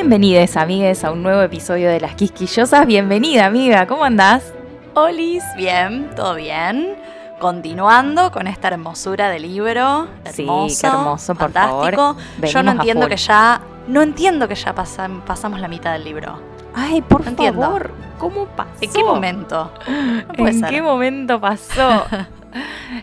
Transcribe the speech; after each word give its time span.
Bienvenidos, 0.00 0.56
amigues, 0.56 1.02
a 1.02 1.10
un 1.10 1.24
nuevo 1.24 1.42
episodio 1.42 1.90
de 1.90 1.98
Las 1.98 2.14
Quisquillosas. 2.14 2.86
Bienvenida, 2.86 3.46
amiga, 3.46 3.84
¿cómo 3.88 4.04
andás? 4.04 4.54
Olis, 4.94 5.42
bien, 5.56 6.08
todo 6.14 6.36
bien. 6.36 6.94
Continuando 7.40 8.30
con 8.30 8.46
esta 8.46 8.68
hermosura 8.68 9.28
de 9.28 9.40
libro. 9.40 10.06
Sí, 10.32 10.42
Hermoso, 10.42 10.80
qué 10.80 10.86
hermoso, 10.86 11.34
por 11.34 11.50
fantástico. 11.50 12.14
favor. 12.14 12.48
Yo 12.48 12.62
no 12.62 12.70
entiendo 12.70 13.08
que 13.08 13.16
ya. 13.16 13.60
No 13.88 14.00
entiendo 14.02 14.46
que 14.46 14.54
ya 14.54 14.72
pasam- 14.72 15.20
pasamos 15.24 15.58
la 15.58 15.66
mitad 15.66 15.92
del 15.94 16.04
libro. 16.04 16.40
Ay, 16.80 17.02
por 17.02 17.24
No 17.24 17.30
entiendo. 17.30 17.60
favor, 17.62 17.90
¿cómo 18.18 18.46
pasó? 18.46 18.70
¿En 18.80 18.92
qué 18.92 19.02
momento? 19.04 19.72
No 20.38 20.46
¿En 20.46 20.60
ser. 20.60 20.70
qué 20.70 20.82
momento 20.82 21.40
pasó? 21.40 22.04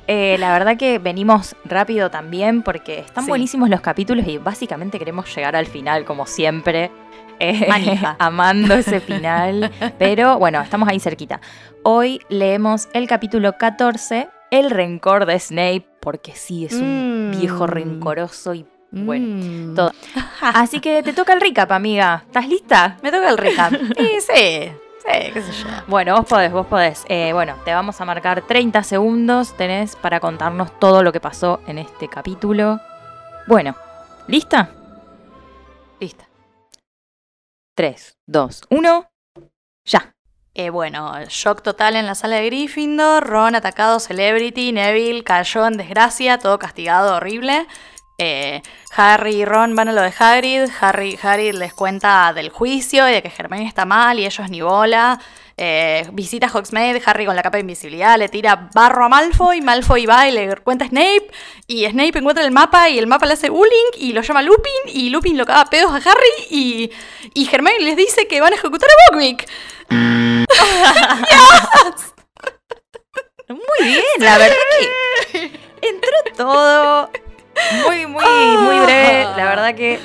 Eh, 0.07 0.37
la 0.39 0.51
verdad 0.53 0.75
que 0.75 0.97
venimos 0.97 1.55
rápido 1.65 2.09
también 2.09 2.63
porque 2.63 2.99
están 2.99 3.25
Sí. 3.25 3.29
buenísimos 3.29 3.69
los 3.69 3.79
capítulos 3.79 4.25
y 4.27 4.39
básicamente 4.39 4.97
queremos 4.97 5.33
llegar 5.35 5.55
al 5.55 5.67
final 5.67 6.03
como 6.03 6.25
siempre. 6.25 6.89
Eh, 7.39 7.67
amando 8.19 8.73
ese 8.73 8.99
final. 8.99 9.71
Pero 9.99 10.39
bueno, 10.39 10.59
estamos 10.61 10.89
ahí 10.89 10.99
cerquita. 10.99 11.41
Hoy 11.83 12.19
leemos 12.29 12.89
el 12.93 13.07
capítulo 13.07 13.53
14, 13.57 14.27
El 14.49 14.71
rencor 14.71 15.27
de 15.27 15.39
Snape, 15.39 15.85
porque 16.01 16.33
sí, 16.35 16.65
es 16.65 16.73
un 16.73 17.29
Mm. 17.29 17.39
viejo 17.39 17.67
rencoroso 17.67 18.55
y 18.55 18.65
bueno. 18.91 19.25
Mm. 19.27 19.75
todo. 19.75 19.91
Así 20.41 20.79
que 20.79 21.03
te 21.03 21.13
toca 21.13 21.33
el 21.33 21.41
recap, 21.41 21.71
amiga. 21.71 22.23
¿Estás 22.25 22.47
lista? 22.47 22.97
Me 23.01 23.11
toca 23.11 23.29
el 23.29 23.37
recap. 23.37 23.71
sí, 23.97 24.21
sí. 24.21 24.71
Sí, 25.05 25.31
qué 25.33 25.41
sé 25.41 25.51
yo. 25.51 25.67
Bueno, 25.87 26.15
vos 26.15 26.25
podés, 26.25 26.51
vos 26.51 26.65
podés. 26.65 27.05
Eh, 27.09 27.31
bueno, 27.33 27.55
te 27.63 27.73
vamos 27.73 28.01
a 28.01 28.05
marcar 28.05 28.41
30 28.41 28.81
segundos, 28.83 29.55
tenés 29.55 29.95
para 29.95 30.19
contarnos 30.19 30.79
todo 30.79 31.03
lo 31.03 31.11
que 31.11 31.19
pasó 31.19 31.61
en 31.67 31.77
este 31.77 32.07
capítulo. 32.07 32.79
Bueno, 33.47 33.75
¿lista? 34.27 34.69
Lista. 35.99 36.27
3, 37.75 38.17
2, 38.25 38.61
1, 38.69 39.09
ya. 39.85 40.15
Eh, 40.57 40.69
bueno, 40.69 41.13
shock 41.27 41.61
total 41.61 41.97
en 41.97 42.05
la 42.05 42.15
sala 42.15 42.37
de 42.37 42.45
Gryffindor, 42.45 43.27
Ron 43.27 43.55
atacado, 43.55 43.99
Celebrity, 43.99 44.71
Neville 44.71 45.23
cayó 45.23 45.67
en 45.67 45.75
desgracia, 45.75 46.39
todo 46.39 46.57
castigado, 46.57 47.17
horrible. 47.17 47.67
Eh, 48.17 48.61
Harry 48.95 49.41
y 49.41 49.45
Ron 49.45 49.75
van 49.75 49.89
a 49.89 49.91
lo 49.91 50.01
de 50.01 50.13
Hagrid, 50.17 50.69
Harry 50.79 51.19
Hagrid 51.21 51.55
les 51.55 51.73
cuenta 51.73 52.31
del 52.33 52.49
juicio 52.49 53.09
y 53.09 53.13
de 53.13 53.21
que 53.21 53.31
Hermione 53.35 53.67
está 53.67 53.85
mal 53.85 54.19
y 54.19 54.25
ellos 54.25 54.49
ni 54.49 54.61
bola. 54.61 55.19
Eh, 55.57 56.05
visita 56.11 56.47
a 56.47 56.49
Hogsmeade, 56.49 57.01
Harry 57.05 57.25
con 57.25 57.35
la 57.35 57.41
capa 57.41 57.55
de 57.55 57.61
invisibilidad 57.61 58.17
le 58.17 58.27
tira 58.27 58.69
barro 58.73 59.05
a 59.05 59.09
Malfoy, 59.09 59.61
Malfoy 59.61 60.05
va 60.05 60.27
y 60.27 60.33
le 60.33 60.57
cuenta 60.57 60.83
a 60.83 60.89
Snape 60.89 61.27
y 61.65 61.85
Snape 61.85 62.19
encuentra 62.19 62.43
el 62.43 62.51
mapa 62.51 62.89
y 62.89 62.99
el 62.99 63.07
mapa 63.07 63.25
le 63.25 63.33
hace 63.33 63.49
bullying 63.49 63.91
y 63.97 64.11
lo 64.11 64.21
llama 64.21 64.41
Lupin 64.41 64.73
y 64.87 65.09
Lupin 65.11 65.37
lo 65.37 65.45
caga 65.45 65.61
a 65.61 65.69
pedos 65.69 65.91
a 65.91 66.09
Harry 66.09 66.27
y, 66.49 66.91
y 67.33 67.49
Hermione 67.49 67.85
les 67.85 67.95
dice 67.95 68.27
que 68.27 68.41
van 68.41 68.51
a 68.51 68.57
ejecutar 68.57 68.89
a 68.89 68.93
Buckbeak. 69.11 69.47
Muy 73.47 73.87
bien, 73.87 74.03
la 74.19 74.37
verdad 74.37 74.55
que 75.31 75.51
entró 75.81 76.11
todo 76.35 77.09
muy, 77.85 78.05
muy, 78.05 78.23
muy 78.57 78.79
breve. 78.85 79.23
La 79.37 79.45
verdad 79.45 79.75
que 79.75 79.99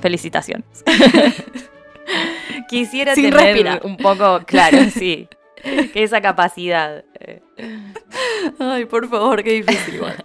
felicitaciones. 0.00 0.84
Quisiera 2.68 3.14
Sin 3.14 3.30
tener 3.30 3.46
respirar. 3.46 3.80
un 3.84 3.96
poco, 3.96 4.42
claro, 4.46 4.78
sí, 4.92 5.28
que 5.62 6.02
esa 6.02 6.20
capacidad. 6.20 7.04
eh, 7.20 7.42
Ay, 8.58 8.84
por 8.86 9.08
favor, 9.08 9.42
qué 9.42 9.50
difícil 9.52 9.94
igual. 9.96 10.16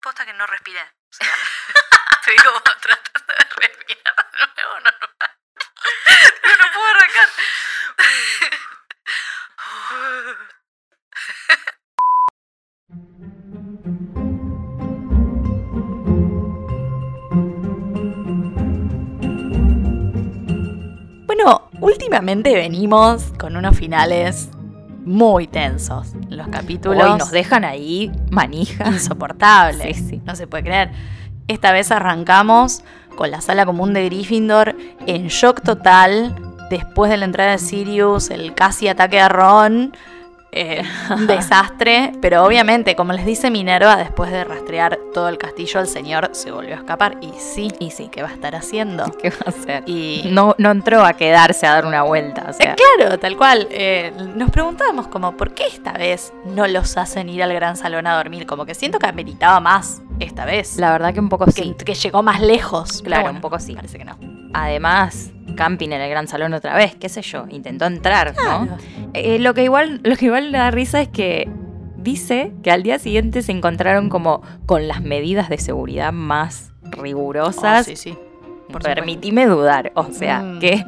Posta 0.00 0.24
que 0.26 0.32
no 0.32 0.46
respiré. 0.46 0.80
O 0.80 0.84
sea, 1.10 1.26
estoy 2.20 2.36
como 2.44 2.60
tratando 2.62 3.32
de 3.38 3.66
respirar 3.66 4.16
de 4.32 4.46
nuevo, 4.62 4.80
no, 4.84 4.90
no. 5.00 5.08
No, 6.44 6.52
no 6.54 6.66
puedo 6.74 6.86
arrancar. 6.86 7.28
Últimamente 21.92 22.54
venimos 22.54 23.32
con 23.38 23.56
unos 23.56 23.76
finales 23.76 24.48
muy 25.04 25.46
tensos. 25.46 26.12
Los 26.28 26.48
capítulos 26.48 27.02
Hoy 27.02 27.18
nos 27.18 27.30
dejan 27.30 27.64
ahí 27.64 28.10
manija. 28.30 28.88
insoportables. 28.88 29.96
Sí, 29.96 30.08
sí. 30.08 30.22
No 30.24 30.34
se 30.34 30.46
puede 30.46 30.64
creer. 30.64 30.90
Esta 31.48 31.72
vez 31.72 31.90
arrancamos 31.90 32.82
con 33.16 33.30
la 33.30 33.40
sala 33.40 33.66
común 33.66 33.92
de 33.92 34.06
Gryffindor 34.06 34.76
en 35.06 35.28
shock 35.28 35.62
total 35.62 36.34
después 36.70 37.10
de 37.10 37.18
la 37.18 37.26
entrada 37.26 37.50
de 37.52 37.58
Sirius, 37.58 38.30
el 38.30 38.54
casi 38.54 38.88
ataque 38.88 39.20
a 39.20 39.28
Ron. 39.28 39.94
Eh, 40.52 40.82
un 41.10 41.26
desastre, 41.26 42.12
pero 42.20 42.44
obviamente, 42.44 42.94
como 42.94 43.12
les 43.12 43.24
dice 43.24 43.50
Minerva, 43.50 43.96
después 43.96 44.30
de 44.30 44.44
rastrear 44.44 44.98
todo 45.14 45.28
el 45.28 45.38
castillo, 45.38 45.80
el 45.80 45.86
señor 45.86 46.30
se 46.32 46.50
volvió 46.50 46.74
a 46.74 46.78
escapar. 46.78 47.16
Y 47.20 47.32
sí, 47.38 47.72
Y 47.78 47.90
sí, 47.90 48.08
¿qué 48.12 48.22
va 48.22 48.28
a 48.28 48.32
estar 48.32 48.54
haciendo? 48.54 49.04
¿qué 49.20 49.30
va 49.30 49.36
a 49.46 49.48
hacer? 49.48 49.82
Y 49.86 50.28
No, 50.30 50.54
no 50.58 50.70
entró 50.70 51.04
a 51.04 51.14
quedarse 51.14 51.66
a 51.66 51.72
dar 51.72 51.86
una 51.86 52.02
vuelta. 52.02 52.46
O 52.50 52.52
sea, 52.52 52.72
Eh, 52.72 52.76
claro, 52.96 53.18
tal 53.18 53.36
cual. 53.36 53.66
Eh, 53.70 54.12
nos 54.36 54.50
preguntábamos 54.50 55.08
como, 55.08 55.36
¿por 55.36 55.54
qué 55.54 55.64
esta 55.66 55.92
vez 55.92 56.32
no 56.44 56.66
los 56.66 56.96
hacen 56.96 57.28
ir 57.28 57.42
al 57.42 57.52
gran 57.54 57.76
salón 57.76 58.06
a 58.06 58.14
dormir? 58.16 58.46
Como 58.46 58.66
que 58.66 58.74
siento 58.74 58.98
que 58.98 59.06
ameritaba 59.06 59.58
más 59.60 60.02
esta 60.20 60.44
vez. 60.44 60.76
la 60.76 60.92
verdad 60.92 61.14
que 61.14 61.20
un 61.20 61.28
poco 61.28 61.46
que, 61.46 61.52
sí. 61.52 61.74
que 61.84 61.94
llegó 61.94 62.22
más 62.22 62.40
lejos. 62.40 63.02
Claro, 63.02 63.22
bueno, 63.22 63.38
un 63.38 63.42
poco 63.42 63.58
sí. 63.58 63.74
Parece 63.74 63.98
que 63.98 64.04
no. 64.04 64.18
Además, 64.54 65.30
Camping 65.54 65.90
en 65.92 66.00
el 66.00 66.10
gran 66.10 66.28
salón 66.28 66.54
otra 66.54 66.74
vez, 66.76 66.94
qué 66.96 67.08
sé 67.08 67.22
yo, 67.22 67.44
intentó 67.48 67.84
entrar, 67.86 68.34
¿no? 68.44 68.68
Eh, 69.14 69.38
lo 69.38 69.54
que 69.54 69.64
igual, 69.64 70.00
lo 70.04 70.16
que 70.16 70.26
igual 70.26 70.52
le 70.52 70.58
da 70.58 70.70
risa 70.70 71.00
es 71.00 71.08
que 71.08 71.48
dice 71.96 72.52
que 72.62 72.70
al 72.70 72.82
día 72.82 72.98
siguiente 72.98 73.42
se 73.42 73.52
encontraron 73.52 74.08
como 74.08 74.42
con 74.66 74.88
las 74.88 75.02
medidas 75.02 75.48
de 75.48 75.58
seguridad 75.58 76.12
más 76.12 76.72
rigurosas. 76.82 77.82
Oh, 77.82 77.84
sí, 77.90 77.96
sí. 77.96 78.18
Por 78.70 78.82
Permitime 78.82 79.46
dudar, 79.46 79.92
o 79.94 80.06
sea, 80.12 80.40
Mm. 80.40 80.58
que, 80.60 80.84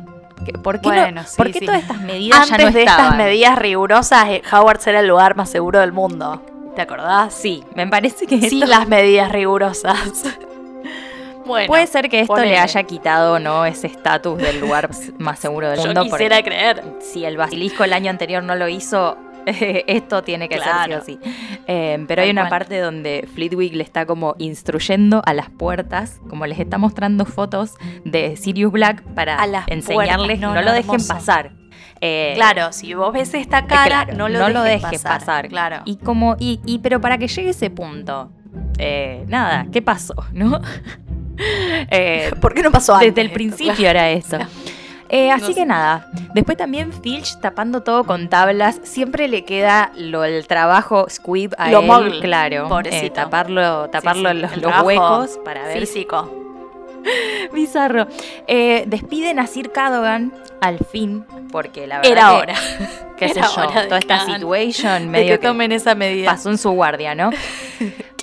¿por 0.63 0.81
qué, 0.81 0.89
no- 0.89 0.95
Bueno, 0.95 1.23
sí, 1.27 1.37
por 1.37 1.51
qué 1.53 1.59
sí. 1.61 1.67
todas 1.67 1.83
estas 1.83 2.01
medidas 2.01 2.51
Antes 2.51 2.59
ya 2.59 2.65
no 2.67 2.73
de 2.73 2.81
estaban? 2.81 3.05
estas 3.05 3.17
medidas 3.19 3.59
rigurosas, 3.59 4.29
eh, 4.29 4.43
Hogwarts 4.51 4.87
era 4.87 5.01
el 5.01 5.07
lugar 5.09 5.37
más 5.37 5.51
seguro 5.51 5.81
del 5.81 5.93
mundo. 5.93 6.43
¿Te 6.75 6.83
acordás? 6.83 7.33
Sí, 7.35 7.63
me 7.77 7.87
parece 7.87 8.27
que 8.27 8.41
Sin 8.41 8.63
esto- 8.63 8.67
las 8.67 8.89
medidas 8.89 9.31
rigurosas. 9.31 10.25
bueno, 11.47 11.67
puede 11.67 11.87
ser 11.87 12.09
que 12.09 12.21
esto 12.21 12.37
le 12.37 12.59
haya 12.59 12.83
quitado 12.85 13.39
no 13.39 13.65
ese 13.67 13.87
estatus 13.87 14.39
del 14.39 14.61
lugar 14.61 14.91
más 15.19 15.39
seguro 15.39 15.69
del 15.71 15.79
yo 15.79 15.87
mundo. 15.87 16.03
quisiera 16.05 16.43
creer. 16.43 16.83
si 17.01 17.25
el 17.25 17.37
basilisco 17.37 17.85
el 17.85 17.93
año 17.93 18.11
anterior 18.11 18.43
no 18.43 18.55
lo 18.55 18.69
hizo, 18.69 19.17
esto 19.47 20.23
tiene 20.23 20.49
que 20.49 20.57
Claro. 20.57 20.95
ser 20.95 21.05
sí 21.05 21.19
o 21.21 21.25
sí. 21.25 21.31
Eh, 21.67 22.03
pero 22.09 22.23
hay 22.23 22.31
una 22.31 22.49
parte 22.49 22.79
donde 22.81 23.29
Flitwick 23.35 23.75
le 23.75 23.83
está 23.83 24.07
como 24.07 24.35
instruyendo 24.39 25.23
a 25.27 25.35
las 25.35 25.51
puertas, 25.51 26.21
como 26.31 26.47
les 26.47 26.59
está 26.59 26.79
mostrando 26.79 27.25
fotos 27.27 27.75
de 28.05 28.37
Sirius 28.37 28.73
Black 28.73 29.03
para 29.15 29.37
A 29.37 29.47
las 29.47 29.69
enseñarles 29.69 30.41
no, 30.41 30.49
no, 30.49 30.55
no, 30.55 30.63
lo 30.63 30.73
dejen 30.73 31.07
pasar. 31.07 31.53
Eh, 32.01 32.33
Claro, 32.37 32.73
si 32.73 32.93
vos 32.95 33.13
ves 33.13 33.33
esta 33.35 33.61
eh, 33.61 33.65
cara, 33.67 34.05
claro, 34.07 34.29
no 34.29 34.49
lo 34.49 34.63
dejes, 34.63 35.03
pasar. 35.03 35.49
Claro. 35.49 35.83
Y 35.85 35.97
como, 35.97 36.37
y, 36.39 36.61
y- 36.67 36.79
pero 36.81 37.01
para 37.01 37.19
que 37.19 37.29
llegue 37.29 37.51
ese 37.51 37.71
punto, 37.71 38.31
eh, 38.79 39.25
nada, 39.29 39.67
¿qué 39.73 39.81
pasó? 39.83 40.15
¿No? 40.33 40.61
Eh, 41.37 42.33
¿Por 42.41 42.55
qué 42.55 42.63
no 42.63 42.71
pasó 42.71 42.95
antes? 42.95 43.15
desde 43.15 43.23
el 43.23 43.33
principio 43.33 43.89
era 43.89 44.11
eso. 44.11 44.39
Eh, 45.09 45.31
así 45.31 45.43
No 45.43 45.49
sé. 45.49 45.55
que 45.55 45.67
nada, 45.67 46.07
después 46.35 46.57
también 46.57 46.93
Filch 46.93 47.39
tapando 47.41 47.83
todo 47.83 48.05
con 48.05 48.29
tablas, 48.29 48.81
siempre 48.85 49.29
le 49.29 49.45
queda 49.45 49.93
lo, 49.97 50.25
el 50.25 50.47
trabajo 50.47 51.07
squib 51.11 51.53
a 51.59 51.71
Lo 51.71 51.83
él, 51.99 52.21
claro, 52.21 52.69
eh, 52.85 53.11
taparlo, 53.11 53.91
taparlo 53.91 54.31
Sí, 54.31 54.55
sí, 54.55 54.61
los, 54.61 54.83
huecos 54.83 55.39
para 55.45 55.67
ver 55.67 55.81
Físico. 55.81 56.31
bizarro. 57.53 58.07
Eh, 58.47 58.85
despiden 58.87 59.39
a 59.39 59.47
Sir 59.47 59.71
Cadogan 59.73 60.33
al 60.61 60.79
fin, 60.79 61.25
porque 61.53 61.87
la 61.87 61.99
verdad 61.99 62.11
Era 62.13 62.29
que, 62.29 62.37
hora. 62.37 62.55
qué 63.19 63.29
sé 63.29 63.39
Era 63.41 63.49
yo, 63.49 63.89
toda 63.89 63.99
esta 63.99 64.25
De 64.25 65.07
medio 65.07 65.35
que 65.35 65.41
que 65.41 65.47
tomen 65.47 65.73
esa 65.73 65.95
medida. 65.95 66.31
pasó 66.31 66.51
en 66.51 66.59
su 66.59 66.71
guardia, 66.71 67.15
¿no? 67.15 67.31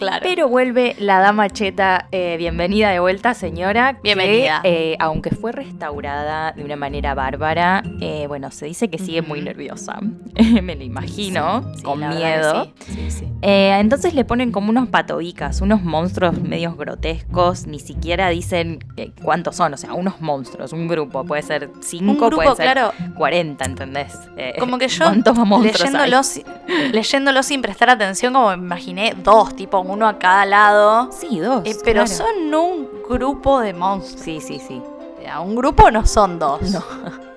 Claro. 0.01 0.21
Pero 0.23 0.47
vuelve 0.49 0.95
la 0.97 1.19
dama 1.19 1.47
cheta. 1.47 2.07
eh, 2.11 2.35
bienvenida 2.39 2.89
de 2.89 2.99
vuelta, 2.99 3.35
señora. 3.35 3.93
que, 3.93 3.99
Bienvenida. 4.01 4.59
eh, 4.63 4.95
aunque 4.99 5.29
fue 5.29 5.51
restaurada 5.51 6.53
de 6.53 6.63
una 6.63 6.75
manera 6.75 7.13
bárbara, 7.13 7.83
eh, 7.99 8.25
bueno, 8.27 8.49
se 8.49 8.65
dice 8.65 8.89
que 8.89 8.97
sigue 8.97 9.21
muy 9.21 9.41
nerviosa. 9.41 9.99
Me 10.63 10.75
lo 10.75 10.83
imagino, 10.83 11.71
Sí, 11.75 11.83
con 11.83 11.99
miedo. 11.99 12.65
Sí, 12.87 12.93
sí, 12.95 13.11
sí. 13.11 13.27
Entonces 13.43 14.15
le 14.15 14.25
ponen 14.25 14.51
como 14.51 14.71
unos 14.71 14.89
patobicas, 14.89 15.61
unos 15.61 15.83
monstruos 15.83 16.41
medios 16.41 16.75
grotescos. 16.77 17.67
Ni 17.67 17.77
siquiera 17.79 18.29
dicen 18.29 18.79
cuántos 19.23 19.55
son, 19.55 19.75
o 19.75 19.77
sea, 19.77 19.93
unos 19.93 20.19
monstruos, 20.19 20.73
un 20.73 20.87
grupo. 20.87 21.25
Puede 21.25 21.43
ser 21.43 21.69
Un 21.75 21.83
cinco, 21.83 22.25
grupo, 22.25 22.37
puede 22.37 22.55
ser 22.55 22.71
claro, 22.73 22.91
40, 23.17 23.65
¿entendés? 23.65 24.17
Como 24.57 24.79
que 24.79 24.87
yo 24.87 25.05
¿Cuántos 25.05 25.37
monstruos 25.37 25.79
hay? 25.79 25.91
leyéndolo, 25.91 26.23
si- 26.23 26.43
leyéndolo 26.91 27.43
sin 27.43 27.61
prestar 27.61 27.91
atención, 27.91 28.33
como 28.33 28.47
me 28.49 28.55
imaginé 28.55 29.13
dos, 29.23 29.55
tipo 29.55 29.83
uno 29.91 30.07
a 30.07 30.17
cada 30.19 30.45
lado. 30.45 31.09
Sí, 31.11 31.39
dos. 31.39 31.61
Eh, 31.65 31.75
pero 31.83 32.05
claro. 32.05 32.23
son 32.23 32.53
un 32.53 32.89
grupo 33.07 33.59
de 33.59 33.73
monstruos. 33.73 34.21
Sí, 34.23 34.39
sí, 34.41 34.59
sí. 34.59 34.81
Sea, 35.21 35.39
un 35.41 35.55
grupo 35.55 35.91
no 35.91 36.05
son 36.05 36.39
dos. 36.39 36.61
No. 36.71 36.83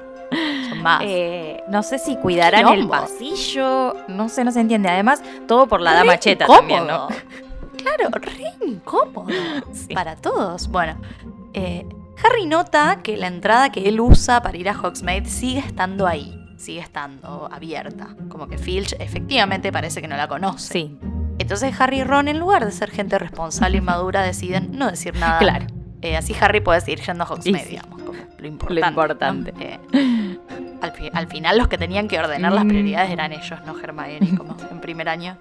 Son 0.68 0.82
más. 0.82 1.00
Eh, 1.04 1.62
no 1.68 1.84
sé 1.84 1.98
si 1.98 2.16
cuidarán 2.16 2.66
el 2.68 2.88
pasillo. 2.88 3.94
No 4.08 4.28
sé, 4.28 4.42
no 4.42 4.50
se 4.50 4.60
entiende. 4.60 4.88
Además, 4.88 5.22
todo 5.46 5.68
por 5.68 5.80
la 5.80 5.92
Re 5.92 5.96
dama 5.98 6.18
cheta 6.18 6.44
incómodo. 6.44 6.58
también, 6.60 6.86
¿no? 6.86 7.08
Claro, 7.76 8.08
re 8.14 8.66
incómodo 8.66 9.26
Sí. 9.72 9.94
para 9.94 10.16
todos. 10.16 10.68
Bueno, 10.68 10.96
eh, 11.52 11.86
Harry 12.24 12.46
nota 12.46 13.00
que 13.02 13.16
la 13.16 13.26
entrada 13.28 13.70
que 13.70 13.86
él 13.88 14.00
usa 14.00 14.42
para 14.42 14.56
ir 14.56 14.68
a 14.68 14.72
Hogsmeade 14.80 15.26
sigue 15.26 15.58
estando 15.60 16.06
ahí, 16.06 16.34
sigue 16.56 16.80
estando 16.80 17.48
abierta. 17.52 18.08
Como 18.30 18.48
que 18.48 18.56
Filch 18.58 18.94
efectivamente 18.98 19.70
parece 19.70 20.00
que 20.00 20.08
no 20.08 20.16
la 20.16 20.26
conoce. 20.26 20.72
Sí, 20.72 20.98
Entonces 21.38 21.78
Harry 21.80 22.00
y 22.00 22.04
Ron, 22.04 22.28
en 22.28 22.38
lugar 22.38 22.64
de 22.64 22.70
ser 22.72 22.90
gente 22.90 23.18
responsable 23.18 23.78
y 23.78 23.80
madura, 23.80 24.22
deciden 24.22 24.70
no 24.78 24.90
decir 24.90 25.16
nada. 25.16 25.38
claro. 25.38 25.66
Eh, 26.02 26.16
así 26.18 26.34
Harry 26.38 26.60
puede 26.60 26.80
seguir 26.82 27.00
yendo 27.00 27.24
a 27.24 27.26
Hogsmeade, 27.26 27.64
sí. 27.64 27.70
digamos, 27.70 28.02
como 28.02 28.18
lo 28.38 28.46
importante. 28.46 28.80
Lo 28.82 28.88
importante. 28.88 29.52
¿no? 29.52 29.60
Eh, 29.62 30.38
al, 30.82 30.92
fi- 30.92 31.10
al 31.14 31.26
final 31.28 31.56
los 31.56 31.68
que 31.68 31.78
tenían 31.78 32.08
que 32.08 32.18
ordenar 32.18 32.52
las 32.52 32.64
Mm. 32.66 32.68
prioridades 32.68 33.10
eran 33.10 33.32
ellos, 33.32 33.58
no 33.64 33.78
Hermione, 33.78 34.36
como 34.36 34.54
en 34.70 34.80
primer 34.82 35.08
año. 35.08 35.38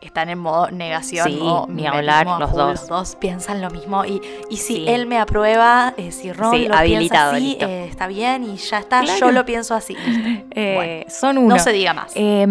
Están 0.00 0.28
en 0.28 0.38
modo 0.38 0.70
negación 0.70 1.26
Sí, 1.28 1.38
o 1.42 1.66
ni 1.68 1.86
hablar, 1.86 2.24
los 2.26 2.50
full, 2.50 2.58
dos. 2.58 2.70
Los 2.80 2.88
dos 2.88 3.16
piensan 3.16 3.60
lo 3.60 3.68
mismo. 3.70 4.04
Y, 4.04 4.20
y 4.48 4.56
si 4.58 4.76
Sí. 4.76 4.84
él 4.88 5.06
me 5.06 5.18
aprueba, 5.18 5.92
eh, 5.96 6.12
si 6.12 6.32
Ron 6.32 6.52
Sí, 6.54 6.68
lo 6.68 6.74
habilitado, 6.76 7.32
piensa 7.32 7.58
así, 7.66 7.72
eh, 7.72 7.86
está 7.90 8.06
bien 8.06 8.44
y 8.44 8.56
ya 8.56 8.78
está, 8.78 9.00
Claro. 9.02 9.18
yo 9.18 9.32
lo 9.32 9.44
pienso 9.44 9.74
así. 9.74 9.96
Eh, 10.54 10.74
Bueno, 10.74 11.04
son 11.10 11.38
uno. 11.38 11.56
No 11.56 11.58
se 11.62 11.72
diga 11.72 11.92
más. 11.94 12.12
Eh, 12.14 12.46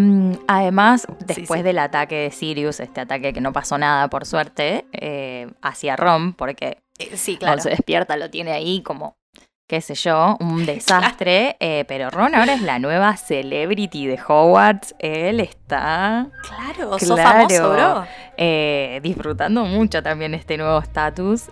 además, 0.47 1.07
después 1.25 1.63
del 1.63 1.79
ataque 1.79 2.15
de 2.15 2.31
Sirius, 2.31 2.79
este 2.79 3.01
ataque 3.01 3.33
que 3.33 3.41
no 3.41 3.51
pasó 3.53 3.77
nada, 3.77 4.09
por 4.09 4.25
suerte, 4.25 4.85
hacia 5.61 5.95
Ron, 5.95 6.33
porque 6.33 6.79
sí, 7.15 7.37
cuando 7.37 7.45
claro. 7.55 7.61
se 7.61 7.69
despierta 7.69 8.17
lo 8.17 8.29
tiene 8.29 8.51
ahí 8.51 8.81
como, 8.81 9.15
qué 9.67 9.81
sé 9.81 9.95
yo, 9.95 10.37
un 10.39 10.65
desastre. 10.65 11.57
eh, 11.59 11.83
pero 11.87 12.09
Ron 12.09 12.35
ahora 12.35 12.53
es 12.53 12.61
la 12.61 12.79
nueva 12.79 13.15
celebrity 13.17 14.07
de 14.07 14.17
Hogwarts. 14.25 14.95
Él 14.99 15.39
está 15.41 16.27
Claro, 16.41 16.97
sos 16.99 17.15
Claro. 17.19 17.47
famoso, 17.49 17.73
bro. 17.73 18.05
eh, 18.37 18.99
disfrutando 19.03 19.65
mucho 19.65 20.01
también 20.01 20.33
este 20.33 20.57
nuevo 20.57 20.79
estatus. 20.79 21.49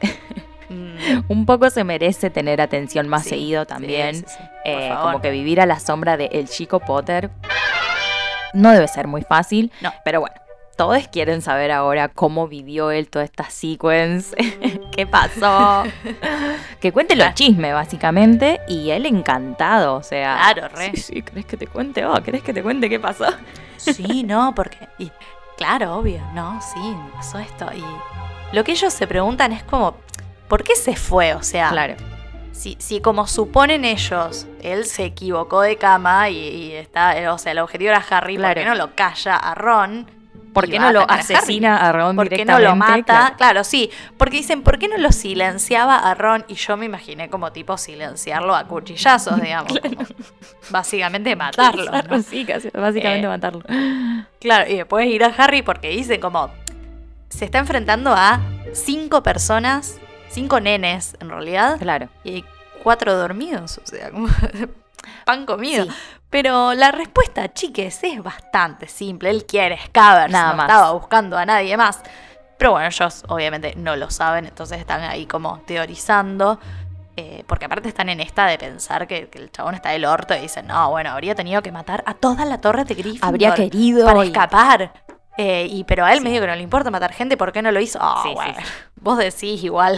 Mm, 0.69 0.95
un 1.29 1.45
poco 1.45 1.69
se 1.69 1.83
merece 1.83 2.29
tener 2.29 2.61
atención 2.61 3.07
más 3.07 3.23
sí, 3.23 3.29
seguido 3.31 3.65
también. 3.65 4.15
sí, 4.15 4.23
sí, 4.27 4.37
por 4.63 4.81
Eh, 4.81 4.95
como 5.01 5.21
que 5.21 5.29
vivir 5.31 5.59
a 5.61 5.65
la 5.65 5.79
sombra 5.79 6.17
de 6.17 6.25
el 6.31 6.47
chico 6.49 6.79
Potter 6.79 7.29
no 8.53 8.71
debe 8.71 8.87
ser 8.87 9.07
muy 9.07 9.21
fácil. 9.21 9.71
No. 9.81 9.91
Pero 10.05 10.21
bueno, 10.21 10.35
todos 10.77 11.07
quieren 11.07 11.41
saber 11.41 11.71
ahora 11.71 12.09
cómo 12.09 12.47
vivió 12.47 12.91
él 12.91 13.07
toda 13.09 13.23
esta 13.25 13.49
sequence, 13.49 14.35
qué 14.95 15.07
pasó. 15.07 15.83
que 16.79 16.91
cuente 16.91 17.15
los 17.15 17.33
chismes, 17.33 17.73
básicamente. 17.73 18.59
Y 18.67 18.89
él 18.91 19.05
encantado, 19.05 19.95
o 19.95 20.03
sea. 20.03 20.37
Claro, 20.53 20.67
re. 20.75 20.91
Sí, 20.91 20.97
sí, 20.97 21.21
¿crees 21.21 21.45
que 21.45 21.57
te 21.57 21.67
cuente? 21.67 22.05
Oh, 22.05 22.21
¿crees 22.23 22.43
que 22.43 22.53
te 22.53 22.61
cuente 22.63 22.89
qué 22.89 22.99
pasó? 22.99 23.25
Sí, 23.77 24.23
no, 24.23 24.53
porque. 24.55 24.77
y- 24.99 25.11
claro, 25.57 25.95
obvio, 25.97 26.21
no, 26.33 26.59
sí, 26.61 26.95
pasó 27.15 27.39
esto. 27.39 27.67
Y 27.73 27.83
lo 28.55 28.63
que 28.63 28.73
ellos 28.73 28.93
se 28.93 29.07
preguntan 29.07 29.51
es 29.53 29.63
como, 29.63 29.95
¿por 30.47 30.63
qué 30.63 30.75
se 30.75 30.95
fue? 30.95 31.33
O 31.33 31.43
sea, 31.43 31.69
Claro. 31.69 31.95
si, 32.51 32.75
si 32.79 32.99
como 33.01 33.25
suponen 33.27 33.85
ellos, 33.85 34.47
él 34.61 34.85
se 34.85 35.05
equivocó 35.05 35.61
de 35.61 35.77
cama 35.77 36.29
y, 36.29 36.37
y 36.37 36.71
está, 36.73 37.17
eh, 37.17 37.29
o 37.29 37.37
sea, 37.37 37.53
el 37.53 37.59
objetivo 37.59 37.91
era 37.91 38.03
Harry, 38.09 38.35
Claro. 38.35 38.53
¿por 38.55 38.63
qué 38.63 38.69
no 38.69 38.75
lo 38.75 38.95
calla 38.95 39.35
a 39.37 39.55
Ron? 39.55 40.09
¿Por 40.55 40.67
qué 40.69 40.79
no 40.79 40.91
lo 40.91 41.01
a 41.01 41.15
asesina 41.15 41.77
a 41.77 41.91
Ron 41.91 42.15
¿Por 42.15 42.29
qué 42.29 42.43
no 42.45 42.57
lo 42.57 42.75
mata? 42.75 43.03
Claro. 43.03 43.35
Claro. 43.37 43.63
sí. 43.63 43.91
Porque 44.17 44.37
dicen, 44.37 44.63
¿por 44.63 44.79
qué 44.79 44.87
no 44.87 44.97
lo 44.97 45.11
silenciaba 45.11 45.97
a 45.97 46.15
Ron? 46.15 46.45
Y 46.47 46.55
yo 46.55 46.75
me 46.77 46.85
imaginé 46.85 47.29
como 47.29 47.51
tipo 47.51 47.77
silenciarlo 47.77 48.55
a 48.55 48.63
cuchillazos, 48.63 49.39
digamos. 49.39 49.77
como 49.83 50.05
básicamente 50.71 51.35
matarlo. 51.35 51.91
¿no? 52.09 52.21
Sí, 52.23 52.45
casi, 52.45 52.69
básicamente 52.69 53.25
Eh, 53.27 53.29
matarlo. 53.29 53.61
Claro, 54.39 54.71
y 54.71 54.77
después 54.77 55.05
ir 55.07 55.23
a 55.23 55.27
Harry 55.37 55.61
porque 55.61 55.89
dicen 55.89 56.19
como 56.19 56.49
se 57.29 57.45
está 57.45 57.57
enfrentando 57.59 58.13
a 58.13 58.39
cinco 58.73 59.21
personas, 59.21 59.97
cinco 60.29 60.59
nenes 60.59 61.15
en 61.19 61.29
realidad, 61.29 61.77
Claro. 61.79 62.07
y 62.23 62.29
hay 62.35 62.45
cuatro 62.83 63.13
dormidos, 63.15 63.79
o 63.79 63.85
sea, 63.85 64.09
como 64.11 64.27
pan 65.25 65.45
comido. 65.45 65.85
Sí. 65.85 65.91
Pero 66.35 66.73
la 66.73 66.91
respuesta, 66.91 67.53
chiques, 67.53 68.03
es 68.03 68.21
bastante 68.21 68.89
simple. 68.89 69.29
Él 69.29 69.45
quiere 69.45 69.77
Scavers, 69.85 70.33
Nada 70.33 70.51
no 70.51 70.57
más. 70.57 70.67
estaba 70.69 70.91
buscando 70.91 71.37
a 71.37 71.45
nadie 71.45 71.77
más. 71.77 72.01
Pero 72.57 72.71
bueno, 72.71 72.87
ellos 72.87 73.23
obviamente 73.29 73.73
no 73.77 73.95
lo 73.95 74.11
saben, 74.11 74.45
entonces 74.45 74.79
están 74.79 75.01
ahí 75.03 75.27
como 75.27 75.59
teorizando. 75.59 76.59
eh, 77.15 77.45
porque 77.47 77.63
aparte 77.63 77.87
están 77.87 78.09
en 78.09 78.19
esta 78.19 78.47
de 78.47 78.57
pensar 78.57 79.07
que, 79.07 79.29
que 79.29 79.37
el 79.39 79.49
chabón 79.49 79.75
está 79.75 79.91
del 79.91 80.03
orto 80.03 80.35
y 80.35 80.39
dicen, 80.39 80.67
no, 80.67 80.89
bueno, 80.89 81.11
habría 81.11 81.35
tenido 81.35 81.61
que 81.61 81.71
matar 81.71 82.03
a 82.05 82.13
toda 82.15 82.43
la 82.43 82.59
torre 82.59 82.83
de 82.83 82.95
Gryffindor 82.95 83.29
Habría 83.29 83.53
querido. 83.53 84.05
para 84.05 84.25
y- 84.25 84.27
escapar. 84.27 84.91
Eh, 85.37 85.67
y 85.71 85.85
pero 85.85 86.03
a 86.03 86.11
él 86.11 86.17
Sí. 86.19 86.25
medio 86.25 86.41
que 86.41 86.47
no 86.47 86.55
le 86.55 86.61
importa 86.63 86.91
matar 86.91 87.13
gente, 87.13 87.37
¿por 87.37 87.53
qué 87.53 87.61
no 87.61 87.71
lo 87.71 87.79
hizo? 87.79 87.97
Ah, 88.01 88.19
Sí, 88.23 88.27
sí, 88.29 88.35
bueno, 88.35 88.53
sí. 88.57 88.63
vos 88.97 89.17
decís 89.17 89.63
igual. 89.63 89.95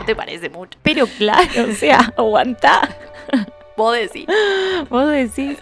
¿No 0.00 0.06
te 0.06 0.16
parece 0.16 0.48
mucho? 0.48 0.78
Pero 0.82 1.06
claro, 1.06 1.66
o 1.70 1.74
sea, 1.74 1.98
aguantá. 2.16 2.88
Vos 3.78 3.94
decís. 3.94 4.26
Vos 4.90 5.08
decís. 5.08 5.56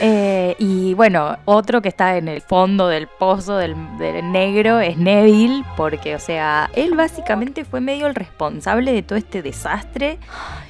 Eh, 0.00 0.54
y 0.58 0.94
bueno, 0.94 1.36
otro 1.44 1.82
que 1.82 1.88
está 1.90 2.16
en 2.16 2.28
el 2.28 2.40
fondo 2.40 2.88
del 2.88 3.06
pozo 3.08 3.56
del, 3.58 3.74
del 3.98 4.32
negro 4.32 4.80
es 4.80 4.96
Neville, 4.96 5.64
porque, 5.76 6.14
o 6.14 6.18
sea, 6.18 6.70
él 6.74 6.94
básicamente 6.94 7.64
fue 7.66 7.80
medio 7.82 8.06
el 8.06 8.14
responsable 8.14 8.92
de 8.92 9.02
todo 9.02 9.18
este 9.18 9.42
desastre. 9.42 10.18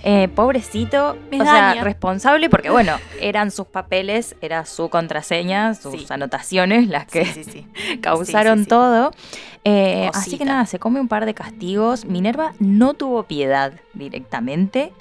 Eh, 0.03 0.29
pobrecito, 0.29 1.17
Me 1.31 1.41
o 1.41 1.45
sea, 1.45 1.75
responsable 1.83 2.49
porque, 2.49 2.71
bueno, 2.71 2.97
eran 3.21 3.51
sus 3.51 3.67
papeles, 3.67 4.35
era 4.41 4.65
su 4.65 4.89
contraseña, 4.89 5.75
sus 5.75 5.93
Sí. 6.01 6.07
anotaciones 6.11 6.89
las 6.89 7.07
que 7.07 7.25
Sí, 7.27 7.45
sí, 7.45 7.51
sí. 7.75 7.99
causaron 8.01 8.67
todo. 8.67 9.11
Eh, 9.65 10.09
así 10.15 10.39
que 10.39 10.45
nada, 10.45 10.65
se 10.67 10.79
come 10.79 11.01
un 11.01 11.09
par 11.09 11.27
de 11.27 11.35
castigos. 11.35 12.05
Minerva 12.05 12.53
no 12.61 12.95
tuvo 12.95 13.25
piedad 13.25 13.73
directamente. 13.95 14.93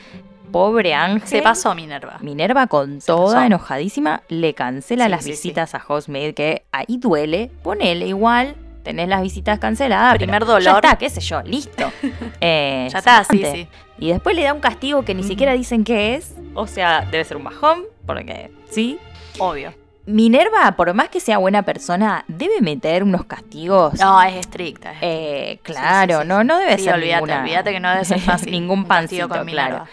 Pobre 0.56 0.94
Ángel. 0.94 1.28
Se 1.28 1.42
pasó 1.42 1.75
Minerva. 1.75 2.18
Minerva 2.22 2.68
con 2.68 3.02
Se 3.02 3.07
toda 3.07 3.34
pasó. 3.34 3.46
enojadísima 3.46 4.22
le 4.30 4.54
cancela 4.54 5.04
Sí, 5.04 5.12
las 5.12 5.24
sí, 5.25 5.31
visitas 5.31 5.75
a 5.75 5.80
Housemaid, 5.81 6.34
que 6.34 6.64
ahí 6.71 6.95
duele. 6.97 7.52
Ponele 7.62 8.07
igual, 8.07 8.56
tenés 8.81 9.09
las 9.09 9.21
visitas 9.21 9.59
canceladas. 9.59 10.14
pero 10.14 10.19
Primer 10.19 10.44
Ya 10.44 10.47
dolor. 10.47 10.76
está, 10.85 10.97
qué 10.97 11.09
sé 11.09 11.19
yo, 11.19 11.42
listo. 11.42 11.92
Eh, 12.40 12.88
Ya 12.90 13.00
está, 13.00 13.26
sí, 13.26 13.44
sí. 13.52 13.68
Y 14.00 14.12
después 14.12 14.33
le 14.33 14.44
da 14.44 14.54
un 14.54 14.62
castigo 14.62 15.04
que 15.04 15.14
ni 15.14 15.19
Ujú. 15.24 15.28
siquiera 15.28 15.52
dicen 15.52 15.83
qué 15.83 16.16
es. 16.16 16.33
O 16.54 16.68
sea, 16.68 17.02
debe 17.12 17.26
ser 17.26 17.35
un 17.35 17.44
bajón, 17.44 17.83
porque 18.06 18.50
sí. 18.69 18.97
Obvio. 19.40 19.74
Minerva, 20.06 20.71
por 20.78 20.94
más 20.94 21.09
que 21.09 21.19
sea 21.19 21.38
buena 21.38 21.64
persona, 21.64 22.24
debe 22.30 22.62
meter 22.62 23.04
unos 23.04 23.26
castigos. 23.26 24.00
No, 24.00 24.21
es 24.21 24.35
estricta. 24.35 24.92
es 24.94 24.97
Eh, 25.02 25.59
claro, 25.64 26.19
sí, 26.19 26.21
sí, 26.21 26.28
no, 26.30 26.45
no 26.45 26.57
debe 26.59 26.78
Sí, 26.78 26.85
ser 26.85 26.94
olvídate, 26.94 27.16
ninguna- 27.24 27.42
olvídate 27.42 27.71
que 27.74 27.80
no 27.81 27.90
debe 27.92 28.06
ser 28.06 28.19
fácil. 28.21 28.52
ningún 28.54 28.80
un 28.80 28.85
castigo 28.85 29.28
pancito, 29.28 29.30
con 29.30 29.47
claro. 29.47 29.88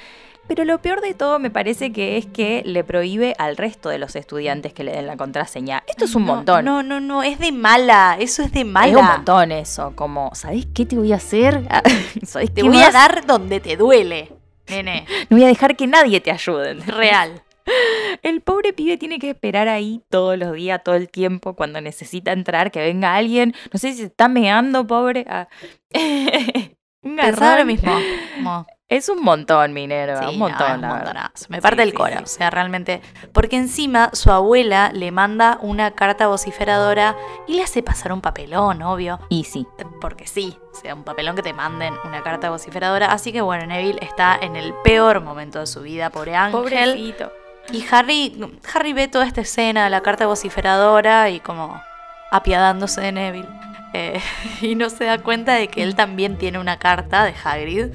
Pero 0.48 0.64
lo 0.64 0.78
peor 0.80 1.00
de 1.00 1.14
todo 1.14 1.38
me 1.38 1.50
parece 1.50 1.92
que 1.92 2.16
es 2.16 2.26
que 2.26 2.62
le 2.64 2.84
prohíbe 2.84 3.34
al 3.38 3.56
resto 3.56 3.88
de 3.88 3.98
los 3.98 4.16
estudiantes 4.16 4.72
que 4.72 4.84
le 4.84 4.92
den 4.92 5.06
la 5.06 5.16
contraseña. 5.16 5.82
Esto 5.86 6.04
es 6.04 6.14
un 6.14 6.26
No, 6.26 6.36
montón. 6.36 6.64
No, 6.64 6.82
no, 6.82 7.00
no, 7.00 7.22
es 7.22 7.38
de 7.38 7.52
mala. 7.52 8.16
Eso 8.18 8.42
es 8.42 8.52
de 8.52 8.64
mala. 8.64 8.92
Es 8.92 8.96
un 8.98 9.06
montón 9.06 9.52
eso, 9.52 9.92
como, 9.94 10.34
¿sabés 10.34 10.66
qué 10.74 10.84
te 10.84 10.96
voy 10.96 11.12
a 11.12 11.16
hacer? 11.16 11.62
¿Sabés 12.26 12.52
Te 12.52 12.62
qué 12.62 12.68
voy 12.68 12.82
a 12.82 12.90
dar 12.90 13.24
donde 13.26 13.60
te 13.60 13.76
duele, 13.76 14.32
nene. 14.68 15.06
No 15.30 15.36
voy 15.36 15.44
a 15.44 15.48
dejar 15.48 15.76
que 15.76 15.86
nadie 15.86 16.20
te 16.20 16.30
ayude. 16.30 16.74
Real. 16.74 17.42
El 18.22 18.40
pobre 18.40 18.72
pibe 18.72 18.96
tiene 18.96 19.18
que 19.18 19.30
esperar 19.30 19.68
ahí 19.68 20.02
todos 20.10 20.36
los 20.36 20.52
días, 20.52 20.82
todo 20.82 20.96
el 20.96 21.08
tiempo, 21.08 21.54
cuando 21.54 21.80
necesita 21.80 22.32
entrar, 22.32 22.70
que 22.70 22.80
venga 22.80 23.14
alguien. 23.14 23.54
No 23.72 23.78
sé 23.78 23.92
si 23.92 23.98
se 23.98 24.06
está 24.06 24.28
meando, 24.28 24.86
pobre. 24.86 25.24
Ah. 25.28 25.48
un 27.02 27.16
lo 27.16 27.64
mismo. 27.64 27.92
Es 28.94 29.08
un 29.08 29.22
montón, 29.22 29.72
Minerva, 29.72 30.20
sí, 30.20 30.26
un 30.26 30.38
no, 30.38 30.48
montón, 30.48 30.66
es 30.70 30.74
un 30.74 30.80
la 30.82 30.88
verdad. 30.88 31.04
montonazo. 31.04 31.46
Me 31.48 31.62
parte 31.62 31.82
Sí, 31.82 31.88
el 31.88 31.94
cora, 31.94 32.18
sí. 32.18 32.24
o 32.24 32.26
sea, 32.26 32.50
realmente. 32.50 33.00
Porque 33.32 33.56
encima 33.56 34.10
su 34.12 34.30
abuela 34.30 34.90
le 34.92 35.10
manda 35.12 35.58
una 35.62 35.92
carta 35.92 36.26
vociferadora 36.26 37.16
y 37.48 37.54
le 37.54 37.62
hace 37.62 37.82
pasar 37.82 38.12
un 38.12 38.20
papelón, 38.20 38.82
obvio. 38.82 39.18
Y 39.30 39.44
sí, 39.44 39.66
Porque 40.00 40.26
sí, 40.26 40.58
o 40.72 40.74
sea, 40.76 40.94
un 40.94 41.04
papelón 41.04 41.36
que 41.36 41.42
te 41.42 41.52
manden 41.52 41.94
una 42.04 42.22
carta 42.22 42.50
vociferadora. 42.50 43.12
Así 43.12 43.32
que 43.32 43.40
bueno, 43.40 43.64
Neville 43.66 43.98
está 44.02 44.38
en 44.40 44.56
el 44.56 44.74
peor 44.84 45.20
momento 45.22 45.58
de 45.60 45.66
su 45.66 45.80
vida, 45.82 46.10
pobre 46.10 46.36
Ángel. 46.36 46.60
pobrecito. 46.60 47.32
Y 47.72 47.84
Harry, 47.90 48.58
Harry 48.74 48.92
ve 48.92 49.08
toda 49.08 49.24
esta 49.26 49.40
escena, 49.40 49.88
la 49.88 50.00
carta 50.02 50.26
vociferadora 50.26 51.30
y 51.30 51.40
como 51.40 51.80
apiadándose 52.30 53.00
de 53.00 53.12
Neville. 53.12 53.48
Eh, 53.94 54.20
y 54.60 54.74
no 54.74 54.90
se 54.90 55.04
da 55.04 55.18
cuenta 55.18 55.54
de 55.54 55.68
que 55.68 55.82
él 55.82 55.94
también 55.94 56.38
tiene 56.38 56.58
una 56.58 56.78
carta 56.78 57.24
de 57.24 57.34
Hagrid 57.44 57.92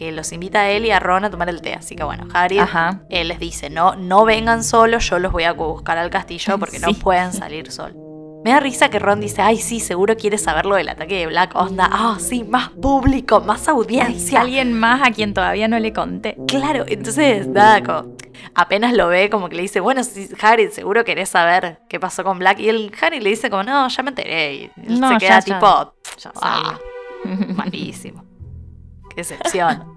que 0.00 0.12
los 0.12 0.32
invita 0.32 0.60
a 0.60 0.70
él 0.70 0.86
y 0.86 0.92
a 0.92 0.98
Ron 0.98 1.26
a 1.26 1.30
tomar 1.30 1.50
el 1.50 1.60
té. 1.60 1.74
Así 1.74 1.94
que 1.94 2.02
bueno, 2.04 2.26
Ajá. 2.32 3.02
él 3.10 3.28
les 3.28 3.38
dice, 3.38 3.68
no, 3.68 3.96
no 3.96 4.24
vengan 4.24 4.64
solos, 4.64 5.06
yo 5.10 5.18
los 5.18 5.30
voy 5.30 5.44
a 5.44 5.52
buscar 5.52 5.98
al 5.98 6.08
castillo 6.08 6.58
porque 6.58 6.78
no 6.78 6.94
pueden 6.94 7.34
salir 7.34 7.70
solos. 7.70 7.98
Me 8.42 8.52
da 8.52 8.60
risa 8.60 8.88
que 8.88 8.98
Ron 8.98 9.20
dice, 9.20 9.42
ay, 9.42 9.58
sí, 9.58 9.78
seguro 9.78 10.16
quiere 10.16 10.38
saber 10.38 10.64
lo 10.64 10.76
del 10.76 10.88
ataque 10.88 11.18
de 11.18 11.26
Black. 11.26 11.54
Onda, 11.54 11.86
ah, 11.92 12.16
sí, 12.18 12.44
más 12.44 12.70
público, 12.70 13.42
más 13.42 13.68
audiencia. 13.68 14.40
Alguien 14.40 14.72
más 14.72 15.06
a 15.06 15.10
quien 15.10 15.34
todavía 15.34 15.68
no 15.68 15.78
le 15.78 15.92
conté. 15.92 16.38
Claro, 16.48 16.86
entonces, 16.88 17.46
nada, 17.46 17.82
como, 17.82 18.16
apenas 18.54 18.94
lo 18.94 19.08
ve, 19.08 19.28
como 19.28 19.50
que 19.50 19.56
le 19.56 19.62
dice, 19.62 19.80
bueno, 19.80 20.02
sí, 20.02 20.30
Harry, 20.40 20.70
seguro 20.70 21.04
querés 21.04 21.28
saber 21.28 21.80
qué 21.90 22.00
pasó 22.00 22.24
con 22.24 22.38
Black. 22.38 22.58
Y 22.60 22.70
el 22.70 22.90
Harry 23.02 23.20
le 23.20 23.28
dice 23.28 23.50
como, 23.50 23.64
no, 23.64 23.86
ya 23.86 24.02
me 24.02 24.08
enteré. 24.08 24.54
Y 24.54 24.70
él 24.86 24.98
No, 24.98 25.10
se 25.10 25.18
queda 25.18 25.40
ya, 25.40 25.42
tipo, 25.42 25.94
Ya 26.16 26.32
ah, 26.40 26.78
malísimo. 27.54 28.29
Qué 29.10 29.16
decepción. 29.16 29.96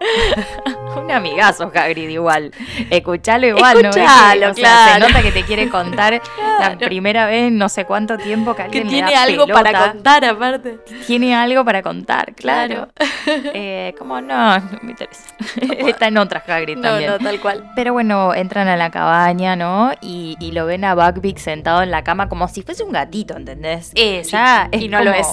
Un 0.96 1.10
amigazo, 1.10 1.70
Hagrid, 1.74 2.08
igual. 2.08 2.52
Escuchalo 2.90 3.46
igual, 3.46 3.82
¿no? 3.82 3.90
Escuchalo, 3.90 4.46
¿no? 4.46 4.52
O 4.52 4.54
sea, 4.54 4.62
claro. 4.86 5.06
Se 5.06 5.12
nota 5.12 5.22
que 5.22 5.32
te 5.32 5.42
quiere 5.44 5.68
contar 5.68 6.20
la 6.60 6.76
primera 6.78 7.26
vez 7.26 7.48
en 7.48 7.58
no 7.58 7.68
sé 7.68 7.84
cuánto 7.84 8.16
tiempo 8.18 8.52
que 8.54 8.58
que 8.58 8.78
alguien 8.78 8.84
le 8.84 8.90
tiene 8.90 9.12
da 9.12 9.22
algo 9.22 9.46
pelota. 9.46 9.62
para 9.62 9.92
contar 9.92 10.24
aparte. 10.24 10.78
Tiene 11.06 11.34
algo 11.34 11.64
para 11.64 11.82
contar, 11.82 12.34
claro. 12.34 12.88
Eh, 13.26 13.94
como 13.98 14.20
no, 14.20 14.58
no 14.58 14.78
me 14.82 14.90
interesa. 14.92 15.22
Está 15.70 16.08
en 16.08 16.18
otras 16.18 16.48
Hagrid 16.48 16.76
No, 16.76 16.82
también. 16.82 17.10
no, 17.10 17.18
tal 17.18 17.40
cual. 17.40 17.70
Pero 17.76 17.92
bueno, 17.92 18.34
entran 18.34 18.66
a 18.68 18.76
la 18.76 18.90
cabaña, 18.90 19.56
¿no? 19.56 19.92
Y, 20.00 20.36
y 20.40 20.52
lo 20.52 20.66
ven 20.66 20.84
a 20.84 20.94
Buckbeak 20.94 21.38
sentado 21.38 21.82
en 21.82 21.90
la 21.90 22.02
cama 22.02 22.28
como 22.28 22.48
si 22.48 22.62
fuese 22.62 22.82
un 22.82 22.92
gatito, 22.92 23.36
¿entendés? 23.36 23.92
Eh, 23.94 24.22
sí, 24.24 24.30
Ya 24.32 24.68
y 24.72 24.84
es 24.86 24.90
no 24.90 25.02
lo 25.04 25.12
es. 25.12 25.26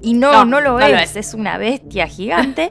Y 0.00 0.14
no, 0.14 0.44
No, 0.44 0.60
lo, 0.60 0.78
es. 0.80 0.90
lo 0.90 0.96
es. 0.98 1.16
es. 1.16 1.34
una 1.34 1.58
bestia 1.58 2.06
gigante. 2.06 2.70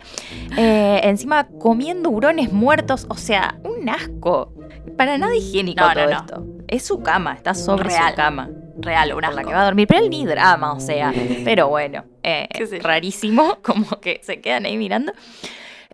Eh, 0.57 1.01
encima 1.03 1.47
comiendo 1.77 2.09
hurones 2.09 2.51
muertos, 2.51 3.05
o 3.07 3.15
sea, 3.15 3.59
un 3.63 3.87
asco. 3.87 4.51
Para 4.97 5.15
nada 5.19 5.35
higiénico 5.35 5.79
No, 5.79 5.89
no, 5.89 5.93
todo 5.93 6.09
no. 6.09 6.17
esto. 6.17 6.45
Es 6.67 6.83
su 6.83 7.03
cama, 7.03 7.35
está 7.35 7.53
sobre 7.53 7.89
Real. 7.89 8.09
su 8.09 8.15
cama. 8.15 8.49
Real, 8.79 9.13
un 9.13 9.21
Por 9.21 9.33
la 9.35 9.43
que 9.43 9.53
va 9.53 9.61
a 9.61 9.65
dormir. 9.65 9.87
Pero 9.87 10.03
él 10.03 10.09
ni 10.09 10.25
drama, 10.25 10.73
o 10.73 10.79
sea. 10.79 11.13
Pero 11.45 11.67
bueno, 11.67 12.03
eh, 12.23 12.47
rarísimo, 12.81 13.59
como 13.61 13.99
que 13.99 14.21
se 14.23 14.41
quedan 14.41 14.65
ahí 14.65 14.75
mirando. 14.75 15.13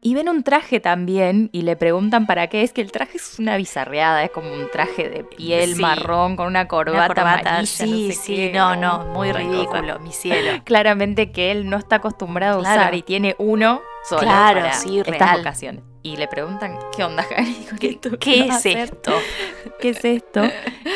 Y 0.06 0.16
ven 0.16 0.28
un 0.28 0.44
traje 0.44 0.82
también 0.82 1.50
y 1.54 1.62
le 1.62 1.78
preguntan 1.78 2.26
para 2.28 2.48
qué. 2.48 2.62
Es 2.62 2.74
que 2.74 2.82
el 2.82 2.92
traje 2.92 3.16
es 3.18 3.40
una 3.40 3.56
bizarreada, 3.56 4.22
es 4.26 4.32
como 4.32 4.52
un 4.54 4.70
traje 4.70 5.08
de 5.10 5.24
piel 5.24 5.76
Sí. 5.76 5.82
marrón 5.82 6.36
con 6.36 6.48
una 6.48 6.68
corbata, 6.68 6.98
Una 7.06 7.08
corbata, 7.08 7.50
amarilla, 7.52 7.66
sí, 7.66 8.08
no 8.10 8.14
sé 8.14 8.20
sí, 8.22 8.36
qué, 8.36 8.52
no, 8.54 8.76
no, 8.76 9.06
muy 9.14 9.32
ridículo, 9.32 10.00
mi 10.00 10.12
cielo. 10.12 10.62
Claramente 10.66 11.32
que 11.32 11.52
él 11.52 11.70
no 11.70 11.78
está 11.78 11.96
acostumbrado 11.98 12.60
a 12.60 12.64
Claro. 12.64 12.82
usar 12.82 12.96
y 12.96 13.02
tiene 13.02 13.36
uno 13.40 13.82
solo 14.04 14.22
Claro, 14.24 14.60
para 14.60 14.74
sí, 14.74 15.00
estas 15.00 15.18
real. 15.18 15.40
ocasiones. 15.40 15.84
Y 16.06 16.18
le 16.18 16.28
preguntan, 16.28 16.78
¿qué 16.94 17.02
onda, 17.06 17.26
Harry? 17.36 17.56
¿Qué, 17.80 17.98
qué 18.20 18.40
es 18.48 18.66
esto? 18.66 19.14
¿Qué 19.80 19.90
es 19.92 20.04
esto? 20.04 20.42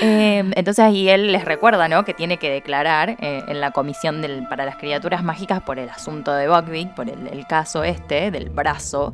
Eh, 0.02 0.44
entonces 0.54 0.80
ahí 0.80 1.08
él 1.08 1.32
les 1.32 1.46
recuerda, 1.46 1.88
¿no? 1.88 2.04
Que 2.04 2.14
tiene 2.14 2.36
que 2.38 2.50
declarar 2.50 3.12
eh, 3.22 3.42
en 3.48 3.62
la 3.62 3.72
comisión 3.72 4.22
del, 4.22 4.46
para 4.50 4.66
las 4.66 4.76
criaturas 4.76 5.24
mágicas 5.24 5.62
por 5.62 5.80
el 5.80 5.90
asunto 5.90 6.34
de 6.34 6.50
Buckbeak, 6.50 6.94
por 6.94 7.08
el, 7.10 7.26
el 7.28 7.48
caso 7.48 7.86
este 7.86 8.32
del 8.32 8.50
brazo, 8.50 9.14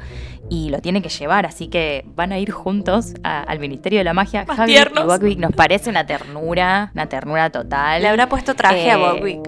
y 0.49 0.71
lo 0.71 0.79
tiene 0.81 1.03
que 1.03 1.09
llevar, 1.09 1.45
así 1.45 1.67
que 1.67 2.03
van 2.15 2.31
a 2.31 2.39
ir 2.39 2.49
juntos 2.51 3.13
a- 3.23 3.43
al 3.43 3.59
Ministerio 3.59 3.99
de 3.99 4.03
la 4.03 4.13
Magia. 4.15 4.45
Más 4.47 4.57
Hagrid 4.59 4.73
tiernos. 4.73 5.03
y 5.03 5.07
Buckbeak 5.07 5.37
nos 5.37 5.51
parece 5.53 5.91
una 5.91 6.07
ternura, 6.07 6.89
una 6.95 7.05
ternura 7.07 7.51
total. 7.51 8.01
Le 8.01 8.07
habrá 8.07 8.27
puesto 8.27 8.55
traje 8.55 8.89
a 8.89 8.95
Eh, 8.95 8.97
Bobwick. 8.97 9.47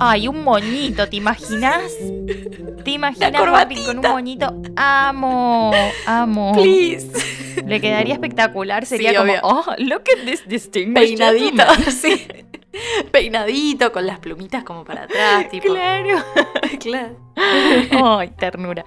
Ay, 0.00 0.28
un 0.28 0.44
moñito, 0.44 1.08
¿te 1.08 1.16
imaginas? 1.16 1.82
¿Te 2.84 2.90
imaginas 2.92 3.32
Buckbeak 3.32 3.84
con 3.86 3.98
un 3.98 4.10
moñito? 4.12 4.54
Amo, 4.76 5.72
amo. 6.06 6.52
Please. 6.52 7.08
Le 7.66 7.80
quedaría 7.80 8.14
espectacular, 8.14 8.86
sería 8.86 9.10
Sí, 9.10 9.16
como, 9.16 9.32
obvio. 9.32 9.40
oh, 9.42 9.64
look 9.78 10.02
at 10.16 10.24
this 10.24 10.46
distinguished 10.46 11.18
Peinadito, 11.18 11.64
gentleman". 11.64 11.92
sí. 11.92 12.26
Peinadito, 13.10 13.90
con 13.90 14.06
las 14.06 14.20
plumitas 14.20 14.62
como 14.62 14.84
para 14.84 15.04
atrás, 15.04 15.48
tipo. 15.50 15.68
Claro. 15.68 16.18
Claro. 16.80 17.16
Ay, 18.18 18.28
ternura. 18.38 18.84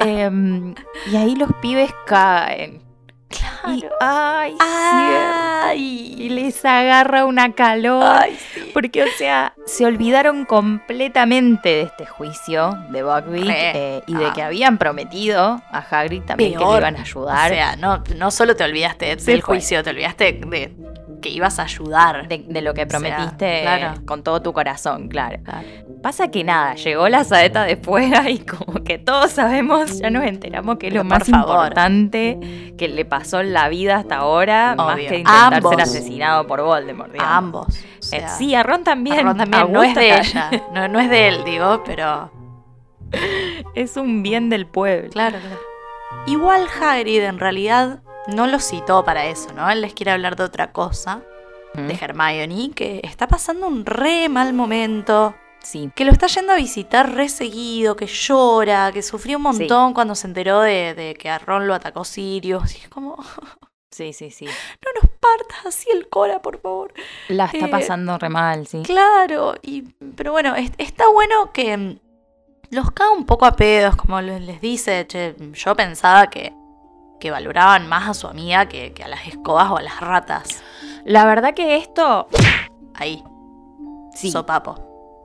Em, 0.00 0.74
y 1.12 1.16
ahí 1.16 1.36
los 1.36 1.50
pibes 1.62 1.90
caen. 2.06 2.82
Y, 3.30 3.84
ay, 4.00 4.52
cierto. 4.58 5.74
Y 5.76 6.22
Ay. 6.22 6.28
les 6.30 6.64
agarra 6.64 7.24
una 7.26 7.52
calor. 7.52 8.02
Ay, 8.22 8.38
sí. 8.54 8.70
Porque, 8.72 9.02
o 9.02 9.06
sea, 9.18 9.52
se 9.66 9.84
olvidaron 9.84 10.46
completamente 10.46 11.68
de 11.68 11.82
este 11.82 12.06
juicio 12.06 12.78
de 12.90 13.02
Buckbeak 13.02 13.48
eh, 13.50 14.02
y 14.06 14.14
de 14.14 14.26
Ah. 14.26 14.32
que 14.34 14.42
habían 14.42 14.78
prometido 14.78 15.60
a 15.70 15.78
Hagrid 15.78 16.22
también 16.22 16.52
que 16.52 16.64
le 16.64 16.76
iban 16.78 16.96
a 16.96 17.00
ayudar. 17.02 17.50
O 17.50 17.54
sea, 17.54 17.76
no, 17.76 18.02
no 18.16 18.30
solo 18.30 18.56
te 18.56 18.64
olvidaste 18.64 19.16
del 19.16 19.42
juicio, 19.42 19.82
te 19.82 19.90
olvidaste 19.90 20.32
de 20.32 20.74
que 21.20 21.28
ibas 21.30 21.58
a 21.58 21.62
ayudar. 21.64 22.28
de, 22.28 22.44
de 22.48 22.62
lo 22.62 22.74
que 22.74 22.82
O 22.82 22.88
sea, 22.88 22.98
prometiste 23.00 23.62
claro. 23.62 24.00
con 24.06 24.22
todo 24.22 24.42
tu 24.42 24.52
corazón, 24.52 25.08
claro. 25.08 25.38
Claro. 25.44 25.66
Pasa 26.02 26.28
que 26.30 26.44
nada, 26.44 26.74
llegó 26.74 27.08
la 27.08 27.24
saeta 27.24 27.64
de 27.64 27.76
fuera 27.76 28.30
y 28.30 28.38
como 28.40 28.84
que 28.84 28.98
todos 28.98 29.30
sabemos, 29.32 29.98
ya 29.98 30.10
nos 30.10 30.24
enteramos 30.24 30.78
que 30.78 30.88
es 30.88 30.94
lo 30.94 31.04
más 31.04 31.24
favor. 31.28 31.48
importante 31.66 32.74
que 32.78 32.88
le 32.88 33.04
pasó 33.04 33.40
en 33.40 33.52
la 33.52 33.68
vida 33.68 33.96
hasta 33.96 34.16
ahora, 34.18 34.74
más 34.76 34.94
Obvio. 34.94 35.08
que 35.08 35.16
intentar 35.18 35.54
Ambos. 35.54 35.70
ser 35.70 35.80
asesinado 35.82 36.46
por 36.46 36.62
Voldemort. 36.62 37.10
digamos. 37.12 37.32
A 37.32 37.36
ambos. 37.36 37.66
O 38.12 38.16
Eh, 38.16 38.24
sí, 38.38 38.54
a 38.54 38.62
Ron 38.62 38.84
también. 38.84 39.18
a 39.18 39.22
Ron 39.22 39.36
también. 39.38 39.62
a 39.62 39.66
No 39.66 39.82
es 39.82 39.94
de 39.94 40.16
ella. 40.18 40.50
No, 40.72 40.86
no 40.88 41.00
es 41.00 41.10
de 41.10 41.28
él, 41.28 41.44
digo, 41.44 41.82
pero. 41.84 42.30
Es 43.74 43.96
un 43.96 44.22
bien 44.22 44.50
del 44.50 44.66
pueblo. 44.66 45.10
Claro, 45.10 45.38
claro. 45.40 45.60
Igual 46.26 46.66
Hagrid 46.80 47.22
en 47.22 47.38
realidad 47.38 48.00
no 48.28 48.46
lo 48.46 48.60
citó 48.60 49.04
para 49.04 49.26
eso, 49.26 49.52
¿no? 49.52 49.68
Él 49.70 49.80
les 49.80 49.94
quiere 49.94 50.12
hablar 50.12 50.36
de 50.36 50.44
otra 50.44 50.70
cosa, 50.72 51.22
de 51.74 51.94
Hermione, 51.94 52.70
que 52.74 53.00
está 53.04 53.28
pasando 53.28 53.66
un 53.66 53.84
re 53.86 54.28
mal 54.28 54.52
momento, 54.52 55.34
Sí. 55.62 55.90
que 55.94 56.04
lo 56.04 56.12
está 56.12 56.26
yendo 56.28 56.52
a 56.52 56.56
visitar 56.56 57.12
re 57.14 57.28
seguido, 57.28 57.94
que 57.96 58.06
llora, 58.06 58.90
que 58.92 59.02
sufrió 59.02 59.36
un 59.36 59.42
montón 59.44 59.92
cuando 59.92 60.14
se 60.14 60.26
enteró 60.28 60.60
de, 60.60 60.94
de 60.94 61.14
que 61.14 61.28
a 61.28 61.38
Ron 61.38 61.66
lo 61.66 61.74
atacó 61.74 62.04
Sirius. 62.04 62.74
Y 62.74 62.78
es 62.78 62.88
como, 62.88 63.16
no 63.16 63.24
Sí, 63.90 64.12
sí, 64.12 64.30
sí. 64.30 64.44
nos 64.46 65.10
partas 65.20 65.66
así 65.66 65.90
el 65.90 66.08
cora, 66.08 66.40
por 66.40 66.60
favor. 66.60 66.92
La 67.28 67.46
está 67.46 67.66
Eh, 67.66 67.68
pasando 67.68 68.16
re 68.18 68.28
mal, 68.28 68.66
sí. 68.66 68.82
Claro, 68.84 69.54
y, 69.62 69.82
pero 70.16 70.32
bueno, 70.32 70.54
es- 70.56 70.72
está 70.78 71.08
bueno 71.08 71.52
que 71.52 71.98
los 72.70 72.90
caga 72.92 73.10
un 73.10 73.24
poco 73.26 73.44
a 73.46 73.52
pedos, 73.56 73.96
como 73.96 74.20
le- 74.20 74.40
les 74.40 74.60
dice, 74.60 75.06
che, 75.06 75.34
yo 75.54 75.74
pensaba 75.74 76.28
que, 76.28 76.52
que 77.20 77.30
valoraban 77.30 77.88
más 77.88 78.08
a 78.08 78.14
su 78.14 78.26
amiga 78.26 78.66
que, 78.66 78.92
que 78.92 79.04
a 79.04 79.08
las 79.08 79.26
escobas 79.26 79.70
o 79.70 79.76
a 79.76 79.82
las 79.82 80.00
ratas. 80.00 80.62
La 81.04 81.24
verdad 81.24 81.54
que 81.54 81.76
esto, 81.76 82.28
Ahí, 82.94 83.22
sí, 84.14 84.30
sopapo. 84.30 84.74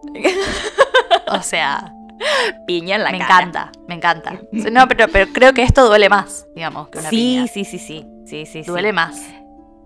o 1.28 1.42
sea, 1.42 1.92
piña 2.68 2.96
en 2.98 3.04
la 3.04 3.12
me 3.12 3.20
cara. 3.20 3.34
encanta, 3.36 3.72
me 3.88 3.96
encanta. 3.96 4.40
No, 4.52 4.88
pero, 4.88 5.08
pero 5.08 5.32
creo 5.34 5.54
que 5.54 5.64
esto 5.64 5.86
duele 5.88 6.10
más, 6.10 6.46
digamos, 6.56 6.90
que 6.90 7.00
una 7.00 7.10
Sí, 7.10 7.16
piña. 7.16 7.48
sí, 7.48 7.66
sí, 7.66 7.80
sí. 7.80 8.06
Sí, 8.26 8.46
sí, 8.46 8.64
sí. 8.64 8.70
Duele 8.70 8.94
más. 8.94 9.20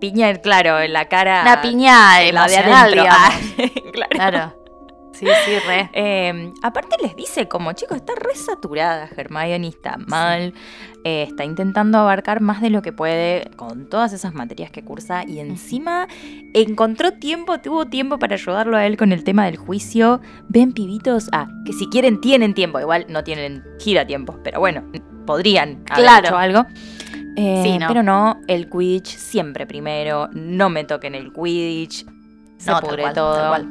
Piña, 0.00 0.32
claro, 0.36 0.78
en 0.80 0.92
la 0.92 1.06
cara. 1.06 1.42
Una 1.42 1.60
piña 1.60 2.18
de 2.18 2.32
la 2.32 2.46
de 2.46 2.56
adentro. 2.58 3.04
Ah, 3.10 3.30
claro. 3.92 4.10
Claro. 4.12 4.57
Sí, 5.18 5.26
sí, 5.44 5.58
re. 5.66 5.90
Eh, 5.92 6.52
aparte 6.62 6.96
les 7.02 7.16
dice 7.16 7.48
como, 7.48 7.72
chicos, 7.72 7.96
está 7.96 8.12
re 8.14 8.34
saturada 8.36 9.08
Hermione, 9.16 9.68
está 9.68 9.96
mal, 10.06 10.54
eh, 11.04 11.24
está 11.28 11.44
intentando 11.44 11.98
abarcar 11.98 12.40
más 12.40 12.60
de 12.60 12.70
lo 12.70 12.82
que 12.82 12.92
puede 12.92 13.50
con 13.56 13.88
todas 13.88 14.12
esas 14.12 14.34
materias 14.34 14.70
que 14.70 14.84
cursa 14.84 15.24
y 15.26 15.40
encima 15.40 16.06
encontró 16.54 17.12
tiempo, 17.14 17.58
tuvo 17.58 17.86
tiempo 17.86 18.18
para 18.18 18.34
ayudarlo 18.34 18.76
a 18.76 18.86
él 18.86 18.96
con 18.96 19.12
el 19.12 19.24
tema 19.24 19.46
del 19.46 19.56
juicio. 19.56 20.20
Ven, 20.48 20.72
pibitos, 20.72 21.28
ah, 21.32 21.48
que 21.64 21.72
si 21.72 21.88
quieren 21.88 22.20
tienen 22.20 22.54
tiempo, 22.54 22.78
igual 22.80 23.06
no 23.08 23.24
tienen 23.24 23.64
gira 23.80 24.06
tiempos, 24.06 24.36
pero 24.44 24.60
bueno, 24.60 24.84
podrían 25.26 25.82
haber 25.90 26.04
Claro. 26.04 26.26
hecho 26.26 26.36
algo. 26.38 26.66
Eh, 27.36 27.60
Sí, 27.64 27.78
¿no? 27.78 27.86
Pero 27.88 28.02
no, 28.02 28.40
el 28.48 28.68
Quidditch 28.68 29.16
siempre 29.16 29.66
primero, 29.66 30.28
no 30.32 30.70
me 30.70 30.84
toquen 30.84 31.14
el 31.14 31.32
Quidditch, 31.32 32.04
se 32.56 32.70
No, 32.70 32.80
pudre 32.80 33.04
todo. 33.14 33.34
tal 33.36 33.48
cual. 33.48 33.68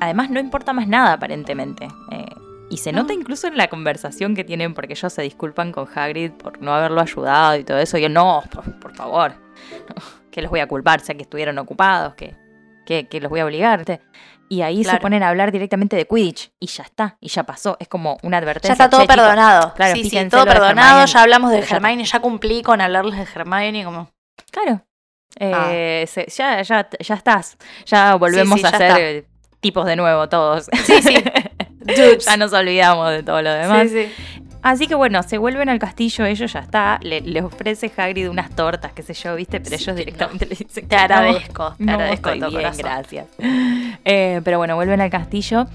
Además, 0.00 0.30
no 0.30 0.40
importa 0.40 0.72
más 0.72 0.86
nada, 0.88 1.14
aparentemente. 1.14 1.88
Eh, 2.12 2.26
y 2.70 2.76
se 2.78 2.92
No. 2.92 3.00
nota 3.02 3.14
incluso 3.14 3.46
en 3.46 3.56
la 3.56 3.68
conversación 3.68 4.34
que 4.34 4.44
tienen, 4.44 4.74
porque 4.74 4.92
ellos 4.92 5.12
se 5.12 5.22
disculpan 5.22 5.72
con 5.72 5.88
Hagrid 5.94 6.32
por 6.32 6.60
no 6.60 6.74
haberlo 6.74 7.00
ayudado 7.00 7.56
y 7.56 7.64
todo 7.64 7.78
eso. 7.78 7.98
Y 7.98 8.02
yo, 8.02 8.08
no, 8.08 8.42
por, 8.52 8.78
por 8.78 8.94
favor, 8.94 9.32
que 10.30 10.42
los 10.42 10.50
voy 10.50 10.60
a 10.60 10.66
culpar, 10.68 11.00
sea 11.00 11.14
que 11.14 11.22
estuvieron 11.22 11.58
ocupados, 11.58 12.14
que, 12.14 12.34
que, 12.86 13.08
que 13.08 13.20
los 13.20 13.30
voy 13.30 13.40
a 13.40 13.44
obligar. 13.46 13.84
Y 14.50 14.62
ahí 14.62 14.82
se 14.84 14.96
ponen 14.98 15.22
a 15.22 15.28
hablar 15.28 15.52
directamente 15.52 15.94
de 15.96 16.06
Quidditch. 16.06 16.52
Y 16.60 16.66
ya 16.68 16.82
está, 16.84 17.16
y 17.20 17.28
ya 17.28 17.42
pasó. 17.44 17.76
Es 17.80 17.88
como 17.88 18.16
una 18.22 18.36
Ya 18.38 18.42
advertencia. 18.42 18.72
está 18.72 18.88
todo 18.88 19.00
"Che, 19.00 19.06
chicos, 19.06 19.16
perdonado. 19.16 19.74
claro, 19.74 19.94
sí, 19.94 20.08
sí, 20.08 20.28
todo 20.30 20.44
perdonado. 20.46 21.04
Ya 21.06 21.22
hablamos 21.22 21.50
de 21.50 21.60
ya. 21.62 21.76
Hermione, 21.76 22.04
ya 22.04 22.20
cumplí 22.20 22.62
con 22.62 22.80
hablarles 22.80 23.16
de 23.16 23.22
Hermione 23.34 23.84
como... 23.84 24.10
Claro. 24.50 24.82
Ah. 25.40 25.68
Eh, 25.70 26.04
se- 26.08 26.26
ya, 26.34 26.62
ya, 26.62 26.88
ya 26.98 27.14
estás. 27.14 27.58
Ya 27.84 28.14
volvemos 28.14 28.58
sí, 28.60 28.66
a 28.66 28.70
ya 28.70 28.78
ser 28.78 29.26
tipos 29.60 29.86
de 29.86 29.96
nuevo 29.96 30.28
todos. 30.28 30.66
Sí, 30.84 31.02
sí. 31.02 31.16
Dudes. 31.80 32.26
ya 32.26 32.36
nos 32.36 32.52
olvidamos 32.52 33.10
de 33.10 33.22
todo 33.22 33.40
lo 33.42 33.50
demás. 33.52 33.88
Sí, 33.90 34.06
sí. 34.06 34.12
Así 34.60 34.86
que 34.88 34.94
bueno, 34.96 35.22
se 35.22 35.38
vuelven 35.38 35.68
al 35.68 35.78
castillo, 35.78 36.24
ellos 36.26 36.52
ya 36.52 36.58
está, 36.60 36.98
le, 37.02 37.20
le 37.20 37.40
ofrece 37.42 37.90
Hagrid 37.96 38.28
unas 38.28 38.50
tortas, 38.50 38.92
qué 38.92 39.02
sé 39.02 39.14
yo, 39.14 39.36
¿viste? 39.36 39.60
Pero 39.60 39.76
Sí, 39.78 39.84
ellos 39.84 39.94
no. 39.94 39.94
directamente 39.94 40.46
le 40.46 40.54
dicen 40.56 40.88
Te 40.88 40.96
agradezco, 40.96 41.74
te 41.78 41.84
no, 41.84 41.92
agradezco 41.92 42.28
de 42.30 42.34
estoy 42.36 42.40
todo 42.40 42.50
bien, 42.58 42.62
corazón. 42.62 42.82
gracias. 42.84 43.26
Eh, 44.04 44.40
pero 44.44 44.58
bueno, 44.58 44.74
vuelven 44.74 45.00
al 45.00 45.10
castillo 45.10 45.66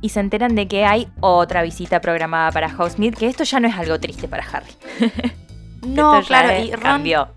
y 0.00 0.08
se 0.08 0.20
enteran 0.20 0.54
de 0.54 0.66
que 0.68 0.84
hay 0.86 1.08
otra 1.20 1.62
visita 1.62 2.00
programada 2.00 2.50
para 2.50 2.68
Hogsmeade, 2.68 3.16
que 3.16 3.26
esto 3.28 3.44
ya 3.44 3.60
no 3.60 3.68
es 3.68 3.76
algo 3.76 4.00
triste 4.00 4.26
para 4.26 4.44
Harry. 4.50 4.72
No, 5.86 6.22
claro, 6.26 6.64
y 6.64 6.72
Ron, 6.72 6.80
cambió. 6.82 7.28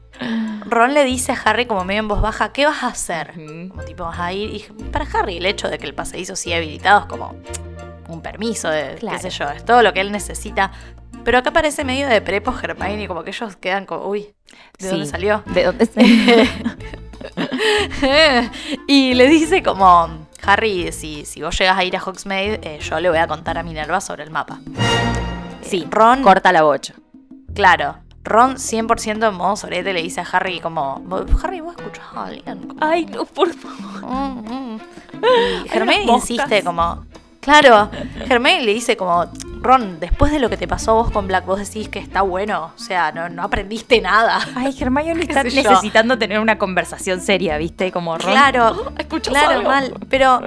Ron 0.69 0.93
le 0.93 1.03
dice 1.05 1.31
a 1.31 1.35
Harry 1.45 1.65
como 1.65 1.83
medio 1.85 1.99
en 2.01 2.07
voz 2.07 2.21
baja, 2.21 2.51
¿qué 2.51 2.65
vas 2.65 2.83
a 2.83 2.87
hacer? 2.87 3.33
Como 3.69 3.83
tipo, 3.83 4.03
vas 4.05 4.19
a 4.19 4.33
ir. 4.33 4.49
Y 4.55 4.59
para 4.91 5.05
Harry, 5.13 5.37
el 5.37 5.45
hecho 5.45 5.69
de 5.69 5.77
que 5.77 5.85
el 5.85 5.93
pasadizo 5.93 6.35
siga 6.35 6.57
habilitado 6.57 7.01
es 7.01 7.05
como 7.05 7.35
un 8.09 8.21
permiso 8.21 8.69
de, 8.69 8.95
Claro. 8.95 9.17
qué 9.17 9.23
sé 9.23 9.29
yo, 9.37 9.49
es 9.49 9.63
todo 9.65 9.81
lo 9.81 9.93
que 9.93 10.01
él 10.01 10.11
necesita. 10.11 10.71
Pero 11.23 11.39
acá 11.39 11.51
parece 11.51 11.83
medio 11.83 12.07
de 12.07 12.21
prepo 12.21 12.53
Hermione, 12.61 13.03
y 13.03 13.07
como 13.07 13.23
que 13.23 13.31
ellos 13.31 13.55
quedan 13.57 13.85
como, 13.85 14.07
uy, 14.07 14.33
¿de 14.79 14.89
dónde 14.89 15.05
salió? 15.05 15.43
¿De 15.47 15.63
dónde 15.65 15.85
se- 15.95 16.47
y 18.87 19.13
le 19.13 19.27
dice 19.27 19.63
como, 19.63 20.27
Harry, 20.43 20.91
si, 20.91 21.25
si 21.25 21.41
vos 21.41 21.57
llegas 21.57 21.77
a 21.77 21.83
ir 21.83 21.95
a 21.97 22.01
Hogsmeade, 22.01 22.59
eh, 22.63 22.79
yo 22.79 22.99
le 22.99 23.09
voy 23.09 23.17
a 23.17 23.27
contar 23.27 23.57
a 23.57 23.63
Minerva 23.63 23.99
sobre 23.99 24.23
el 24.23 24.31
mapa. 24.31 24.59
Sí, 25.61 25.85
Ron, 25.89 26.21
corta 26.23 26.51
la 26.53 26.63
bocha. 26.63 26.93
claro, 27.53 27.97
Ron 28.27 28.55
100% 28.55 29.29
en 29.29 29.35
modo 29.35 29.55
sorete 29.55 29.93
le 29.93 30.01
dice 30.01 30.21
a 30.21 30.23
Harry 30.23 30.59
como, 30.59 31.01
Harry, 31.41 31.61
vos 31.61 31.75
escuchás 31.77 32.05
a 32.13 32.25
alguien. 32.25 32.75
Ay, 32.81 33.05
no, 33.05 33.25
por 33.25 33.53
favor. 33.53 34.03
Mm, 34.03 34.73
mm. 34.73 34.81
Y 36.07 36.09
insiste 36.11 36.63
como. 36.63 37.05
Claro, 37.47 37.89
Hermione 38.29 38.61
le 38.63 38.73
dice 38.73 38.97
como, 38.97 39.25
Ron, 39.61 40.01
después 40.01 40.33
de 40.33 40.39
lo 40.39 40.49
que 40.49 40.57
te 40.57 40.67
pasó 40.67 40.95
vos 40.95 41.11
con 41.11 41.27
Black, 41.27 41.45
vos 41.45 41.59
decís 41.59 41.87
que 41.87 41.97
está 41.97 42.21
bueno. 42.21 42.73
O 42.75 42.77
sea, 42.77 43.13
no, 43.13 43.29
no 43.29 43.41
aprendiste 43.43 44.01
nada. 44.01 44.39
Ay, 44.53 44.75
Hermione 44.77 45.21
está 45.29 45.43
yo? 45.43 45.61
necesitando 45.63 46.17
tener 46.17 46.39
una 46.41 46.57
conversación 46.57 47.21
seria, 47.21 47.57
¿viste? 47.57 47.89
Como 47.93 48.17
Ron. 48.17 48.31
Claro, 48.31 48.91
¿Escuchas 48.97 49.31
claro, 49.33 49.51
algo? 49.59 49.69
mal. 49.69 49.93
Pero 50.09 50.41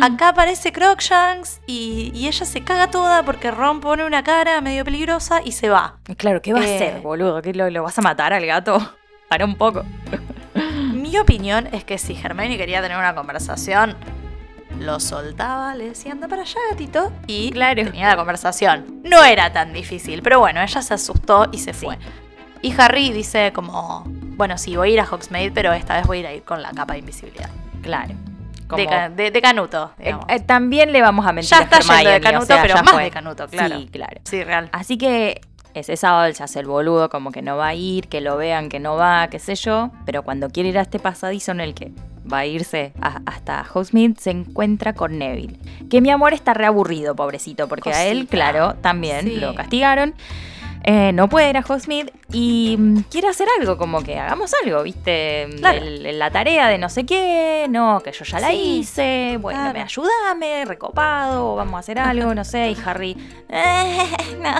acá 0.00 0.28
aparece 0.30 0.72
Crookshanks 0.72 1.60
y, 1.66 2.10
y 2.14 2.26
ella 2.26 2.46
se 2.46 2.62
caga 2.64 2.90
toda 2.90 3.22
porque 3.22 3.50
Ron 3.50 3.80
pone 3.80 4.06
una 4.06 4.24
cara 4.24 4.58
medio 4.62 4.82
peligrosa 4.82 5.42
y 5.44 5.52
se 5.52 5.68
va. 5.68 5.96
Claro, 6.16 6.40
¿qué 6.40 6.54
va 6.54 6.64
Eh. 6.64 6.72
a 6.72 6.74
hacer, 6.76 7.00
boludo? 7.02 7.42
¿Qué 7.42 7.52
lo, 7.52 7.68
lo 7.68 7.82
vas 7.82 7.98
a 7.98 8.02
matar 8.02 8.32
al 8.32 8.46
gato? 8.46 8.78
Para 9.28 9.44
un 9.44 9.56
poco. 9.56 9.84
Mi 10.94 11.18
opinión 11.18 11.68
es 11.72 11.84
que 11.84 11.98
si 11.98 12.14
Hermione 12.18 12.56
quería 12.56 12.80
tener 12.80 12.96
una 12.96 13.14
conversación, 13.14 13.94
lo 14.78 15.00
soltaba, 15.00 15.74
le 15.74 15.90
decía, 15.90 16.12
anda 16.12 16.28
para 16.28 16.42
allá, 16.42 16.58
gatito, 16.70 17.12
y 17.26 17.50
Claro. 17.50 17.84
tenía 17.84 18.08
la 18.08 18.16
conversación. 18.16 19.00
No 19.04 19.24
era 19.24 19.52
tan 19.52 19.72
difícil, 19.72 20.22
pero 20.22 20.38
bueno, 20.40 20.60
ella 20.62 20.82
se 20.82 20.94
asustó 20.94 21.46
y 21.52 21.58
se 21.58 21.72
fue. 21.72 21.98
Y 22.62 22.74
Harry 22.78 23.12
dice 23.12 23.52
como, 23.54 24.04
bueno, 24.36 24.58
sí, 24.58 24.76
voy 24.76 24.90
a 24.90 24.92
ir 24.94 25.00
a 25.00 25.04
Hogsmeade, 25.04 25.50
pero 25.52 25.72
esta 25.72 25.94
vez 25.96 26.06
voy 26.06 26.18
a 26.18 26.20
ir, 26.20 26.26
a 26.26 26.34
ir 26.34 26.42
con 26.42 26.62
la 26.62 26.70
capa 26.72 26.94
de 26.94 27.00
invisibilidad. 27.00 27.50
Claro. 27.82 28.14
Como- 28.66 28.78
De, 28.82 28.88
ca- 28.88 29.08
de- 29.08 29.30
de 29.30 29.42
Canuto, 29.42 29.92
Eh, 29.98 30.14
eh, 30.28 30.40
también 30.40 30.90
le 30.92 31.00
vamos 31.00 31.24
a 31.24 31.32
mentir 31.32 31.50
ya 31.50 31.58
a 31.58 31.62
está 31.62 31.78
yendo 31.80 32.10
de 32.10 32.16
o 32.16 32.20
Canuto, 32.20 32.46
sea, 32.46 32.62
pero 32.62 32.74
más 32.82 32.90
fue. 32.90 33.04
de 33.04 33.10
Canuto, 33.12 33.46
claro. 33.48 33.78
Sí, 33.78 33.88
claro. 33.92 34.20
Sí, 34.24 34.42
real. 34.42 34.68
Así 34.72 34.98
que 34.98 35.40
ese 35.74 35.96
sábado 35.96 36.24
él 36.24 36.34
se 36.34 36.42
hace 36.42 36.58
el 36.60 36.66
boludo, 36.66 37.08
como 37.08 37.30
que 37.30 37.42
no 37.42 37.56
va 37.56 37.68
a 37.68 37.74
ir, 37.74 38.08
que 38.08 38.20
lo 38.20 38.36
vean, 38.36 38.68
que 38.68 38.80
no 38.80 38.96
va, 38.96 39.28
qué 39.28 39.38
sé 39.38 39.54
yo. 39.54 39.90
Pero 40.04 40.22
cuando 40.24 40.48
quiere 40.50 40.70
ir 40.70 40.78
a 40.78 40.82
este 40.82 40.98
pasadizo 40.98 41.52
en 41.52 41.60
el 41.60 41.74
que 41.74 41.92
va 42.30 42.38
a 42.38 42.46
irse 42.46 42.92
a- 43.00 43.20
hasta 43.26 43.64
Hogsmeade, 43.72 44.14
se 44.18 44.30
encuentra 44.30 44.94
con 44.94 45.18
Neville. 45.18 45.58
Que 45.90 46.00
mi 46.00 46.10
amor 46.10 46.32
está 46.34 46.54
reaburrido, 46.54 47.14
pobrecito, 47.16 47.68
porque 47.68 47.90
a 47.92 48.04
él, 48.06 48.26
claro, 48.28 48.74
también 48.80 49.26
Sí. 49.26 49.36
lo 49.36 49.54
castigaron. 49.54 50.14
Eh, 50.88 51.10
no 51.12 51.28
puede 51.28 51.50
ir 51.50 51.56
a 51.56 51.64
Hogsmeade 51.66 52.12
y 52.32 52.76
mm, 52.78 53.00
quiere 53.10 53.26
hacer 53.26 53.48
algo, 53.58 53.76
como 53.76 54.04
que 54.04 54.20
hagamos 54.20 54.52
algo, 54.62 54.84
¿viste? 54.84 55.48
Claro. 55.58 55.78
El- 55.78 56.16
la 56.16 56.30
tarea 56.30 56.68
de 56.68 56.78
no 56.78 56.88
sé 56.88 57.04
qué, 57.04 57.66
no, 57.68 58.00
que 58.04 58.12
yo 58.12 58.24
ya 58.24 58.38
la 58.38 58.50
Sí, 58.50 58.78
hice, 58.80 59.36
bueno, 59.40 59.58
claro. 59.58 59.72
me 59.76 59.82
ayúdame, 59.82 60.64
recopado, 60.64 61.56
vamos 61.56 61.74
a 61.74 61.78
hacer 61.80 61.98
algo, 61.98 62.36
no 62.36 62.44
sé, 62.44 62.70
y 62.70 62.76
Harry, 62.84 63.16
eh, 63.48 63.98
no, 64.40 64.54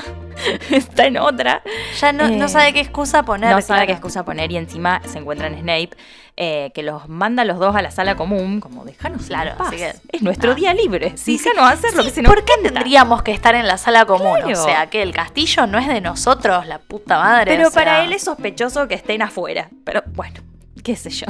está 0.76 1.07
en 1.07 1.18
otra. 1.18 1.62
Ya 2.00 2.12
no, 2.12 2.29
no 2.29 2.46
Eh, 2.46 2.48
sabe 2.48 2.72
qué 2.72 2.81
excusa 2.81 3.22
poner. 3.22 3.50
no 3.50 3.61
sabe 3.61 3.79
claro. 3.81 3.87
qué 3.87 3.92
excusa 3.92 4.24
poner 4.24 4.50
y 4.50 4.57
encima 4.57 5.00
se 5.07 5.18
encuentran 5.18 5.55
Snape, 5.57 5.90
eh, 6.37 6.70
que 6.75 6.83
los 6.83 7.09
manda 7.09 7.44
los 7.44 7.59
dos 7.59 7.75
a 7.75 7.81
la 7.83 7.90
sala 7.90 8.14
común, 8.16 8.61
como 8.61 8.85
déjanos 8.85 9.22
Claro, 9.27 9.53
en 9.53 9.57
paz. 9.57 9.68
así 9.68 9.77
que- 9.79 9.94
es 10.12 10.22
nuestro 10.22 10.55
día 10.55 10.75
libre, 10.75 11.16
Sí, 11.16 11.38
sí, 11.38 11.49
hacer 11.59 11.94
lo 11.94 12.03
Sí, 12.03 12.09
que 12.09 12.14
se 12.14 12.22
nos 12.22 12.31
¿Por 12.35 12.44
qué 12.44 12.53
canta. 12.55 12.72
tendríamos 12.75 13.22
que 13.22 13.33
estar 13.33 13.55
en 13.55 13.66
la 13.66 13.79
sala 13.79 14.05
común? 14.05 14.37
Claro. 14.42 14.61
O 14.61 14.64
sea, 14.64 14.88
que 14.90 15.03
el 15.03 15.12
castillo 15.14 15.66
no 15.66 15.79
es 15.79 15.88
de 15.88 16.01
nosotros, 16.03 16.66
la 16.66 16.79
puta 16.79 17.18
madre. 17.18 17.57
Pero 17.57 17.68
o 17.68 17.70
sea. 17.70 17.85
para 17.85 18.05
él 18.05 18.12
es 18.12 18.22
sospechoso 18.25 18.87
que 18.87 18.94
estén 18.94 19.22
afuera, 19.22 19.70
pero 19.85 20.03
bueno, 20.14 20.40
qué 20.87 20.94
sé 20.94 21.11
yo. 21.11 21.27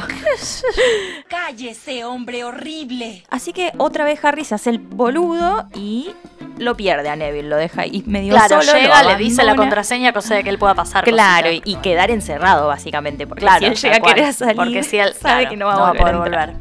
Cállese, 1.28 2.04
hombre 2.04 2.44
horrible. 2.44 3.22
Así 3.30 3.54
que 3.54 3.72
otra 3.78 4.04
vez 4.04 4.22
Harry 4.22 4.44
se 4.44 4.54
hace 4.54 4.68
el 4.68 4.78
boludo 4.78 5.66
y 5.74 6.10
lo 6.58 6.76
pierde 6.76 7.08
a 7.08 7.16
Neville, 7.16 7.48
lo 7.48 7.56
deja 7.56 7.80
ahí 7.82 8.02
medio 8.06 8.34
Claro, 8.34 8.60
solo. 8.60 8.78
llega, 8.78 9.02
le 9.02 9.16
dice 9.16 9.44
la 9.44 9.56
contraseña, 9.56 10.12
cosa 10.12 10.34
de 10.34 10.44
que 10.44 10.50
él 10.50 10.58
pueda 10.58 10.74
pasar. 10.74 11.04
Claro, 11.04 11.50
y, 11.50 11.62
y 11.64 11.76
quedar 11.76 12.10
encerrado 12.10 12.68
básicamente, 12.68 13.26
porque 13.26 13.40
Claro, 13.46 13.60
si 13.60 13.64
él 13.64 13.76
llega 13.76 13.96
a 13.96 14.00
querer 14.00 14.34
salir, 14.34 14.56
Porque 14.56 14.82
si 14.82 14.98
él 14.98 15.14
sabe 15.14 15.44
claro, 15.44 15.50
que 15.50 15.56
no 15.56 15.66
va 15.66 15.72
a 15.74 15.92
volver. 15.92 16.00
poder 16.02 16.14
a 16.14 16.18
volver. 16.18 16.56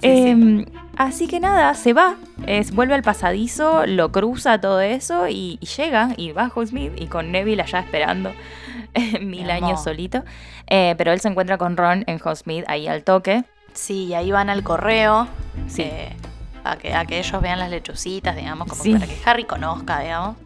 Sí, 0.00 0.64
sí. 0.64 0.66
Así 1.02 1.26
que 1.26 1.40
nada, 1.40 1.74
se 1.74 1.92
va, 1.92 2.14
es, 2.46 2.72
vuelve 2.72 2.94
al 2.94 3.02
pasadizo, 3.02 3.86
lo 3.86 4.12
cruza 4.12 4.60
todo 4.60 4.80
eso 4.80 5.26
y, 5.28 5.58
y 5.60 5.66
llega 5.66 6.10
y 6.16 6.32
va 6.32 6.44
a 6.44 6.48
Hogsmeade 6.54 6.94
y 6.96 7.06
con 7.08 7.32
Neville 7.32 7.60
allá 7.62 7.80
esperando 7.80 8.32
mil 9.20 9.26
Mi 9.26 9.40
amor. 9.50 9.52
años 9.52 9.82
solito. 9.84 10.22
Eh, 10.68 10.94
pero 10.96 11.12
él 11.12 11.20
se 11.20 11.28
encuentra 11.28 11.58
con 11.58 11.76
Ron 11.76 12.04
en 12.06 12.20
Hogsmeade 12.22 12.64
ahí 12.68 12.86
al 12.86 13.02
toque. 13.04 13.44
Sí, 13.72 14.04
y 14.06 14.14
ahí 14.14 14.30
van 14.30 14.48
al 14.50 14.62
correo. 14.62 15.26
Sí. 15.66 15.82
eh, 15.82 16.14
a, 16.64 16.76
que, 16.76 16.94
a 16.94 17.04
que 17.04 17.18
ellos 17.18 17.42
vean 17.42 17.58
las 17.58 17.70
lechucitas, 17.70 18.36
digamos, 18.36 18.68
como 18.68 18.82
Sí. 18.82 18.92
para 18.92 19.06
que 19.06 19.18
Harry 19.24 19.44
conozca, 19.44 19.98
digamos. 20.00 20.36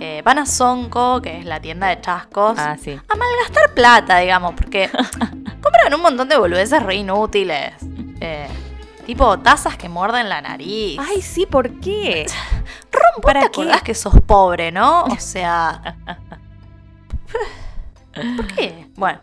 Eh, 0.00 0.22
van 0.24 0.38
a 0.40 0.46
Sonko, 0.46 1.22
que 1.22 1.38
es 1.38 1.44
la 1.44 1.60
tienda 1.60 1.86
de 1.86 2.00
chascos. 2.00 2.58
Ah, 2.58 2.76
sí. 2.82 2.90
a 3.08 3.14
malgastar 3.14 3.74
plata, 3.74 4.18
digamos, 4.18 4.54
porque 4.54 4.90
compran 5.62 5.94
un 5.94 6.00
montón 6.02 6.28
de 6.28 6.36
boludeces 6.36 6.82
re 6.82 6.96
inútiles. 6.96 7.74
Eh, 8.20 8.48
tipo 9.04 9.38
tazas 9.40 9.76
que 9.76 9.88
muerden 9.88 10.28
la 10.28 10.40
nariz. 10.40 10.98
Ay, 10.98 11.22
sí, 11.22 11.46
¿por 11.46 11.80
qué? 11.80 12.26
Ron, 12.92 13.22
¿vos 13.22 13.22
¿para 13.22 13.40
te 13.40 13.50
qué? 13.50 13.62
acordás 13.62 13.82
que 13.82 13.94
sos 13.94 14.20
pobre, 14.26 14.72
no? 14.72 15.04
O 15.04 15.18
sea... 15.18 15.96
¿Por 18.36 18.46
qué? 18.46 18.86
Bueno. 18.96 19.20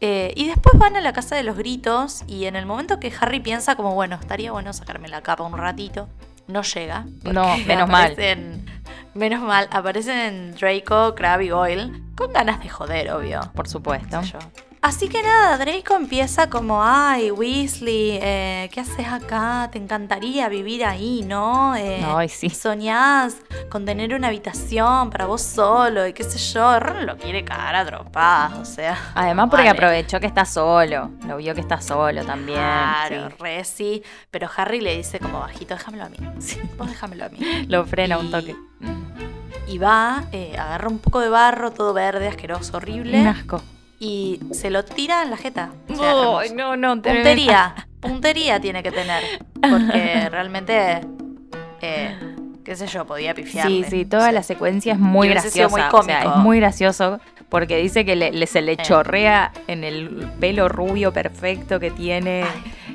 eh, 0.00 0.32
y 0.36 0.46
después 0.48 0.78
van 0.78 0.96
a 0.96 1.00
la 1.00 1.12
casa 1.12 1.36
de 1.36 1.42
los 1.42 1.56
gritos 1.56 2.22
y 2.26 2.46
en 2.46 2.56
el 2.56 2.64
momento 2.66 2.98
que 3.00 3.12
Harry 3.20 3.40
piensa 3.40 3.76
como, 3.76 3.94
bueno, 3.94 4.16
estaría 4.16 4.50
bueno 4.52 4.72
sacarme 4.72 5.08
la 5.08 5.22
capa 5.22 5.44
un 5.44 5.56
ratito, 5.58 6.08
no 6.46 6.62
llega. 6.62 7.06
No, 7.22 7.56
menos 7.66 7.88
mal. 7.88 8.16
Menos 9.14 9.42
mal, 9.42 9.68
aparecen 9.72 10.54
Draco, 10.54 11.14
Crab 11.14 11.40
y 11.42 11.50
Goyle 11.50 11.92
con 12.16 12.32
ganas 12.32 12.60
de 12.62 12.68
joder, 12.68 13.10
obvio. 13.12 13.40
Por 13.54 13.68
supuesto. 13.68 14.22
sé 14.22 14.32
yo. 14.32 14.38
Así 14.82 15.08
que 15.08 15.22
nada, 15.22 15.58
Draco 15.58 15.94
empieza 15.94 16.48
como, 16.48 16.82
ay, 16.82 17.30
Weasley, 17.30 18.18
eh, 18.22 18.70
¿qué 18.72 18.80
haces 18.80 19.06
acá? 19.06 19.68
Te 19.70 19.76
encantaría 19.76 20.48
vivir 20.48 20.86
ahí, 20.86 21.22
¿no? 21.22 21.76
Eh, 21.76 22.02
Ay, 22.02 22.30
sí. 22.30 22.48
Soñás 22.48 23.36
con 23.68 23.84
tener 23.84 24.14
una 24.14 24.28
habitación 24.28 25.10
para 25.10 25.26
vos 25.26 25.42
solo 25.42 26.06
y 26.06 26.14
qué 26.14 26.24
sé 26.24 26.38
yo. 26.38 26.80
Ron 26.80 27.04
lo 27.04 27.18
quiere 27.18 27.44
cagar 27.44 27.74
a 27.76 28.50
o 28.58 28.64
sea. 28.64 28.96
Además 29.14 29.48
porque 29.50 29.66
vale. 29.66 29.76
aprovechó 29.76 30.18
que 30.18 30.26
está 30.26 30.46
solo. 30.46 31.10
Lo 31.26 31.36
vio 31.36 31.54
que 31.54 31.60
está 31.60 31.82
solo 31.82 32.24
también. 32.24 32.58
Claro, 32.58 33.28
sí. 33.28 33.34
re 33.38 33.64
sí. 33.64 34.02
Pero 34.30 34.48
Harry 34.56 34.80
le 34.80 34.96
dice 34.96 35.18
como 35.18 35.40
bajito, 35.40 35.74
déjamelo 35.74 36.04
a 36.04 36.08
mí. 36.08 36.16
Vos 36.78 36.88
déjamelo 36.88 37.26
a 37.26 37.28
mí. 37.28 37.38
Lo 37.68 37.84
frena 37.84 38.16
un 38.16 38.30
toque. 38.30 38.56
Y 39.68 39.76
va, 39.76 40.24
eh, 40.32 40.56
agarra 40.58 40.88
un 40.88 40.98
poco 40.98 41.20
de 41.20 41.28
barro, 41.28 41.70
todo 41.70 41.92
verde, 41.92 42.28
asqueroso, 42.28 42.78
horrible. 42.78 43.20
Un 43.20 43.26
asco. 43.26 43.62
Y 44.00 44.40
se 44.52 44.70
lo 44.70 44.82
tira 44.84 45.22
en 45.22 45.30
la 45.30 45.36
jeta. 45.36 45.70
O 45.88 45.94
sea, 45.94 46.54
no, 46.54 46.74
no, 46.76 47.00
tremendo. 47.02 47.28
puntería, 47.30 47.86
puntería 48.00 48.58
tiene 48.58 48.82
que 48.82 48.90
tener. 48.90 49.22
Porque 49.60 50.28
realmente, 50.30 51.02
eh, 51.82 52.16
qué 52.64 52.76
sé 52.76 52.86
yo, 52.86 53.04
podía 53.06 53.34
pifiarle. 53.34 53.84
Sí, 53.84 53.90
sí, 53.90 54.04
toda 54.06 54.32
la 54.32 54.42
secuencia 54.42 54.94
es 54.94 54.98
muy 54.98 55.28
graciosa. 55.28 55.68
muy 55.68 55.82
o 55.82 56.02
sea, 56.02 56.18
es 56.20 56.24
cómico. 56.24 56.38
muy 56.40 56.58
gracioso 56.60 57.20
porque 57.50 57.76
dice 57.76 58.04
que 58.06 58.16
le, 58.16 58.30
le- 58.32 58.46
se 58.46 58.62
le 58.62 58.72
Eh. 58.72 58.76
chorrea 58.80 59.52
en 59.66 59.84
el 59.84 60.26
pelo 60.40 60.68
rubio 60.70 61.12
perfecto 61.12 61.78
que 61.78 61.90
tiene 61.90 62.44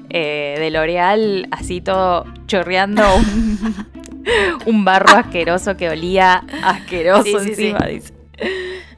eh, 0.10 0.56
de 0.58 0.70
L'Oreal, 0.72 1.48
así 1.52 1.82
todo 1.82 2.26
chorreando 2.48 3.04
un, 3.16 3.86
un 4.66 4.86
barro 4.86 5.18
asqueroso 5.18 5.76
que 5.78 5.90
olía 5.90 6.44
asqueroso 6.64 7.24
Sí, 7.26 7.54
sí, 7.54 7.68
encima, 7.68 7.80
sí. 7.86 7.94
dice. 7.94 8.14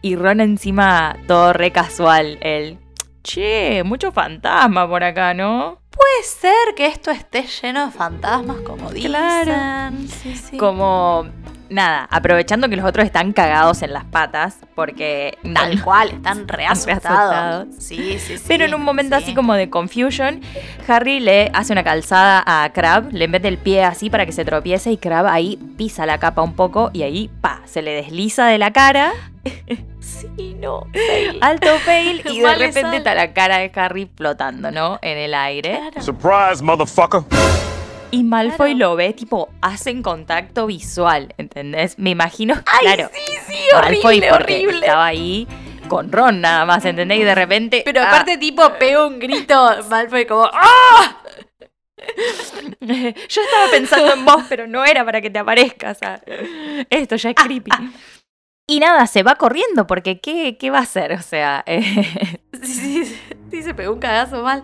Y 0.08 0.16
Ron 0.16 0.40
encima 0.40 1.18
todo 1.28 1.52
re 1.52 1.72
casual, 1.72 2.38
él. 2.40 2.80
Che, 3.24 3.84
mucho 3.84 4.14
fantasma 4.14 4.88
por 4.88 5.04
acá, 5.04 5.34
¿no? 5.34 5.82
Puede 5.90 6.24
ser 6.24 6.76
que 6.78 6.86
esto 6.86 7.12
esté 7.12 7.44
lleno 7.44 7.88
de 7.88 7.92
fantasmas, 7.92 8.56
como 8.62 8.90
dicen. 8.90 9.12
Claro. 9.12 9.98
Sí, 10.08 10.34
sí. 10.38 10.56
Como 10.56 11.28
nada, 11.70 12.08
aprovechando 12.12 12.70
que 12.70 12.76
los 12.76 12.86
otros 12.86 13.06
están 13.06 13.34
cagados 13.34 13.82
en 13.82 13.94
las 13.94 14.06
patas, 14.06 14.58
porque 14.76 15.38
Tal 15.54 15.82
cual, 15.84 16.10
están 16.10 16.48
re 16.48 16.66
asustados. 16.66 17.06
asustados. 17.06 17.68
Sí, 17.80 18.20
sí, 18.20 18.38
sí. 18.38 18.44
Pero 18.48 18.66
en 18.66 18.74
un 18.74 18.84
momento 18.84 19.18
sí. 19.18 19.24
así 19.24 19.34
como 19.34 19.54
de 19.54 19.70
confusion, 19.70 20.42
Harry 20.88 21.20
le 21.20 21.52
hace 21.54 21.74
una 21.74 21.84
calzada 21.84 22.44
a 22.46 22.72
Crab, 22.74 23.12
le 23.12 23.28
mete 23.28 23.48
el 23.48 23.58
pie 23.58 23.84
así 23.84 24.10
para 24.10 24.26
que 24.26 24.32
se 24.32 24.46
tropiece 24.46 24.92
y 24.92 24.98
Crab 24.98 25.28
ahí 25.28 25.58
pisa 25.78 26.06
la 26.06 26.18
capa 26.18 26.42
un 26.42 26.54
poco 26.54 26.90
y 26.94 27.04
ahí, 27.04 27.30
pa, 27.42 27.62
se 27.66 27.82
le 27.82 27.92
desliza 27.94 28.48
de 28.48 28.58
la 28.58 28.72
cara. 28.72 29.14
Sí, 30.08 30.56
no. 30.58 30.88
Alto 31.42 31.68
fail 31.80 32.22
y 32.30 32.40
de 32.40 32.56
repente 32.56 32.98
está 32.98 33.14
la 33.14 33.34
cara 33.34 33.58
de 33.58 33.70
Harry 33.76 34.10
flotando, 34.16 34.72
¿no? 34.72 35.00
En 35.02 35.18
el 35.18 35.34
aire. 35.34 35.80
Claro. 35.80 36.02
Surprise, 36.02 36.64
motherfucker. 36.64 37.24
Y 38.12 38.24
Malfoy 38.24 38.72
Claro. 38.76 38.92
lo 38.92 38.96
ve, 38.96 39.14
tipo, 39.14 39.50
hacen 39.62 40.02
contacto 40.02 40.66
visual, 40.68 41.34
¿entendés? 41.38 42.00
Me 42.00 42.12
imagino, 42.12 42.54
Ay, 42.66 42.80
claro. 42.96 43.10
sí, 43.14 43.34
sí, 43.48 43.60
Malfoy 43.74 43.98
horrible, 44.20 44.30
porque 44.30 44.54
horrible. 44.56 44.80
estaba 44.86 45.06
ahí 45.06 45.48
con 45.90 46.12
Ron 46.12 46.42
nada 46.42 46.66
más, 46.66 46.84
¿entendés? 46.86 47.20
Y 47.20 47.24
de 47.24 47.36
repente... 47.36 47.82
Pero 47.86 48.02
ah, 48.02 48.08
aparte, 48.10 48.38
tipo, 48.38 48.62
pega 48.80 49.06
un 49.06 49.20
grito, 49.20 49.70
Malfoy 49.90 50.26
como 50.26 50.50
¡Ah! 50.54 51.18
Yo 52.80 53.42
estaba 53.42 53.72
pensando 53.72 54.14
en 54.14 54.24
vos, 54.26 54.44
pero 54.48 54.68
no 54.68 54.86
era 54.86 55.04
para 55.04 55.20
que 55.22 55.30
te 55.30 55.40
aparezcas. 55.40 55.98
ah. 56.04 56.22
Esto 56.90 57.16
ya 57.18 57.30
es 57.32 57.36
creepy. 57.36 57.72
Y 58.70 58.80
nada, 58.80 59.08
se 59.08 59.24
va 59.24 59.36
corriendo 59.36 59.88
porque 59.88 60.20
¿qué, 60.20 60.58
qué 60.58 60.70
va 60.70 60.80
a 60.80 60.82
hacer? 60.84 61.14
O 61.14 61.22
sea, 61.22 61.64
eh, 61.66 62.40
Sí, 62.64 63.06
sí, 63.06 63.18
sí, 63.52 63.64
se 63.64 63.74
pegó 63.74 63.94
un 63.94 64.00
cagazo 64.00 64.42
mal. 64.44 64.64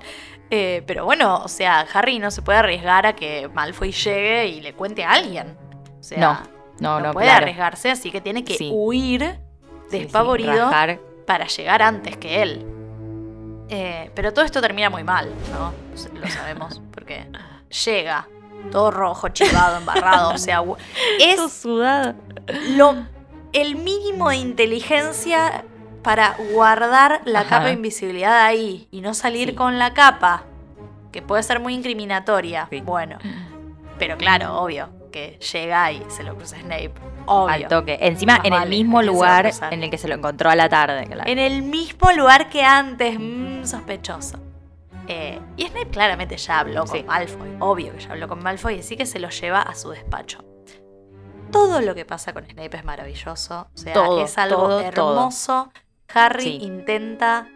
Eh, 0.49 0.84
pero 0.86 1.06
bueno, 1.06 1.41
o 1.43 1.47
sea, 1.47 1.86
Harry 1.93 2.19
no 2.19 2.29
se 2.32 2.41
puede 2.41 2.60
arriesgar 2.60 3.06
a 3.08 3.15
que 3.15 3.49
Malfoy 3.53 3.91
llegue 3.91 4.47
y 4.47 4.62
le 4.62 4.73
cuente 4.73 5.03
a 5.03 5.12
alguien. 5.13 5.58
O 5.99 6.03
sea, 6.03 6.17
No, 6.19 6.34
no, 6.79 6.99
no, 6.99 7.08
no, 7.08 7.13
puede 7.13 7.25
claro. 7.27 7.43
arriesgarse, 7.43 7.89
así 7.91 8.12
que 8.12 8.21
tiene 8.21 8.43
que 8.43 8.56
Sí. 8.56 8.69
huir 8.71 9.39
sí, 9.89 9.99
despavorido 9.99 10.69
para 11.25 11.47
llegar 11.47 11.82
antes 11.82 12.17
que 12.17 12.41
él. 12.43 12.65
Eh, 13.69 14.12
pero 14.13 14.34
todo 14.34 14.45
esto 14.45 14.62
termina 14.62 14.89
muy 14.89 15.03
mal, 15.03 15.29
¿no? 15.51 15.73
Lo 16.19 16.27
sabemos, 16.27 16.82
porque 16.93 17.25
llega 17.86 18.27
todo 18.71 18.91
rojo, 18.91 19.29
chivado, 19.29 19.77
embarrado, 19.77 20.34
o 20.34 20.38
sea, 20.38 20.62
gu- 20.62 20.77
Todo 21.36 21.45
es 21.45 21.53
sudado. 21.53 22.13
lo, 22.75 22.95
el 23.53 23.75
mínimo 23.77 24.29
de 24.29 24.36
inteligencia 24.38 25.63
para 26.03 26.35
guardar 26.53 27.21
la 27.25 27.39
Ajá. 27.41 27.49
capa 27.49 27.65
de 27.67 27.73
invisibilidad 27.73 28.43
ahí 28.45 28.87
y 28.91 29.01
no 29.01 29.13
salir 29.13 29.49
Sí. 29.49 29.55
con 29.55 29.79
la 29.79 29.93
capa, 29.93 30.43
que 31.11 31.21
puede 31.21 31.41
ser 31.43 31.59
muy 31.59 31.73
incriminatoria. 31.73 32.67
Sí. 32.69 32.81
Bueno, 32.81 33.17
pero 33.97 34.17
claro, 34.17 34.59
obvio, 34.61 34.89
que 35.11 35.37
llega 35.53 35.91
y 35.91 36.03
se 36.09 36.23
lo 36.23 36.35
cruza 36.35 36.57
Snape. 36.59 36.93
Obvio. 37.25 37.53
Al 37.53 37.67
toque. 37.67 37.97
Encima, 38.01 38.37
Más 38.37 38.45
en 38.45 38.53
el 38.53 38.69
mismo 38.69 38.99
¿a 38.99 39.01
quién 39.01 39.13
se 39.13 39.19
va 39.19 39.37
a 39.37 39.43
lugar 39.43 39.53
en 39.71 39.83
el 39.83 39.89
que 39.89 39.97
se 39.97 40.07
lo 40.07 40.15
encontró 40.15 40.49
a 40.49 40.55
la 40.55 40.67
tarde. 40.69 41.05
claro. 41.07 41.29
En 41.29 41.39
el 41.39 41.61
mismo 41.61 42.11
lugar 42.11 42.49
que 42.49 42.63
antes, 42.63 43.17
mmm, 43.19 43.63
sospechoso. 43.63 44.39
Eh, 45.07 45.39
y 45.57 45.65
Snape 45.67 45.89
claramente 45.89 46.35
ya 46.37 46.59
habló 46.59 46.85
con. 46.85 47.05
Malfoy, 47.05 47.49
obvio 47.59 47.93
que 47.93 47.99
ya 47.99 48.11
habló 48.11 48.27
con 48.27 48.41
Malfoy, 48.41 48.79
así 48.79 48.95
que 48.97 49.05
se 49.05 49.19
lo 49.19 49.29
lleva 49.29 49.61
a 49.61 49.75
su 49.75 49.89
despacho. 49.91 50.43
Todo 51.51 51.81
lo 51.81 51.93
que 51.93 52.03
pasa 52.05 52.33
con 52.33 52.45
Snape 52.45 52.77
es 52.77 52.83
maravilloso, 52.83 53.67
o 53.73 53.77
sea, 53.77 53.93
Todo, 53.93 54.23
es 54.25 54.37
algo 54.37 54.55
todo, 54.63 54.79
hermoso. 54.79 55.71
Harry 56.13 56.43
Sí. 56.43 56.60
intenta 56.62 57.47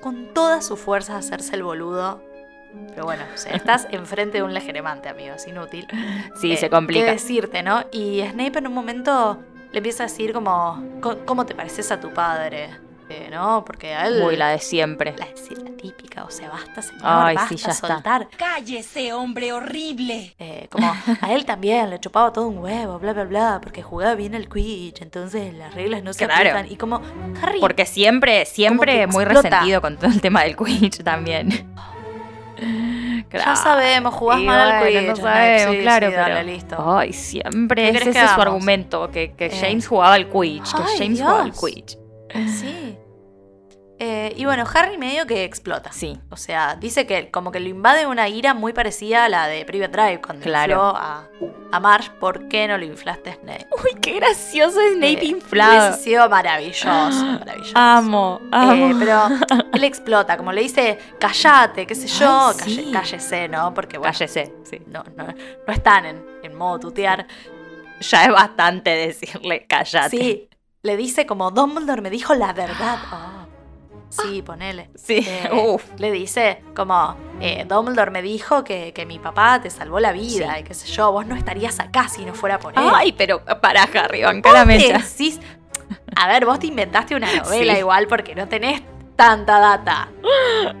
con 0.00 0.32
todas 0.32 0.64
sus 0.64 0.78
fuerzas 0.80 1.16
hacerse 1.26 1.56
el 1.56 1.62
boludo. 1.62 2.22
Pero 2.90 3.04
bueno, 3.04 3.24
o 3.34 3.36
sea, 3.36 3.52
estás 3.54 3.86
enfrente 3.90 4.38
de 4.38 4.42
un 4.44 4.54
legeremante, 4.54 5.08
amigo, 5.08 5.34
es 5.34 5.46
inútil. 5.48 5.86
Sí, 6.40 6.52
Eh, 6.52 6.56
se 6.56 6.70
complica. 6.70 7.06
¿Qué 7.06 7.12
decirte, 7.12 7.62
no? 7.62 7.84
Y 7.92 8.22
Snape 8.30 8.58
en 8.60 8.66
un 8.68 8.74
momento 8.74 9.38
le 9.72 9.78
empieza 9.78 10.04
a 10.04 10.06
decir 10.06 10.32
como, 10.32 10.82
"Co- 11.00 11.18
¿cómo 11.26 11.46
te 11.46 11.54
pareces 11.54 11.90
a 11.92 12.00
tu 12.00 12.10
padre? 12.14 12.70
Eh, 13.08 13.28
¿No? 13.30 13.64
Porque 13.64 13.92
a 13.92 14.06
él... 14.06 14.22
Uy, 14.24 14.36
la 14.36 14.50
de 14.50 14.60
siempre. 14.60 15.16
la 15.18 15.26
típica, 16.10 16.24
o 16.24 16.30
sea, 16.30 16.48
basta, 16.50 16.82
señor, 16.82 17.00
Ay, 17.04 17.36
basta, 17.36 17.48
sí, 17.48 17.56
ya 17.56 17.70
está. 17.70 17.88
soltar. 17.88 18.28
Cállese, 18.36 19.12
hombre 19.12 19.52
horrible. 19.52 20.34
Eh, 20.38 20.68
como 20.70 20.92
a 21.20 21.32
él 21.32 21.44
también 21.44 21.90
le 21.90 21.98
chupaba 22.00 22.32
todo 22.32 22.48
un 22.48 22.58
huevo, 22.58 22.98
bla, 22.98 23.12
bla, 23.12 23.24
bla, 23.24 23.60
porque 23.62 23.82
jugaba 23.82 24.14
bien 24.14 24.34
el 24.34 24.48
Quidditch, 24.48 25.02
entonces 25.02 25.54
las 25.54 25.74
reglas 25.74 26.02
no 26.02 26.12
se 26.12 26.26
Claro. 26.26 26.50
aplican. 26.50 26.70
Y 26.72 26.76
como, 26.76 27.00
Harry, 27.42 27.60
Porque 27.60 27.86
siempre, 27.86 28.44
siempre 28.46 29.06
muy 29.06 29.24
explota. 29.24 29.48
resentido 29.50 29.80
con 29.80 29.96
todo 29.96 30.10
el 30.10 30.20
tema 30.20 30.42
del 30.42 30.56
Quidditch 30.56 31.02
también. 31.02 31.72
ya 33.32 33.56
sabemos, 33.56 34.14
jugás 34.14 34.40
Y 34.40 34.44
mal 34.44 34.72
al 34.72 34.86
Quidditch. 34.86 35.08
no 35.08 35.16
sabemos, 35.16 35.74
Sí, 35.76 35.80
claro, 35.82 36.08
sí, 36.08 36.14
dale, 36.14 36.34
pero- 36.34 36.46
listo. 36.46 36.96
Ay, 36.98 37.12
siempre 37.12 37.82
¿Qué 37.82 37.98
es 37.98 38.06
ese 38.06 38.20
que 38.20 38.28
su 38.28 38.40
argumento, 38.40 39.10
que, 39.10 39.32
que 39.32 39.46
Eh. 39.46 39.58
James 39.60 39.86
jugaba 39.86 40.14
al 40.14 40.28
Quidditch, 40.28 40.72
que 40.74 40.82
Ay, 40.82 40.98
James 40.98 41.20
jugaba 41.20 41.42
al 41.42 41.50
Dios. 41.52 41.60
Quidditch. 41.64 41.98
Sí. 42.48 42.96
Eh, 44.02 44.32
y 44.34 44.46
bueno, 44.46 44.64
Harry 44.74 44.96
medio 44.96 45.26
que 45.26 45.44
explota. 45.44 45.92
Sí, 45.92 46.18
O 46.30 46.36
sea, 46.38 46.74
dice 46.74 47.06
que 47.06 47.30
como 47.30 47.52
que 47.52 47.60
lo 47.60 47.68
invade 47.68 48.06
una 48.06 48.28
ira 48.30 48.54
muy 48.54 48.72
parecida 48.72 49.26
a 49.26 49.28
la 49.28 49.46
de 49.46 49.66
Private 49.66 49.92
Drive 49.92 50.20
cuando 50.22 50.42
Claro. 50.42 50.72
infló 50.72 50.96
a, 50.96 51.28
a 51.70 51.80
Marsh. 51.80 52.08
¿Por 52.18 52.48
qué 52.48 52.66
no 52.66 52.78
lo 52.78 52.86
inflaste 52.86 53.28
a 53.28 53.34
Snape? 53.34 53.66
Uy, 53.84 54.00
qué 54.00 54.14
gracioso 54.14 54.80
Snape 54.94 55.20
Eh, 55.20 55.24
inflado. 55.26 55.88
Hubiese 55.88 56.02
sido 56.02 56.30
maravilloso, 56.30 56.88
maravilloso. 57.40 57.72
Amo, 57.76 58.40
amo. 58.50 58.86
Eh, 58.86 58.96
pero 58.98 59.28
él 59.74 59.84
explota, 59.84 60.38
como 60.38 60.50
le 60.52 60.62
dice, 60.62 60.98
callate, 61.18 61.86
qué 61.86 61.94
sé 61.94 62.06
yo, 62.06 62.52
Ay, 62.64 62.74
sí. 62.76 62.90
cállese, 62.90 63.48
¿no? 63.48 63.74
Porque 63.74 63.98
bueno, 63.98 64.12
Cállese, 64.14 64.54
sí. 64.64 64.80
no, 64.86 65.04
no, 65.14 65.26
no 65.26 65.72
están 65.74 66.06
en, 66.06 66.24
en 66.42 66.54
modo 66.54 66.78
tutear. 66.80 67.26
Ya 68.00 68.24
es 68.24 68.32
bastante 68.32 68.88
decirle 68.88 69.66
cállate. 69.68 70.08
Sí, 70.16 70.48
le 70.80 70.96
dice 70.96 71.26
como 71.26 71.50
Dumbledore 71.50 72.00
me 72.00 72.08
dijo 72.08 72.34
la 72.34 72.54
verdad. 72.54 72.96
Oh, 73.12 73.36
sí, 74.10 74.42
ponele. 74.42 74.90
Sí, 74.94 75.24
Eh, 75.26 75.48
uf. 75.52 75.84
Le 75.98 76.10
dice 76.12 76.62
como, 76.76 77.16
eh, 77.40 77.64
Dumbledore 77.66 78.10
me 78.10 78.20
dijo 78.22 78.62
que, 78.64 78.92
que 78.92 79.06
mi 79.06 79.18
papá 79.18 79.60
te 79.62 79.70
salvó 79.70 79.98
la 80.00 80.12
vida 80.12 80.54
Sí. 80.54 80.60
y 80.60 80.64
qué 80.64 80.74
sé 80.74 80.86
yo, 80.88 81.10
vos 81.12 81.26
no 81.26 81.34
estarías 81.34 81.80
acá 81.80 82.08
si 82.08 82.24
no 82.26 82.34
fuera 82.34 82.58
por 82.58 82.72
él. 82.76 82.84
Ay, 82.94 83.12
pero 83.12 83.42
para 83.62 83.84
Harry, 83.84 84.22
banca 84.22 84.48
Vos 84.50 84.58
la 84.58 84.64
mecha. 84.66 84.98
decís- 84.98 85.40
a 86.16 86.28
ver, 86.28 86.44
vos 86.44 86.58
te 86.58 86.66
inventaste 86.66 87.14
una 87.14 87.26
novela 87.36 87.72
Sí. 87.74 87.78
igual 87.80 88.06
porque 88.06 88.34
no 88.34 88.46
tenés 88.48 88.82
tanta 89.16 89.58
data. 89.58 90.08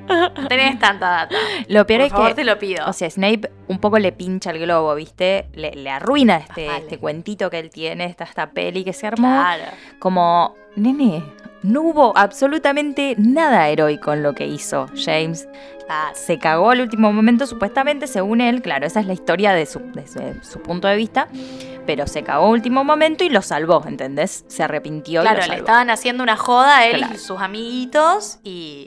No 0.08 0.48
tenés 0.48 0.78
tanta 0.78 1.10
data. 1.10 1.36
Lo 1.68 1.86
peor 1.86 2.00
Por 2.00 2.06
es 2.06 2.12
favor, 2.12 2.28
que 2.28 2.34
te 2.36 2.44
lo 2.44 2.58
pido. 2.58 2.86
O 2.88 2.92
sea, 2.94 3.10
Snape 3.10 3.50
un 3.68 3.78
poco 3.78 3.98
le 3.98 4.12
pincha 4.12 4.50
el 4.50 4.58
globo, 4.60 4.94
¿viste? 4.94 5.48
Le, 5.52 5.72
le 5.72 5.90
arruina 5.90 6.38
este, 6.38 6.66
Vale. 6.66 6.78
este 6.78 6.98
cuentito 6.98 7.50
que 7.50 7.58
él 7.58 7.68
tiene, 7.70 8.06
esta, 8.06 8.24
esta 8.24 8.50
peli 8.50 8.82
que 8.84 8.92
se 8.94 9.06
armó. 9.06 9.28
claro. 9.28 9.64
Como, 9.98 10.54
nene, 10.76 11.22
no 11.62 11.82
hubo 11.82 12.16
absolutamente 12.16 13.14
nada 13.18 13.68
heroico 13.68 14.12
en 14.12 14.22
lo 14.22 14.34
que 14.34 14.46
hizo 14.46 14.86
James. 14.96 15.46
claro. 15.86 16.14
Se 16.14 16.38
cagó 16.38 16.70
al 16.70 16.80
último 16.80 17.12
momento, 17.12 17.46
supuestamente, 17.46 18.06
según 18.06 18.40
él. 18.40 18.62
Claro, 18.62 18.86
esa 18.86 19.00
es 19.00 19.06
la 19.06 19.12
historia 19.12 19.52
de 19.52 19.66
su, 19.66 19.80
de 19.92 20.06
su- 20.06 20.48
su 20.48 20.60
punto 20.62 20.86
de 20.88 20.96
vista. 20.96 21.26
Pero 21.86 22.06
se 22.06 22.22
cagó 22.22 22.46
al 22.46 22.52
último 22.52 22.84
momento 22.84 23.24
y 23.24 23.28
lo 23.28 23.42
salvó, 23.42 23.82
¿entendés? 23.86 24.44
Se 24.46 24.62
arrepintió 24.62 25.20
y 25.20 25.24
Claro, 25.24 25.36
lo 25.38 25.42
le 25.42 25.48
salvó. 25.48 25.58
estaban 25.60 25.90
haciendo 25.90 26.22
una 26.22 26.36
joda 26.36 26.78
a 26.78 26.86
él 26.86 26.98
Claro. 26.98 27.14
y 27.14 27.18
sus 27.18 27.40
amiguitos 27.40 28.38
y, 28.44 28.86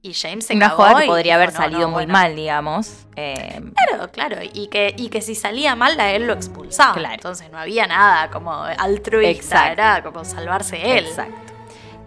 y 0.00 0.14
James 0.14 0.46
se 0.46 0.54
Una 0.56 0.70
cagó 0.70 0.84
joda 0.84 0.98
que 1.00 1.04
y 1.04 1.08
podría 1.08 1.34
haber 1.34 1.52
"No, 1.52 1.56
salido 1.58 1.80
no, 1.82 1.88
muy 1.88 1.94
bueno". 2.04 2.12
mal, 2.14 2.34
digamos. 2.34 3.06
Eh, 3.16 3.60
Claro, 3.86 4.10
claro, 4.10 4.36
y 4.50 4.68
que, 4.68 4.94
y 4.96 5.10
que 5.10 5.20
si 5.20 5.34
salía 5.34 5.76
mal 5.76 6.00
a 6.00 6.12
él 6.12 6.26
lo 6.26 6.32
expulsaban. 6.32 6.94
Claro. 6.94 7.14
Entonces 7.16 7.50
no 7.50 7.58
había 7.58 7.86
nada 7.86 8.30
como 8.30 8.54
altruista, 8.62 9.30
Exacto. 9.30 9.72
era 9.72 10.02
como 10.02 10.24
salvarse 10.24 10.98
él. 10.98 11.04
Exacto. 11.06 11.34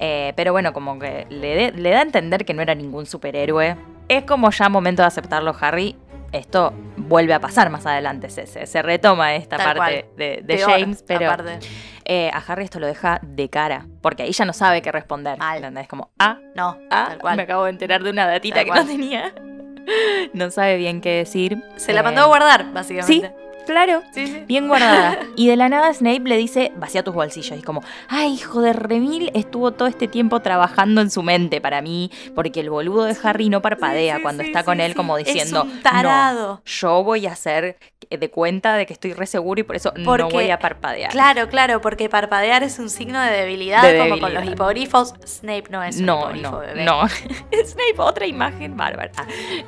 Eh, 0.04 0.34
pero 0.36 0.52
bueno, 0.52 0.74
como 0.74 0.98
que 1.00 1.28
le, 1.30 1.56
de- 1.56 1.72
le 1.80 1.92
da 1.92 2.00
a 2.00 2.02
entender 2.02 2.44
que 2.44 2.54
no 2.56 2.62
era 2.62 2.74
ningún 2.76 3.06
superhéroe. 3.06 3.78
Es 4.10 4.24
como 4.24 4.50
ya 4.50 4.68
momento 4.68 5.04
de 5.04 5.08
aceptarlo, 5.08 5.56
Harry. 5.62 5.96
Esto 6.32 6.74
vuelve 6.98 7.34
a 7.34 7.40
pasar 7.40 7.70
más 7.70 7.86
adelante, 7.86 8.30
se, 8.30 8.82
retoma 8.82 9.36
esta 9.36 9.58
Tal 9.58 9.66
parte 9.76 10.04
cual. 10.06 10.16
de, 10.18 10.42
de 10.44 10.56
Peor, 10.56 10.72
James, 10.72 11.04
pero 11.06 11.26
aparte. 11.30 11.60
eh, 12.06 12.32
a 12.34 12.38
Harry 12.38 12.64
esto 12.64 12.80
lo 12.80 12.88
deja 12.88 13.20
de 13.22 13.50
cara, 13.50 13.86
porque 14.02 14.24
ahí 14.24 14.32
ya 14.32 14.46
no 14.46 14.54
sabe 14.54 14.82
qué 14.82 14.94
responder. 14.94 15.38
¿entendés? 15.56 15.90
Como, 15.90 16.10
ah, 16.20 16.38
No, 16.56 16.78
ah, 16.90 17.06
tal 17.10 17.20
cual. 17.20 17.36
me 17.36 17.44
acabo 17.44 17.66
de 17.66 17.72
enterar 17.72 18.02
de 18.02 18.12
una 18.12 18.26
datita 18.28 18.56
Tal 18.56 18.64
que 18.64 18.70
cual. 18.72 18.86
no 18.86 18.92
tenía. 18.92 19.34
No 20.34 20.52
sabe 20.52 20.78
bien 20.78 21.02
qué 21.02 21.10
decir. 21.18 21.62
Se 21.76 21.92
la 21.92 22.00
Eh, 22.02 22.04
mandó 22.04 22.22
a 22.22 22.26
guardar, 22.28 22.72
básicamente. 22.72 23.34
Claro, 23.66 24.02
Sí, 24.14 24.28
sí. 24.28 24.44
bien 24.48 24.68
guardada. 24.68 25.20
Y 25.36 25.48
de 25.48 25.56
la 25.56 25.70
nada 25.70 25.94
Snape 25.94 26.22
le 26.26 26.38
dice, 26.38 26.72
vacía 26.76 27.04
tus 27.04 27.14
bolsillos. 27.14 27.58
Y 27.58 27.62
como, 27.62 27.84
ay, 28.10 28.34
hijo 28.34 28.62
de 28.62 28.74
remil, 28.74 29.32
estuvo 29.34 29.72
todo 29.72 29.88
este 29.88 30.08
tiempo 30.08 30.40
trabajando 30.42 31.02
en 31.02 31.10
su 31.10 31.24
mente 31.24 31.62
para 31.62 31.82
mí, 31.82 32.12
porque 32.36 32.60
el 32.60 32.70
boludo 32.70 33.06
de 33.06 33.16
Harry 33.24 33.50
no 33.50 33.62
parpadea 33.62 34.18
Sí, 34.18 34.22
cuando 34.22 34.44
está 34.44 34.64
con 34.64 34.80
él 34.82 34.94
como 34.96 35.18
Es 35.18 35.26
diciendo, 35.26 35.64
un 35.64 35.82
tarado. 35.82 36.48
"No, 36.56 36.62
yo 36.66 37.04
voy 37.04 37.26
a 37.28 37.32
hacer 37.32 37.78
de 38.10 38.30
cuenta 38.30 38.76
de 38.76 38.86
que 38.86 38.92
estoy 38.94 39.14
re 39.14 39.26
seguro 39.26 39.62
y 39.62 39.64
por 39.64 39.76
eso 39.78 39.94
no 39.96 40.04
Porque, 40.04 40.34
voy 40.34 40.50
a 40.50 40.60
parpadear. 40.60 41.12
Claro, 41.12 41.48
claro, 41.48 41.80
porque 41.80 42.10
parpadear 42.10 42.62
es 42.64 42.78
un 42.78 42.90
signo 42.90 43.22
de 43.22 43.32
debilidad, 43.32 43.84
De 43.84 43.98
como 43.98 44.10
con 44.12 44.20
debilidad. 44.20 44.44
los 44.44 44.52
hipogrifos. 44.54 45.14
Snape 45.26 45.66
no 45.70 45.82
es 45.82 45.98
un 46.00 46.08
no, 46.08 46.20
hipogrifo, 46.20 46.52
no, 46.52 46.60
bebé. 46.60 46.84
no. 46.84 47.08
Snape, 47.66 47.96
otra 48.00 48.26
imagen 48.28 48.76
bárbara. 48.76 49.12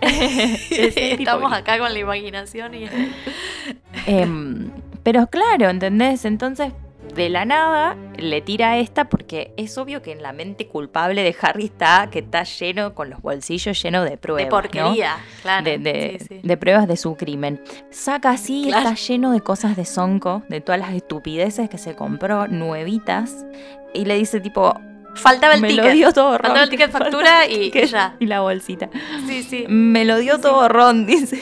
Estamos 0.71 1.53
acá 1.53 1.79
con 1.79 1.93
la 1.93 1.99
imaginación 1.99 2.75
y... 2.75 2.89
Em, 4.07 4.69
Pero 5.03 5.27
claro, 5.27 5.69
¿entendés? 5.69 6.25
Entonces, 6.25 6.71
de 7.15 7.29
la 7.29 7.45
nada, 7.45 7.95
le 8.17 8.41
tira 8.41 8.77
esta 8.77 9.05
porque 9.05 9.53
es 9.57 9.77
obvio 9.77 10.01
que 10.01 10.13
en 10.13 10.23
la 10.23 10.31
mente 10.33 10.67
culpable 10.67 11.21
de 11.21 11.35
Harry 11.41 11.65
está 11.65 12.07
que 12.09 12.19
está 12.19 12.43
lleno, 12.43 12.95
con 12.95 13.09
los 13.09 13.21
bolsillos 13.21 13.79
llenos 13.83 14.09
de 14.09 14.17
pruebas. 14.17 14.45
De 14.45 14.49
porquería, 14.49 15.17
claro. 15.41 15.63
De, 15.65 15.77
de- 15.77 16.17
Sí, 16.19 16.25
sí. 16.29 16.39
de 16.41 16.57
pruebas 16.57 16.87
de 16.87 16.95
su 16.97 17.15
crimen. 17.15 17.61
Saca 17.91 18.31
así, 18.31 18.65
Claro. 18.69 18.89
está 18.89 18.95
lleno 18.95 19.31
de 19.31 19.41
cosas 19.41 19.75
de 19.75 19.85
Sonko, 19.85 20.41
de 20.49 20.61
todas 20.61 20.79
las 20.79 20.93
estupideces 20.93 21.69
que 21.69 21.77
se 21.77 21.95
compró, 21.95 22.47
nuevitas. 22.47 23.45
Y 23.93 24.05
le 24.05 24.15
dice 24.15 24.39
tipo, 24.39 24.73
Faltaba 25.15 25.53
el 25.53 25.61
me 25.61 25.67
ticket. 25.67 25.85
lo 25.85 25.91
dio 25.91 26.11
todo 26.11 26.31
Ron. 26.39 26.41
Faltaba 26.47 26.63
el 26.63 26.69
ticket 26.71 26.89
factura 26.89 27.45
y, 27.47 27.71
y 27.71 27.85
ya. 27.85 28.15
Y 28.19 28.25
la 28.25 28.39
bolsita. 28.41 28.89
Sí, 29.27 29.43
sí. 29.43 29.65
Me 29.67 30.05
lo 30.05 30.17
dio 30.17 30.39
todo 30.39 30.67
Ron, 30.69 31.05
dice. 31.05 31.39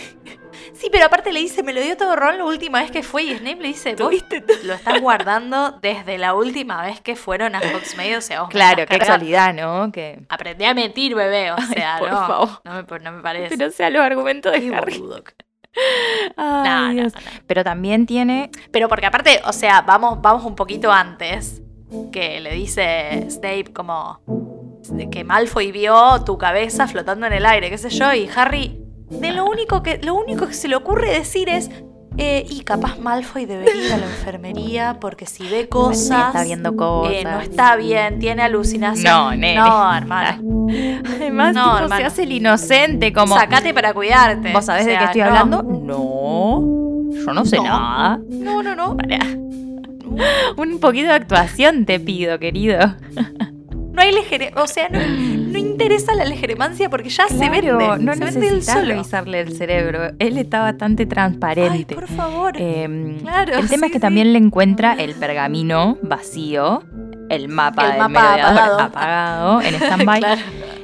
Sí, 0.82 0.89
pero 0.91 1.06
aparte 1.06 1.32
le 1.32 1.39
dice, 1.41 1.62
me 1.62 1.74
lo 1.74 1.80
dio 1.80 1.96
todo 1.96 2.15
Ron 2.15 2.39
la 2.39 2.46
última 2.46 2.82
vez 2.82 2.89
que 2.89 3.04
fue 3.04 3.22
y 3.22 3.38
Snape 3.38 3.62
le 3.62 3.67
dice, 3.67 3.91
vos 3.91 4.08
¿Tuviste? 4.10 4.44
lo 4.63 4.74
estás 4.74 5.00
guardando 5.00 5.78
desde 5.80 6.17
la 6.17 6.34
última 6.34 6.82
vez 6.82 7.00
que 7.02 7.15
fueron 7.15 7.54
a 7.54 7.60
Hogsmeade, 7.60 8.17
o 8.17 8.22
sea, 8.22 8.41
vos 8.41 8.50
Claro, 8.50 8.88
qué 8.88 8.98
casualidad, 8.98 9.54
¿no? 9.54 9.91
Que... 9.91 10.22
Aprendí 10.28 10.65
a 10.65 10.74
mentir, 10.74 11.13
bebé, 11.13 11.52
o 11.52 11.56
Ay, 11.56 11.65
sea, 11.67 11.98
por 12.00 12.10
no, 12.10 12.17
favor. 12.28 12.50
no 12.63 12.74
me, 12.74 13.00
no 13.00 13.12
me 13.12 13.22
parece. 13.22 13.56
Pero 13.56 13.70
sea 13.70 13.91
los 13.91 14.02
argumentos 14.02 14.52
de 14.54 14.60
Qué 14.60 14.74
Harry. 14.76 15.04
Ay, 16.36 16.96
No, 16.96 17.04
no. 17.04 17.10
Pero 17.46 17.63
también 17.63 18.08
tiene 18.08 18.50
Pero 18.72 18.89
porque 18.89 19.06
aparte, 19.06 19.39
o 19.46 19.54
sea, 19.54 19.82
vamos, 19.82 20.20
vamos 20.20 20.44
un 20.46 20.56
poquito 20.56 20.91
antes, 20.91 21.62
que 22.12 22.39
le 22.39 22.54
dice 22.54 23.28
Snape 23.30 23.72
como 23.72 24.20
que 25.12 25.24
Malfoy 25.24 25.72
vio 25.72 26.24
tu 26.26 26.39
cabeza 26.39 26.88
flotando 26.88 27.28
en 27.28 27.34
el 27.34 27.46
aire, 27.46 27.70
qué 27.70 27.78
sé 27.78 27.91
yo, 27.91 28.12
y 28.13 28.28
Harry, 28.36 28.81
de 29.19 29.32
lo 29.32 29.45
único 29.45 29.84
que, 29.84 30.00
lo 30.04 30.15
único 30.15 30.47
que 30.47 30.54
se 30.54 30.67
le 30.67 30.76
ocurre 30.76 31.12
decir 31.12 31.50
es, 31.50 31.69
eh, 32.17 32.45
y 32.50 32.62
capaz 32.62 33.00
Malfoy 33.00 33.45
debería 33.45 33.86
ir 33.88 33.93
a 33.93 33.97
la 33.97 34.06
enfermería 34.06 34.97
porque 35.00 35.26
si 35.26 35.47
ve 35.47 35.69
cosas... 35.69 36.28
está 36.28 36.43
viendo 36.43 36.76
cosas. 36.76 37.13
eh, 37.13 37.24
no 37.24 37.39
está 37.39 37.76
bien, 37.78 38.19
tiene 38.19 38.41
alucinación. 38.43 39.04
No, 39.13 39.32
nene. 39.32 39.56
No, 39.56 39.95
hermano. 39.95 40.67
Además, 41.15 41.54
No, 41.56 41.63
tipo, 41.63 41.78
se 41.78 41.84
hermano. 41.84 42.08
hace 42.08 42.24
el 42.24 42.32
inocente, 42.34 43.13
como. 43.13 43.36
Sacate 43.38 43.74
para 43.74 43.93
cuidarte. 43.93 44.52
¿Vos 44.52 44.65
sabés 44.65 44.86
O 44.86 44.89
de 44.89 44.97
qué 44.97 45.04
estoy 45.06 45.21
no. 45.21 45.28
hablando? 45.28 45.63
No. 45.63 47.21
Yo 47.26 47.34
no 47.34 47.45
sé 47.45 47.58
No. 47.58 47.63
nada. 47.63 48.19
No, 48.30 48.62
no, 48.63 48.76
no. 48.76 48.97
Un 50.58 50.80
poquito 50.80 51.08
de 51.08 51.13
actuación 51.13 51.86
te 51.86 51.97
pido, 52.00 52.38
querido. 52.39 52.78
No 53.93 54.01
hay 54.01 54.12
legere... 54.13 54.51
O 54.56 54.67
sea, 54.67 54.88
no, 54.89 54.99
no 54.99 55.58
interesa 55.58 56.13
la 56.15 56.23
legeremancia 56.25 56.89
porque 56.89 57.10
ya 57.10 57.27
se 57.27 57.49
vende. 57.49 57.62
Claro, 57.62 57.97
no 57.97 58.13
se 58.13 58.19
vende 58.39 58.62
solo. 58.62 58.86
revisarle 58.86 59.41
el 59.41 59.56
cerebro. 59.56 60.12
Él 60.19 60.38
está 60.38 60.62
bastante 60.62 61.06
transparente. 61.06 61.71
Ay, 61.89 61.95
por 61.95 62.08
favor. 62.08 62.54
Em, 62.56 63.19
Claro, 63.19 63.56
el 63.58 63.67
tema 63.69 63.82
sí, 63.82 63.86
es 63.88 63.91
que 63.91 63.97
sí. 63.97 64.01
también 64.01 64.32
le 64.34 64.39
encuentra 64.39 64.93
el 64.93 65.13
pergamino 65.15 65.97
vacío, 66.01 66.84
el 67.30 67.47
mapa 67.49 67.84
El 67.86 67.89
del 67.91 67.97
mapa 67.99 68.10
merodeador 68.10 68.60
apagado. 68.60 68.80
apagado 68.80 69.62
en 69.62 69.75
stand-by. 69.82 70.19
Claro, 70.21 70.41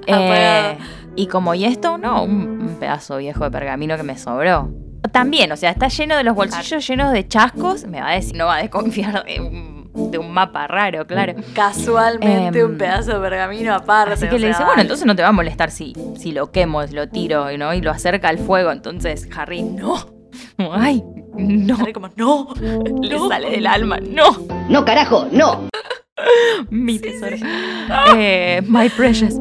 Eh, 0.08 0.78
y 1.16 1.28
como, 1.28 1.54
¿y 1.56 1.66
esto? 1.66 1.98
No, 1.98 2.24
un, 2.24 2.62
un 2.62 2.76
pedazo 2.80 3.18
viejo 3.18 3.44
de 3.44 3.52
pergamino 3.52 3.98
que 3.98 4.04
me 4.04 4.18
sobró. 4.18 4.72
También, 5.12 5.52
o 5.52 5.56
sea, 5.58 5.72
está 5.72 5.88
lleno 5.88 6.16
de 6.18 6.24
los 6.24 6.36
bolsillos 6.36 6.86
llenos 6.88 7.12
de 7.14 7.28
chascos. 7.28 7.86
Me 7.86 8.02
va 8.02 8.10
a 8.10 8.16
decir, 8.16 8.36
no 8.36 8.46
va 8.48 8.56
a 8.58 8.62
desconfiar 8.62 9.24
de 9.26 9.40
un, 9.40 9.77
de 9.98 10.18
un 10.18 10.32
mapa 10.32 10.68
raro, 10.68 11.06
claro. 11.08 11.34
Casualmente 11.54 12.60
Em, 12.60 12.66
un 12.72 12.78
pedazo 12.78 13.14
de 13.16 13.20
pergamino 13.20 13.74
aparte. 13.74 14.14
Así 14.14 14.28
que 14.28 14.36
o 14.36 14.38
le 14.38 14.48
sea, 14.48 14.50
dice, 14.50 14.64
bueno, 14.64 14.82
entonces 14.82 15.06
no 15.06 15.16
te 15.16 15.22
va 15.24 15.30
a 15.30 15.34
molestar 15.34 15.72
si, 15.72 15.94
si 16.18 16.32
lo 16.32 16.52
quemo, 16.52 16.84
lo 16.84 17.08
tiro, 17.10 17.56
¿no? 17.58 17.74
Y 17.74 17.82
lo 17.82 17.92
acerca 17.92 18.30
al 18.30 18.38
fuego. 18.38 18.72
Entonces 18.72 19.28
Harry, 19.36 19.64
no. 19.64 19.96
Como, 20.56 20.74
Ay, 20.74 21.04
no. 21.36 21.76
Harry 21.80 21.94
como, 21.94 22.10
no. 22.16 22.54
Le 23.02 23.16
no. 23.16 23.28
sale 23.28 23.50
del 23.52 23.66
alma, 23.68 23.98
no. 24.00 24.26
No, 24.70 24.86
carajo, 24.86 25.28
no. 25.32 25.68
Mi 26.72 26.98
tesoro. 27.00 27.36
Eh, 28.18 28.62
my 28.68 28.90
precious. 28.90 29.36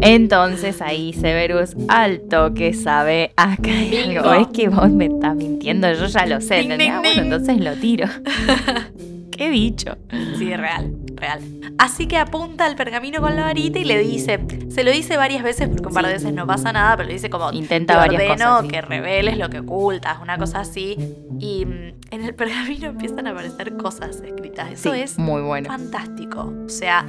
Entonces 0.00 0.82
ahí 0.82 1.14
Severus 1.14 1.74
al 1.88 2.20
toque 2.28 2.74
sabe 2.74 3.32
acá 3.36 3.70
hay 3.70 3.96
algo. 4.16 4.34
Es 4.34 4.48
que 4.48 4.68
vos 4.68 4.90
me 4.90 5.06
estás 5.06 5.34
mintiendo, 5.34 5.90
yo 5.94 6.06
ya 6.06 6.26
lo 6.26 6.40
sé. 6.42 6.56
Ding, 6.56 6.72
¿entendés? 6.72 6.86
ding, 6.88 6.92
Ah, 6.94 6.98
bueno, 7.00 7.22
ding. 7.22 7.32
entonces 7.32 7.60
lo 7.64 7.72
tiro. 7.74 8.06
Qué 9.38 9.48
bicho. 9.50 9.96
Sí, 10.36 10.54
real, 10.56 10.92
real. 11.14 11.40
Así 11.78 12.06
que 12.08 12.16
apunta 12.18 12.64
al 12.66 12.74
pergamino 12.74 13.20
con 13.20 13.36
la 13.36 13.42
varita 13.44 13.78
y 13.78 13.84
le 13.84 13.96
dice, 13.98 14.40
se 14.68 14.82
lo 14.82 14.90
dice 14.90 15.16
varias 15.16 15.44
veces 15.44 15.68
porque 15.68 15.86
un 15.86 15.94
par 15.94 16.04
de 16.06 16.12
veces 16.14 16.32
no 16.32 16.44
pasa 16.46 16.72
nada, 16.72 16.96
pero 16.96 17.06
le 17.06 17.14
dice 17.14 17.30
como, 17.30 17.52
Intenta 17.52 17.94
te 17.94 17.98
varias 17.98 18.22
ordeno 18.22 18.44
cosas, 18.44 18.62
sí. 18.62 18.68
que 18.68 18.80
reveles 18.82 19.38
lo 19.38 19.48
que 19.48 19.60
ocultas, 19.60 20.18
una 20.20 20.36
cosa 20.38 20.60
así. 20.60 20.96
Y 21.38 21.64
mm, 21.64 21.92
en 22.10 22.24
el 22.24 22.34
pergamino 22.34 22.88
empiezan 22.90 23.28
a 23.28 23.30
aparecer 23.30 23.76
cosas 23.76 24.20
escritas. 24.20 24.72
Eso 24.72 24.92
Sí, 24.92 25.00
es 25.00 25.18
muy 25.18 25.40
bueno. 25.42 25.68
fantástico. 25.68 26.52
O 26.66 26.68
sea, 26.68 27.06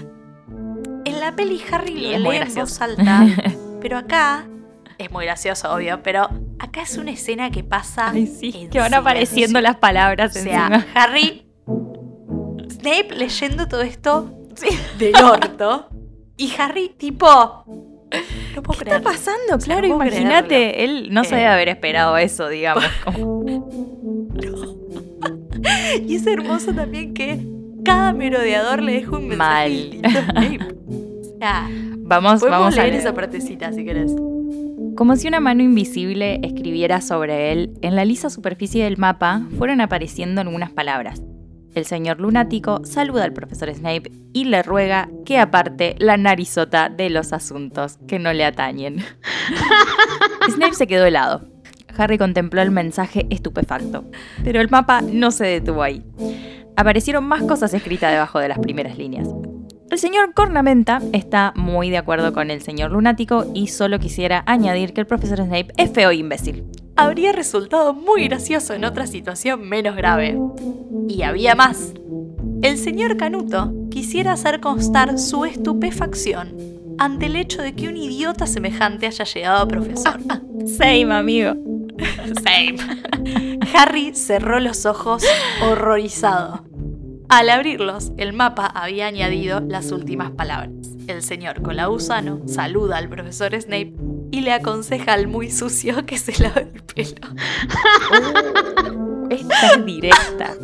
en 1.06 1.20
la 1.20 1.36
peli 1.36 1.60
Harry 1.72 1.96
lo 2.20 2.32
lee 2.32 2.38
en 2.38 2.54
voz 2.56 2.80
alta, 2.82 3.26
pero 3.82 3.98
acá 3.98 4.46
es 5.00 5.10
muy 5.12 5.26
gracioso, 5.26 5.74
obvio, 5.74 6.04
pero 6.04 6.30
acá 6.60 6.82
es 6.84 6.96
una 6.98 7.12
escena 7.12 7.50
que 7.50 7.64
pasa 7.64 8.12
Ay, 8.12 8.28
sí, 8.28 8.68
que 8.72 8.80
van 8.80 8.94
apareciendo 8.94 9.62
las 9.62 9.78
palabras 9.78 10.36
O 10.36 10.40
sea, 10.40 10.68
encima. 10.68 10.86
Harry, 10.94 11.46
Snape 12.80 13.16
leyendo 13.16 13.68
todo 13.68 13.82
esto 13.82 14.32
del 14.98 15.14
orto. 15.24 15.90
Y 16.38 16.52
Harry, 16.58 16.90
tipo. 16.98 17.64
No 18.56 18.64
puedo 18.64 18.80
¿Qué 18.80 18.86
creer. 18.86 18.98
está 18.98 19.10
pasando? 19.12 19.56
O 19.56 19.60
sea, 19.60 19.76
Claro, 19.80 19.88
no 19.88 19.96
imagínate, 19.96 20.84
él 20.84 21.10
no 21.12 21.24
se 21.24 21.36
debe 21.36 21.48
haber 21.48 21.70
esperado 21.70 22.18
eso, 22.18 22.48
digamos. 22.50 22.84
como- 23.06 23.46
Y 26.08 26.16
es 26.16 26.26
hermoso 26.26 26.74
también 26.74 27.14
que 27.14 27.40
cada 27.84 28.14
merodeador 28.14 28.82
le 28.82 28.94
deja 28.94 29.18
un 29.18 29.28
mensaje 29.28 29.38
Mal. 29.38 29.72
distinto 29.72 30.10
a 30.20 30.24
Snape. 30.24 30.60
O 30.90 31.38
sea, 31.40 31.70
Vamos, 31.98 32.42
vamos 32.42 32.74
a 32.78 32.82
leer 32.82 32.94
leer. 32.94 33.02
esa 33.02 33.14
partecita 33.14 33.72
si 33.74 33.84
querés. 33.86 34.12
Como 34.96 35.16
si 35.16 35.28
una 35.28 35.40
mano 35.40 35.62
invisible 35.64 36.40
escribiera 36.44 37.02
sobre 37.02 37.52
él, 37.52 37.74
en 37.82 37.96
la 37.96 38.06
lisa 38.06 38.30
superficie 38.30 38.84
del 38.84 38.98
mapa 38.98 39.44
fueron 39.58 39.82
apareciendo 39.82 40.42
algunas 40.42 40.72
palabras. 40.72 41.22
El 41.76 41.86
señor 41.86 42.20
lunático 42.20 42.82
saluda 42.84 43.24
al 43.24 43.34
profesor 43.34 43.74
Snape 43.74 44.12
y 44.34 44.46
le 44.46 44.64
ruega 44.64 45.10
que 45.26 45.38
aparte 45.38 45.96
la 46.00 46.18
narizota 46.18 46.90
de 46.90 47.10
los 47.10 47.32
asuntos 47.34 48.00
que 48.08 48.20
no 48.20 48.34
le 48.34 48.44
atañen. 48.44 49.00
Snape 50.50 50.74
se 50.74 50.88
quedó 50.88 51.06
helado. 51.06 51.48
Harry 51.98 52.18
contempló 52.18 52.62
el 52.62 52.72
mensaje 52.72 53.28
estupefacto, 53.30 54.06
pero 54.44 54.62
el 54.62 54.70
mapa 54.70 55.02
no 55.02 55.32
se 55.32 55.46
detuvo 55.46 55.84
ahí. 55.84 56.04
Aparecieron 56.76 57.26
más 57.26 57.44
cosas 57.44 57.74
escritas 57.74 58.12
debajo 58.12 58.40
de 58.40 58.48
las 58.48 58.60
primeras 58.60 58.98
líneas. 58.98 59.28
El 59.92 59.98
señor 59.98 60.34
Cornamenta 60.34 61.02
está 61.14 61.52
muy 61.56 61.90
de 61.90 61.98
acuerdo 61.98 62.32
con 62.32 62.52
el 62.52 62.62
señor 62.62 62.92
lunático 62.92 63.46
y 63.54 63.68
solo 63.68 64.00
quisiera 64.00 64.44
añadir 64.46 64.94
que 64.94 65.02
el 65.02 65.08
profesor 65.08 65.40
Snape 65.40 65.74
es 65.78 65.92
feo 65.92 66.12
e 66.12 66.16
imbécil. 66.16 66.64
Habría 67.00 67.32
resultado 67.32 67.94
muy 67.94 68.28
gracioso 68.28 68.74
en 68.74 68.84
otra 68.84 69.08
situación 69.08 69.62
menos 69.62 69.96
grave. 69.96 70.38
Y 71.08 71.22
había 71.22 71.56
más. 71.56 71.94
El 72.62 72.78
señor 72.78 73.16
Canuto 73.16 73.74
quisiera 73.90 74.34
hacer 74.34 74.60
constar 74.60 75.18
su 75.18 75.46
estupefacción 75.46 76.58
ante 76.98 77.28
el 77.28 77.38
hecho 77.38 77.62
de 77.62 77.74
que 77.74 77.88
un 77.88 77.96
idiota 77.96 78.46
semejante 78.46 79.08
haya 79.08 79.24
llegado 79.24 79.64
a 79.64 79.68
profesor. 79.70 80.20
Same, 80.78 81.14
amigo. 81.14 81.54
Same. 82.44 82.76
Harry 83.74 84.14
cerró 84.14 84.60
los 84.60 84.86
ojos 84.86 85.24
horrorizado. 85.64 86.66
Al 87.30 87.50
abrirlos, 87.50 88.12
el 88.18 88.34
mapa 88.34 88.66
había 88.66 89.08
añadido 89.08 89.62
las 89.62 89.94
últimas 89.94 90.32
palabras. 90.32 90.74
El 91.08 91.24
señor 91.24 91.62
Colausano 91.62 92.42
saluda 92.46 92.98
al 92.98 93.08
profesor 93.08 93.56
Snape 93.56 93.94
y 94.32 94.42
le 94.42 94.54
aconseja 94.54 95.14
al 95.14 95.28
muy 95.28 95.52
sucio 95.52 96.06
que 96.06 96.18
se 96.18 96.42
lave 96.42 96.68
el 96.74 96.84
pelo. 96.84 97.28
Esta 99.30 99.74
es 99.74 99.86
directa. 99.86 100.56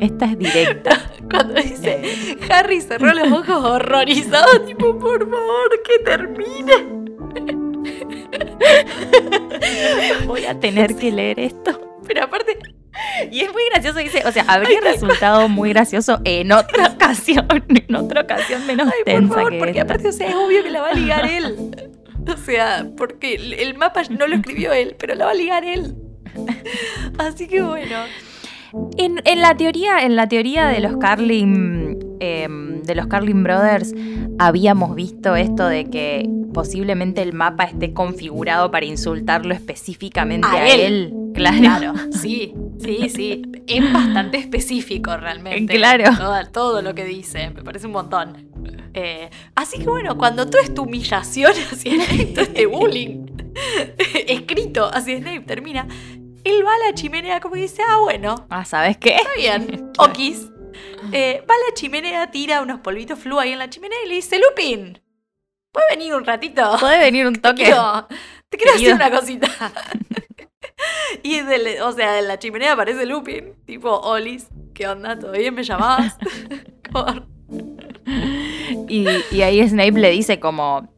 Esta 0.00 0.24
es 0.26 0.38
directa. 0.38 1.12
Cuando 1.30 1.54
dice 1.54 2.36
Harry 2.50 2.80
cerró 2.80 3.12
los 3.14 3.30
ojos 3.32 3.64
horrorizado, 3.64 4.62
tipo, 4.62 4.98
por 4.98 5.30
favor, 5.30 5.82
que 5.84 5.98
termine. 6.04 7.02
Voy 10.26 10.44
a 10.44 10.58
tener 10.58 10.96
que 10.96 11.12
leer 11.12 11.40
esto. 11.40 11.98
Pero 12.06 12.24
aparte, 12.24 12.58
Y 13.30 13.40
es 13.40 13.52
muy 13.52 13.62
gracioso, 13.70 13.98
dice, 13.98 14.22
o 14.26 14.32
sea, 14.32 14.44
habría 14.48 14.80
resultado 14.80 15.48
muy 15.48 15.70
gracioso 15.70 16.20
en 16.24 16.52
otra 16.52 16.86
ocasión, 16.94 17.46
en 17.50 17.96
otra 17.96 18.22
ocasión 18.22 18.66
menos 18.66 18.88
ay, 18.88 19.20
por 19.20 19.28
favor, 19.28 19.50
que 19.50 19.58
porque 19.58 19.70
esta. 19.70 19.82
aparte, 19.82 20.08
o 20.08 20.12
sea, 20.12 20.28
es 20.28 20.34
obvio 20.34 20.62
que 20.62 20.70
la 20.70 20.82
va 20.82 20.90
a 20.90 20.94
ligar 20.94 21.26
él. 21.26 21.76
O 22.24 22.36
sea, 22.36 22.86
porque 22.96 23.34
el 23.34 23.74
mapa 23.76 24.02
no 24.08 24.28
lo 24.28 24.36
escribió 24.36 24.72
él, 24.72 24.94
pero 24.96 25.16
la 25.16 25.24
va 25.24 25.32
a 25.32 25.34
ligar 25.34 25.64
él. 25.64 25.96
Así 27.18 27.48
que 27.48 27.62
bueno. 27.62 27.96
En, 28.96 29.20
en 29.24 29.40
la 29.40 29.56
teoría, 29.56 30.04
en 30.04 30.16
la 30.16 30.28
teoría 30.28 30.66
de 30.68 30.80
los 30.80 30.96
Carlin, 30.96 31.98
em, 32.20 32.82
de 32.82 32.94
los 32.94 33.06
Carlin 33.06 33.42
Brothers, 33.42 33.94
habíamos 34.38 34.94
visto 34.94 35.36
esto 35.36 35.66
de 35.66 35.90
que 35.90 36.28
posiblemente 36.54 37.22
el 37.22 37.32
mapa 37.32 37.64
esté 37.64 37.92
configurado 37.92 38.70
para 38.70 38.86
insultarlo 38.86 39.54
específicamente 39.54 40.46
A 40.46 40.52
a, 40.52 40.68
él. 40.68 40.80
él. 40.80 41.14
Claro. 41.34 41.58
Claro, 41.60 41.94
sí. 42.12 42.54
Sí, 42.78 43.08
sí. 43.08 43.42
Es 43.66 43.92
bastante 43.92 44.38
específico 44.38 45.16
realmente. 45.16 45.74
Claro. 45.76 46.04
Todo, 46.16 46.34
todo 46.52 46.82
lo 46.82 46.94
que 46.94 47.04
dice. 47.04 47.50
Me 47.50 47.62
parece 47.62 47.86
un 47.86 47.92
montón. 47.92 48.48
Eh, 48.94 49.30
así 49.54 49.78
que 49.78 49.88
bueno, 49.88 50.18
cuando 50.18 50.46
toda 50.46 50.62
esta 50.62 50.82
humillación 50.82 51.52
hacia 51.72 51.94
Snape, 51.94 52.24
todo 52.34 52.44
este 52.44 52.66
bullying 52.66 53.26
escrito 54.26 54.90
hacia 54.92 55.18
Snape 55.18 55.40
termina, 55.40 55.86
él 56.44 56.64
va 56.66 56.74
a 56.74 56.88
la 56.88 56.94
chimenea 56.94 57.40
como 57.40 57.54
que 57.54 57.60
dice, 57.62 57.82
ah, 57.88 57.98
bueno, 58.00 58.46
Ah, 58.50 58.64
¿sabes 58.64 58.96
qué? 58.98 59.16
está 59.16 59.30
bien, 59.36 59.90
okis. 59.98 60.48
Eh, 61.12 61.44
va 61.48 61.54
a 61.54 61.68
la 61.68 61.74
chimenea, 61.74 62.30
tira 62.30 62.62
unos 62.62 62.80
polvitos 62.80 63.18
flu 63.18 63.38
ahí 63.38 63.52
en 63.52 63.58
la 63.58 63.68
chimenea 63.70 63.98
y 64.04 64.08
le 64.08 64.14
dice, 64.16 64.38
Lupin, 64.38 65.00
¿puedes 65.72 65.88
venir 65.90 66.14
un 66.14 66.24
ratito? 66.24 66.76
¿Puede 66.80 66.98
venir 66.98 67.26
un 67.26 67.34
toque? 67.36 67.64
Quiero- 67.64 68.06
te 68.48 68.56
quiero 68.58 68.72
Querido. 68.74 68.90
decir 68.90 68.94
una 68.94 69.10
cosita. 69.10 69.48
y 71.22 71.40
del- 71.40 71.82
o 71.82 71.92
sea, 71.92 72.18
en 72.18 72.28
la 72.28 72.38
chimenea 72.38 72.72
aparece 72.72 73.04
Lupin, 73.06 73.54
tipo, 73.66 73.90
Olis, 73.90 74.48
¿qué 74.74 74.86
onda? 74.88 75.18
¿Todo 75.18 75.32
bien? 75.32 75.54
¿Me 75.54 75.64
llamabas? 75.64 76.16
Y, 78.88 79.06
y 79.30 79.42
ahí 79.42 79.66
Snape 79.68 79.92
le 79.92 80.10
dice 80.10 80.40
como, 80.40 80.88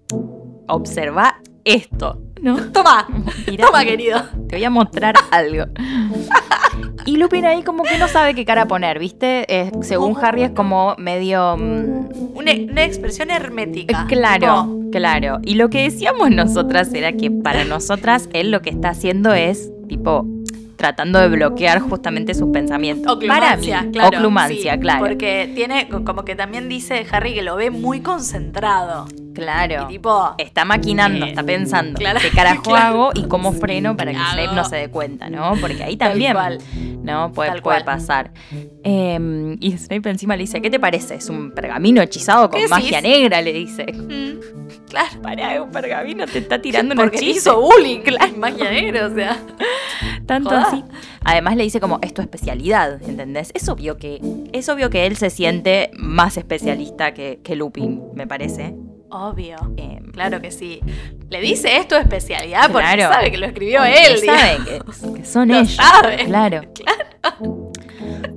observa 0.68 1.40
esto, 1.64 2.20
¿no? 2.44 2.56
Toma, 2.72 3.06
Mirá, 3.48 3.66
toma, 3.66 3.84
querido. 3.84 4.22
Te 4.48 4.56
voy 4.56 4.64
a 4.64 4.70
mostrar 4.70 5.14
algo. 5.30 5.64
Y 7.06 7.16
Lupin 7.16 7.44
ahí 7.44 7.62
como 7.62 7.82
que 7.82 7.98
no 7.98 8.08
sabe 8.08 8.34
qué 8.34 8.44
cara 8.44 8.66
poner, 8.66 8.98
¿viste? 8.98 9.44
Eh, 9.48 9.70
según 9.82 10.16
Harry 10.22 10.44
es 10.44 10.50
como 10.50 10.94
medio... 10.98 11.56
mm, 11.56 12.36
Una, 12.36 12.52
una 12.70 12.84
expresión 12.84 13.30
hermética. 13.30 14.06
Claro, 14.08 14.64
Tipo, 14.64 14.90
claro. 14.92 15.38
Y 15.42 15.54
lo 15.54 15.68
que 15.70 15.82
decíamos 15.82 16.30
nosotras 16.30 16.92
era 16.94 17.12
que 17.12 17.30
para 17.30 17.64
nosotras 17.64 18.28
él 18.32 18.50
lo 18.50 18.62
que 18.62 18.70
está 18.70 18.90
haciendo 18.90 19.32
es 19.34 19.70
tipo 19.88 20.26
tratando 20.76 21.18
de 21.20 21.28
bloquear 21.28 21.80
justamente 21.80 22.34
sus 22.34 22.50
pensamientos. 22.50 23.18
Para 23.26 23.56
mí, 23.56 23.70
claro. 23.92 24.18
oclumancia, 24.18 24.74
sí, 24.74 24.80
claro. 24.80 25.00
Porque 25.06 25.50
tiene, 25.54 25.88
como 25.88 26.24
que 26.24 26.34
también 26.34 26.68
dice 26.68 27.06
Harry 27.10 27.32
que 27.34 27.42
lo 27.42 27.56
ve 27.56 27.70
muy 27.70 28.00
concentrado. 28.00 29.06
Claro. 29.34 29.84
Y 29.84 29.94
tipo, 29.94 30.34
Está 30.38 30.64
maquinando, 30.64 31.26
Eh, 31.26 31.30
está 31.30 31.42
pensando 31.42 31.98
claro, 31.98 32.20
qué 32.22 32.30
carajo 32.30 32.62
claro. 32.70 32.86
hago 32.86 33.10
y 33.14 33.24
cómo 33.24 33.52
freno 33.52 33.96
para 33.96 34.12
que. 34.12 34.18
Snape 34.18 34.54
no 34.54 34.64
se 34.64 34.76
dé 34.76 34.88
cuenta, 34.90 35.28
¿no? 35.28 35.54
Porque 35.60 35.82
ahí 35.82 35.96
Tal 35.96 36.10
también, 36.10 36.32
cual. 36.32 36.58
¿no? 37.02 37.32
Puede, 37.32 37.50
Tal 37.50 37.62
puede 37.62 37.82
cual. 37.82 37.84
pasar. 37.84 38.30
Eh, 38.82 39.56
y 39.60 39.76
Snape 39.76 40.08
encima 40.10 40.36
le 40.36 40.42
dice, 40.42 40.62
¿qué 40.62 40.70
te 40.70 40.78
parece? 40.80 41.16
Es 41.16 41.28
un 41.28 41.50
pergamino 41.52 42.00
hechizado 42.02 42.48
con 42.50 42.60
¿Qué 42.60 42.68
magia 42.68 43.00
decís? 43.00 43.18
negra, 43.18 43.42
le 43.42 43.52
dice. 43.52 43.86
mm, 43.92 44.88
claro. 44.88 45.20
Pará, 45.22 45.62
un 45.62 45.70
pergamino 45.70 46.26
te 46.26 46.38
está 46.38 46.60
tirando 46.62 46.92
unos 46.94 47.04
Porque 47.04 47.18
le 47.18 47.22
chistes. 47.26 47.42
hizo 47.42 47.60
bullying, 47.60 48.00
claro, 48.04 48.32
magia 48.38 48.70
negra, 48.70 49.06
o 49.06 49.14
sea. 49.14 49.38
Tanto 50.26 50.50
así. 50.50 50.82
Además 51.24 51.56
le 51.56 51.64
dice 51.64 51.80
como, 51.80 51.98
es 52.02 52.14
tu 52.14 52.22
especialidad, 52.22 53.02
¿entendés? 53.02 53.50
Es 53.54 53.68
obvio 53.68 53.96
que, 53.96 54.20
es 54.52 54.68
obvio 54.68 54.88
que 54.90 55.06
él 55.06 55.16
se 55.16 55.30
siente 55.30 55.90
más 55.94 56.36
especialista 56.36 57.12
que, 57.14 57.40
que 57.42 57.56
Lupin, 57.56 58.00
me 58.14 58.26
parece. 58.26 58.74
Obvio. 59.14 59.56
Eh, 59.76 60.00
Claro 60.12 60.40
que 60.40 60.50
sí. 60.50 60.80
Le 61.30 61.40
dice 61.40 61.76
esto 61.76 61.96
especialidad 61.96 62.70
porque 62.70 62.86
Claro. 62.94 63.12
sabe 63.14 63.30
que 63.30 63.36
lo 63.38 63.46
escribió 63.46 63.80
porque 63.80 64.06
él. 64.06 64.18
sabe 64.18 64.58
que, 64.64 65.18
que 65.20 65.24
son 65.24 65.48
Lo 65.48 65.54
ellos. 65.56 65.72
sabe. 65.74 66.24
Claro. 66.26 66.60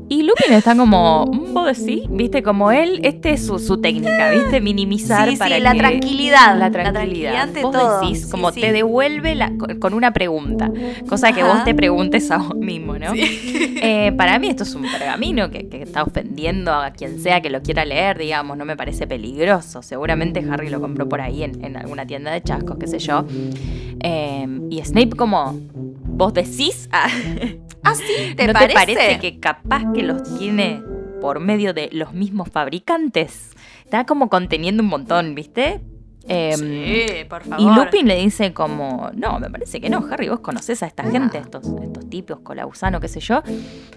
Y 0.09 0.23
Lupin 0.23 0.53
está 0.53 0.73
como, 0.75 1.25
"Mm, 1.25 1.53
vos 1.53 1.77
decís, 1.77 2.03
viste, 2.09 2.41
como 2.41 2.71
él, 2.71 3.01
este 3.03 3.31
es 3.31 3.45
su, 3.45 3.59
su 3.59 3.81
técnica, 3.81 4.29
viste, 4.31 4.61
minimizar 4.61 5.25
Sí, 5.27 5.33
sí, 5.35 5.37
para 5.39 5.59
la 5.59 5.73
que- 5.73 5.79
tranquilidad. 5.79 6.53
La 6.57 6.69
La 6.69 6.71
tranquilidad. 6.71 6.93
tranquilidad 6.93 7.41
ante 7.41 7.61
vos 7.61 7.71
todo. 7.73 7.99
decís, 8.01 8.25
como 8.27 8.51
sí. 8.51 8.61
te 8.61 8.71
devuelve 8.71 9.35
la- 9.35 9.51
con 9.57 9.77
con 9.79 9.93
una 9.93 10.11
pregunta, 10.13 10.71
cosa 11.09 11.33
que 11.33 11.41
Ajá. 11.41 11.53
vos 11.53 11.63
te 11.65 11.75
preguntes 11.75 12.31
a 12.31 12.37
vos 12.37 12.55
mismo, 12.55 12.97
¿no? 12.97 13.11
Eh, 13.15 14.11
para 14.17 14.39
mí 14.39 14.47
esto 14.47 14.63
es 14.63 14.73
un 14.75 14.83
pergamino 14.83 15.49
que, 15.51 15.67
que 15.67 15.81
está 15.81 16.03
ofendiendo 16.03 16.73
a 16.73 16.91
quien 16.91 17.19
sea 17.19 17.41
que 17.41 17.49
lo 17.49 17.61
quiera 17.61 17.83
leer, 17.85 18.17
digamos, 18.17 18.57
no 18.57 18.65
me 18.65 18.75
parece 18.77 19.07
peligroso. 19.07 19.81
Seguramente 19.81 20.43
Harry 20.49 20.69
lo 20.69 20.79
compró 20.81 21.07
por 21.07 21.19
ahí 21.21 21.43
en, 21.43 21.63
en 21.63 21.75
alguna 21.77 22.05
tienda 22.07 22.31
de 22.31 22.41
chascos, 22.41 22.77
qué 22.79 22.87
sé 22.87 22.99
yo. 22.99 23.25
Eh, 24.01 24.47
y 24.69 24.81
Snape 24.83 25.11
como, 25.17 25.59
vos 26.05 26.33
decís, 26.33 26.87
Ah, 26.91 27.07
Ah, 27.91 27.95
sí, 27.95 28.33
¿te 28.35 28.47
¿no 28.47 28.53
parece? 28.53 28.67
te 28.69 28.73
parece 28.95 29.19
que 29.19 29.39
capaz 29.39 29.83
que 29.93 30.03
los 30.03 30.37
tiene 30.37 30.81
por 31.21 31.39
medio 31.39 31.73
de 31.73 31.89
los 31.91 32.13
mismos 32.13 32.49
fabricantes? 32.49 33.51
Está 33.83 34.05
como 34.05 34.29
conteniendo 34.29 34.83
un 34.83 34.89
montón, 34.89 35.33
¿viste? 35.35 35.81
Em, 36.29 36.57
Sí, 36.59 37.23
por 37.29 37.43
favor. 37.45 37.59
y 37.61 37.73
Lupin 37.75 38.05
le 38.05 38.17
dice 38.17 38.53
como, 38.53 39.09
no, 39.13 39.39
me 39.39 39.49
parece 39.49 39.79
que 39.79 39.89
no, 39.89 40.05
Harry, 40.11 40.27
vos 40.27 40.41
conocés 40.41 40.83
a 40.83 40.87
esta 40.87 41.03
gente, 41.09 41.37
estos, 41.37 41.65
estos 41.81 42.09
tipos, 42.09 42.39
Colausano, 42.41 42.99
qué 42.99 43.07
sé 43.07 43.21
yo. 43.21 43.41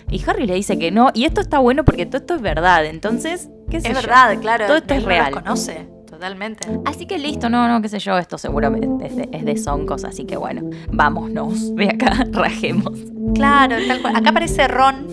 Y 0.09 0.23
Harry 0.29 0.47
le 0.47 0.55
dice 0.55 0.79
que 0.79 0.93
no, 0.93 1.11
y 1.13 1.25
esto 1.25 1.41
está 1.41 1.59
bueno 1.59 1.85
porque 1.85 2.07
todo 2.07 2.19
esto 2.19 2.37
es 2.37 2.41
verdad, 2.41 2.85
entonces, 2.87 3.49
qué 3.69 3.81
sé 3.81 3.89
Es 3.89 3.95
yo. 3.95 4.01
verdad, 4.03 4.39
claro. 4.41 4.67
Todo 4.69 4.77
esto 4.77 4.95
es 4.95 5.03
no 5.03 5.09
los 5.09 5.19
real. 5.19 5.33
conoce, 5.33 5.89
totalmente. 6.21 6.69
Así 6.85 7.07
que 7.07 7.19
listo, 7.19 7.49
no, 7.49 7.67
no, 7.67 7.81
qué 7.81 7.89
sé 7.89 7.99
yo, 7.99 8.19
esto 8.19 8.37
seguramente 8.37 9.07
es 9.07 9.17
de, 9.17 9.29
es 9.33 9.43
de 9.47 9.57
Soncos, 9.57 10.05
así 10.05 10.27
que 10.27 10.37
bueno, 10.37 10.69
vámonos, 10.93 11.75
de 11.75 11.89
acá, 11.89 12.27
rajemos. 12.31 12.93
Claro, 13.35 13.77
tal 13.89 14.03
cual. 14.03 14.17
Acá 14.17 14.29
aparece 14.31 14.69
Ron, 14.69 15.07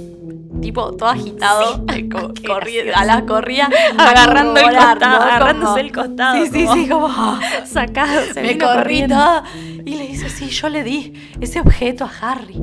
tipo 0.62 0.92
todo 0.98 1.08
agitado, 1.08 1.86
co- 2.12 2.34
corriendo, 2.46 2.92
a 2.94 3.06
la 3.06 3.26
corría, 3.26 3.70
Agarrando 3.98 4.60
el 4.60 4.66
costado, 4.66 5.22
agarrándose 5.24 5.80
el 5.80 5.92
costado. 5.94 6.46
Sí, 6.46 6.52
sí, 6.52 6.66
como 6.66 6.74
sí, 6.76 6.90
como 6.90 7.40
Sacado, 7.66 8.22
se 8.34 8.42
me 8.42 8.58
corrí 8.58 9.08
todo. 9.08 9.44
Y 9.86 9.96
le 9.96 10.08
dice, 10.08 10.30
sí, 10.30 10.50
yo 10.50 10.68
le 10.68 10.84
di 10.84 11.14
ese 11.40 11.62
objeto 11.62 12.04
a 12.04 12.12
Harry. 12.22 12.60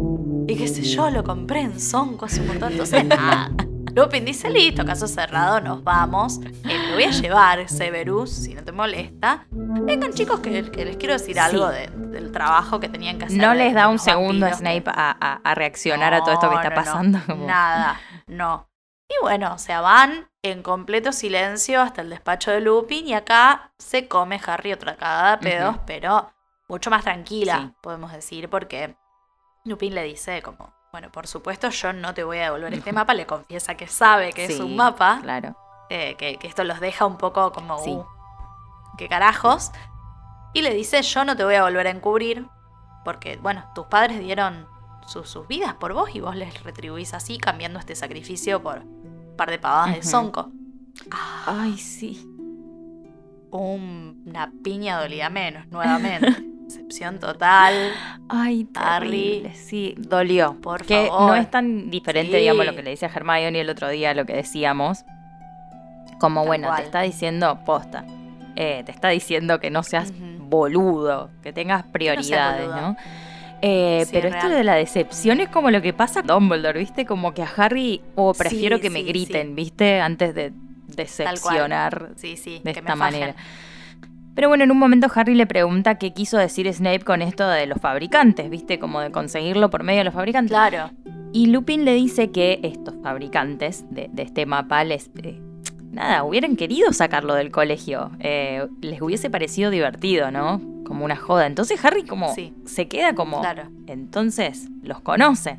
Y 0.47 0.57
qué 0.57 0.69
sé 0.69 0.83
yo, 0.83 1.09
lo 1.09 1.25
compré 1.25 1.61
en 1.63 1.81
Sonco 1.81 2.27
hace 2.27 2.43
un 2.43 2.49
montón. 2.49 2.73
Entonces, 2.73 3.03
nada. 3.07 3.51
Lupin 3.95 4.25
dice, 4.25 4.51
listo, 4.51 4.85
caso 4.85 5.07
cerrado, 5.07 5.61
nos 5.61 5.85
vamos. 5.85 6.41
Eh, 6.43 6.89
lo 6.89 6.95
voy 6.95 7.05
a 7.05 7.11
llevar, 7.11 7.69
Severus, 7.69 8.31
si 8.31 8.55
no 8.55 8.65
te 8.65 8.73
molesta. 8.73 9.47
Vengan 9.51 10.13
chicos 10.13 10.41
que, 10.41 10.71
que 10.71 10.85
les 10.85 10.97
quiero 10.97 11.15
decir 11.15 11.35
Sí. 11.35 11.39
algo 11.41 11.69
de- 11.69 11.87
del 11.89 12.33
trabajo 12.33 12.81
que 12.81 12.89
tenían 12.89 13.19
que 13.19 13.27
hacer. 13.27 13.39
No 13.39 13.55
les 13.55 13.73
da 13.75 13.89
un 13.89 13.99
segundo 14.01 14.47
a 14.47 14.51
vampiros 14.51 14.59
Snape 14.59 14.91
a, 15.01 15.17
a- 15.21 15.41
a 15.45 15.55
reaccionar 15.55 16.13
a 16.13 16.21
todo 16.25 16.33
esto 16.33 16.49
que 16.51 16.55
No, 16.57 16.61
está 16.63 16.71
no, 16.71 16.77
no. 16.77 16.85
pasando. 16.85 17.19
como- 17.27 17.47
Nada, 17.47 18.01
no. 18.27 18.69
Y 19.09 19.15
bueno, 19.23 19.55
o 19.55 19.59
sea, 19.59 19.81
van 19.81 20.29
en 20.43 20.63
completo 20.63 21.13
silencio 21.13 21.81
hasta 21.81 22.01
el 22.03 22.11
despacho 22.11 22.51
de 22.51 22.61
Lupin 22.61 23.07
y 23.07 23.15
acá 23.15 23.73
se 23.79 24.09
come 24.09 24.41
Harry 24.45 24.73
otra 24.73 24.97
cagada 24.97 25.37
de 25.37 25.43
pedos, 25.43 25.77
pero 25.87 26.33
mucho 26.69 26.91
más 26.91 27.05
tranquila, 27.05 27.59
Sí. 27.69 27.75
podemos 27.83 28.11
decir, 28.13 28.49
porque 28.51 28.97
Lupin 29.65 29.95
le 29.95 30.03
dice 30.03 30.43
como, 30.43 30.75
bueno, 30.95 31.11
por 31.11 31.27
supuesto 31.27 31.71
yo 31.71 31.93
no 31.93 32.15
te 32.15 32.23
voy 32.23 32.39
a 32.39 32.45
devolver 32.45 32.73
este 32.73 32.93
mapa, 33.01 33.15
le 33.15 33.27
confiesa 33.27 33.75
que 33.75 33.89
sabe 33.89 34.33
que 34.33 34.45
es 34.45 34.61
un 34.61 34.77
mapa, 34.77 35.19
Claro. 35.23 35.57
eh, 35.91 36.15
que, 36.17 36.37
que 36.37 36.47
esto 36.47 36.63
los 36.63 36.79
deja 36.79 37.05
un 37.05 37.19
poco 37.19 37.51
como, 37.51 37.79
Sí. 37.83 37.91
uh, 37.91 38.05
qué 38.97 39.09
carajos. 39.09 39.73
Y 40.53 40.63
le 40.63 40.73
dice, 40.73 41.03
yo 41.03 41.25
no 41.25 41.35
te 41.37 41.43
voy 41.43 41.57
a 41.57 41.65
volver 41.65 41.89
a 41.89 41.91
encubrir, 41.91 42.47
porque, 43.05 43.39
bueno, 43.39 43.65
tus 43.75 43.87
padres 43.87 44.21
dieron 44.21 44.69
sus, 45.05 45.29
sus 45.29 45.49
vidas 45.49 45.75
por 45.75 45.95
vos 45.95 46.15
y 46.15 46.21
vos 46.21 46.37
les 46.37 46.63
retribuís 46.63 47.13
así, 47.13 47.39
cambiando 47.39 47.81
este 47.81 47.97
sacrificio 47.97 48.63
por 48.63 48.79
un 48.79 49.35
par 49.37 49.51
de 49.51 49.59
pavadas 49.59 49.97
de. 49.97 50.01
Ah, 51.11 51.43
Ay, 51.63 51.77
sí. 51.77 52.25
un- 53.51 54.23
una 54.27 54.53
piña 54.63 55.01
dolía 55.01 55.29
menos, 55.29 55.67
nuevamente. 55.67 56.45
Excepción 56.67 57.19
total. 57.21 57.93
Ay, 58.29 58.67
Harry. 58.75 59.09
terrible. 59.43 59.55
Sí, 59.55 59.95
dolió. 59.99 60.57
Por 60.61 60.85
que 60.85 61.07
favor. 61.09 61.29
no 61.29 61.35
es 61.37 61.51
tan 61.51 61.91
diferente, 61.91 62.33
Sí. 62.33 62.39
digamos, 62.39 62.65
lo 62.67 62.75
que 62.75 62.83
le 62.83 62.91
decía 62.91 63.11
Hermione 63.15 63.61
el 63.61 63.69
otro 63.71 63.89
día, 63.91 64.15
lo 64.15 64.25
que 64.25 64.35
decíamos. 64.35 65.05
Como, 66.19 66.41
Tal 66.41 66.47
bueno, 66.49 66.69
cual. 66.69 66.79
te 66.81 66.85
está 66.87 67.03
diciendo 67.03 67.59
posta. 67.67 68.05
Eh, 68.57 68.83
te 68.87 68.93
está 68.93 69.09
diciendo 69.09 69.59
que 69.61 69.71
no 69.71 69.83
seas 69.83 70.13
boludo, 70.39 71.31
que 71.43 71.53
tengas 71.53 71.85
prioridades. 71.85 72.69
¿no? 72.69 72.97
Eh, 73.63 74.05
Sí, 74.07 74.11
pero 74.13 74.29
es 74.29 74.35
esto 74.37 74.49
de 74.49 74.63
la 74.65 74.75
decepción 74.75 75.41
es 75.41 75.49
como 75.49 75.71
lo 75.71 75.83
que 75.83 75.93
pasa 75.93 76.21
con 76.23 76.29
Dumbledore, 76.29 76.79
¿viste? 76.79 77.05
Como 77.07 77.35
que 77.35 77.43
a 77.43 77.49
Harry, 77.57 78.01
o 78.15 78.33
prefiero 78.35 78.77
Sí, 78.77 78.83
que 78.83 78.91
me 78.91 79.03
griten, 79.03 79.55
¿viste? 79.57 80.01
Antes 80.01 80.35
de 80.35 80.53
decepcionar 80.87 82.11
Sí, 82.17 82.37
sí. 82.37 82.61
de 82.65 82.73
que 82.73 82.81
esta 82.81 82.95
me 82.95 82.99
manera. 83.01 83.35
Pero 84.35 84.49
bueno, 84.49 84.65
en 84.65 84.71
un 84.73 84.79
momento 84.79 85.07
Harry 85.15 85.35
le 85.35 85.47
pregunta 85.47 85.97
qué 85.97 86.13
quiso 86.13 86.39
decir 86.39 86.73
Snape 86.73 87.01
con 87.01 87.23
esto 87.23 87.49
de 87.49 87.67
los 87.67 87.81
fabricantes, 87.81 88.51
¿viste? 88.51 88.79
Como 88.79 89.01
de 89.01 89.11
conseguirlo 89.13 89.71
por 89.71 89.85
medio 89.85 90.01
de 90.01 90.05
los 90.05 90.15
fabricantes. 90.15 90.51
Claro. 90.51 90.91
Y 91.33 91.47
Lupin 91.47 91.85
le 91.85 91.95
dice 91.95 92.31
que 92.31 92.61
estos 92.63 92.95
fabricantes 93.03 93.85
de, 93.91 94.09
de 94.13 94.23
este 94.23 94.47
mapa 94.47 94.83
les... 94.85 95.11
eh, 95.23 95.41
nada, 95.93 96.25
hubieran 96.25 96.57
querido 96.57 96.93
sacarlo 96.93 97.35
del 97.35 97.51
colegio. 97.53 98.11
Eh, 98.19 98.67
les 98.81 99.01
hubiese 99.03 99.31
parecido 99.31 99.71
divertido, 99.71 100.31
¿no? 100.31 100.61
Como 100.85 101.05
una 101.05 101.17
joda. 101.17 101.47
Entonces 101.47 101.85
Harry 101.85 102.05
como 102.05 102.35
Sí. 102.35 102.53
se 102.67 102.89
queda 102.89 103.15
como... 103.15 103.41
Claro. 103.41 103.71
Entonces 103.87 104.69
los 104.83 105.01
conoce. 105.01 105.59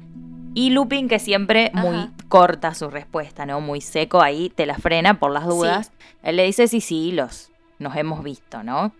Y 0.53 0.69
Lupin, 0.69 1.07
que 1.09 1.19
siempre 1.19 1.71
muy 1.73 1.95
Ajá. 1.95 2.11
corta 2.29 2.73
su 2.73 2.89
respuesta, 2.89 3.45
¿no? 3.45 3.59
Muy 3.59 3.81
seco, 3.81 4.21
ahí 4.21 4.49
te 4.53 4.65
la 4.65 4.75
frena 4.75 5.19
por 5.19 5.31
las 5.31 5.45
dudas. 5.45 5.91
Él 6.23 6.37
le 6.37 6.45
dice, 6.45 6.67
sí, 6.67 6.79
sí, 6.79 7.11
los 7.11 7.51
nos 7.79 7.95
hemos 7.95 8.23
visto, 8.23 8.63
¿no? 8.63 8.91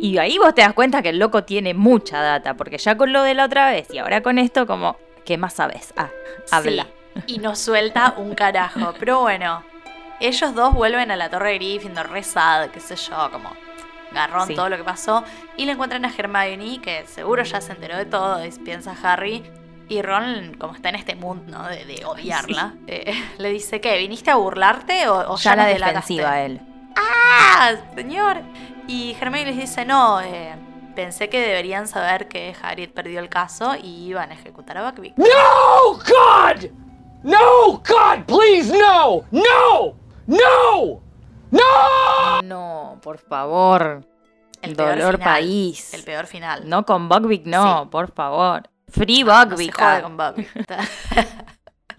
Y 0.00 0.18
ahí 0.18 0.38
vos 0.38 0.54
te 0.54 0.62
das 0.62 0.72
cuenta 0.74 1.02
que 1.02 1.10
el 1.10 1.18
loco 1.18 1.44
tiene 1.44 1.74
mucha 1.74 2.20
data, 2.20 2.54
porque 2.54 2.78
ya 2.78 2.96
con 2.96 3.12
lo 3.12 3.22
de 3.22 3.34
la 3.34 3.44
otra 3.46 3.70
vez 3.70 3.88
y 3.92 3.98
ahora 3.98 4.22
con 4.22 4.38
esto, 4.38 4.66
como, 4.66 4.96
¿Qué 5.24 5.36
más 5.36 5.52
sabes? 5.54 5.92
Ah, 5.96 6.08
habla. 6.50 6.86
Sí, 7.26 7.34
y 7.34 7.38
no 7.38 7.54
suelta 7.54 8.14
un 8.16 8.34
carajo. 8.34 8.94
Pero 8.98 9.20
bueno, 9.20 9.62
ellos 10.20 10.54
dos 10.54 10.72
vuelven 10.72 11.10
a 11.10 11.16
la 11.16 11.28
torre 11.28 11.50
de 11.50 11.54
Gryffindor, 11.58 12.10
re 12.10 12.22
sad, 12.22 12.70
qué 12.70 12.80
sé 12.80 12.96
yo, 12.96 13.30
como 13.30 13.52
garrón 14.12 14.46
Sí. 14.46 14.54
todo 14.54 14.70
lo 14.70 14.78
que 14.78 14.84
pasó. 14.84 15.22
Y 15.58 15.66
le 15.66 15.72
encuentran 15.72 16.04
a 16.06 16.08
Hermione, 16.16 16.80
que 16.80 17.04
seguro 17.06 17.42
ya 17.42 17.60
se 17.60 17.72
enteró 17.72 17.98
de 17.98 18.06
todo, 18.06 18.42
y 18.42 18.50
piensa 18.52 18.94
Harry. 19.02 19.42
Y 19.90 20.00
Ron, 20.00 20.54
como 20.58 20.74
está 20.74 20.88
en 20.88 20.94
este 20.94 21.14
mood, 21.14 21.38
¿no? 21.46 21.66
De, 21.68 21.84
de 21.84 22.04
odiarla, 22.06 22.74
eh, 22.86 23.12
le 23.38 23.50
dice, 23.50 23.82
¿qué? 23.82 23.98
¿Viniste 23.98 24.30
a 24.30 24.36
burlarte 24.36 25.08
o, 25.08 25.32
o 25.32 25.36
ya 25.36 25.56
la 25.56 25.64
nos 25.64 25.72
delataste?". 25.74 26.14
defensiva 26.14 26.40
él. 26.40 26.60
¡Ah, 27.00 27.74
señor! 27.94 28.38
Y 28.86 29.16
Hermione 29.20 29.46
les 29.52 29.56
dice, 29.56 29.84
no, 29.84 30.20
eh, 30.20 30.54
pensé 30.94 31.28
que 31.28 31.40
deberían 31.40 31.86
saber 31.86 32.28
que 32.28 32.54
Harriet 32.60 32.92
perdió 32.92 33.20
el 33.20 33.28
caso 33.28 33.74
y 33.80 34.06
iban 34.08 34.30
a 34.30 34.34
ejecutar 34.34 34.78
a 34.78 34.90
Buckbeak. 34.90 35.16
No, 35.16 35.92
God! 35.92 36.70
No, 37.22 37.72
God, 37.86 38.24
please, 38.26 38.72
no! 38.76 39.24
No! 39.30 39.94
No! 40.26 41.00
No! 41.50 42.42
No, 42.42 42.98
por 43.02 43.18
favor. 43.18 44.04
El 44.60 44.74
peor 44.74 44.96
Dolor 44.98 45.18
final, 45.18 45.34
país. 45.34 45.94
El 45.94 46.02
peor 46.02 46.26
final. 46.26 46.68
No 46.68 46.84
con 46.84 47.08
Buckbeak, 47.08 47.46
no, 47.46 47.82
Sí. 47.84 47.88
por 47.90 48.12
favor. 48.12 48.68
Free 48.88 49.22
No 49.22 49.40
se 49.40 49.46
Buckbeak. 49.46 49.74
jode 49.74 49.96
ah. 49.96 50.02
con 50.02 50.16
Buckbeak. 50.16 50.88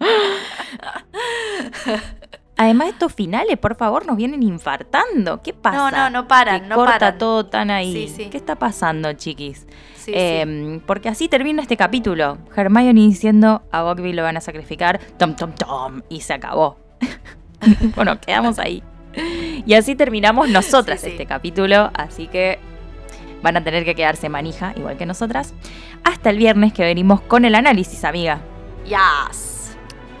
Además, 2.62 2.88
estos 2.88 3.14
finales, 3.14 3.56
por 3.56 3.74
favor, 3.74 4.04
nos 4.04 4.18
vienen 4.18 4.42
infartando. 4.42 5.40
¿Qué 5.40 5.54
pasa? 5.54 5.78
No, 5.78 5.90
no, 5.90 6.10
no 6.10 6.28
paran, 6.28 6.60
Que 6.60 6.66
no 6.68 6.74
corta 6.74 6.98
paran. 6.98 7.18
todo 7.18 7.46
tan 7.46 7.70
ahí. 7.70 8.06
Sí, 8.06 8.14
sí. 8.24 8.30
¿Qué 8.30 8.36
está 8.36 8.56
pasando, 8.56 9.10
chiquis? 9.14 9.66
Sí. 9.96 10.12
Eh, 10.14 10.78
Porque 10.86 11.08
así 11.08 11.26
termina 11.26 11.62
este 11.62 11.78
capítulo. 11.78 12.36
Hermione 12.54 13.00
diciendo 13.00 13.62
a 13.72 13.82
Buckbeak 13.82 14.14
lo 14.14 14.24
van 14.24 14.36
a 14.36 14.42
sacrificar. 14.42 15.00
Tom, 15.18 15.36
tom, 15.36 15.52
tom. 15.54 16.02
Y 16.10 16.20
se 16.20 16.34
acabó. 16.34 16.76
bueno, 17.96 18.20
quedamos 18.20 18.58
ahí. 18.58 18.82
Y 19.64 19.72
así 19.72 19.94
terminamos 19.94 20.50
nosotras 20.50 21.02
este 21.02 21.24
capítulo. 21.24 21.90
Así 21.94 22.26
que 22.26 22.58
van 23.42 23.56
a 23.56 23.64
tener 23.64 23.86
que 23.86 23.94
quedarse 23.94 24.28
manija, 24.28 24.74
igual 24.76 24.98
que 24.98 25.06
nosotras. 25.06 25.54
Hasta 26.04 26.28
el 26.28 26.36
viernes 26.36 26.74
que 26.74 26.82
venimos 26.82 27.22
con 27.22 27.46
el 27.46 27.54
análisis, 27.54 28.04
amiga. 28.04 28.40
Yes. 28.84 29.49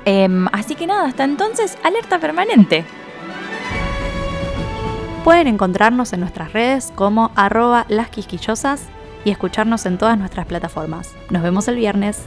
Em, 0.04 0.46
así 0.52 0.74
que 0.74 0.86
nada, 0.86 1.06
hasta 1.06 1.24
entonces, 1.24 1.76
alerta 1.82 2.18
permanente. 2.18 2.84
Pueden 5.24 5.48
encontrarnos 5.48 6.12
en 6.12 6.20
nuestras 6.20 6.52
redes 6.52 6.92
como 6.94 7.30
arroba 7.36 7.84
las 7.88 8.08
quisquillosas 8.08 8.84
y 9.24 9.30
escucharnos 9.30 9.84
en 9.84 9.98
todas 9.98 10.18
nuestras 10.18 10.46
plataformas. 10.46 11.14
Nos 11.28 11.42
vemos 11.42 11.68
el 11.68 11.76
viernes. 11.76 12.22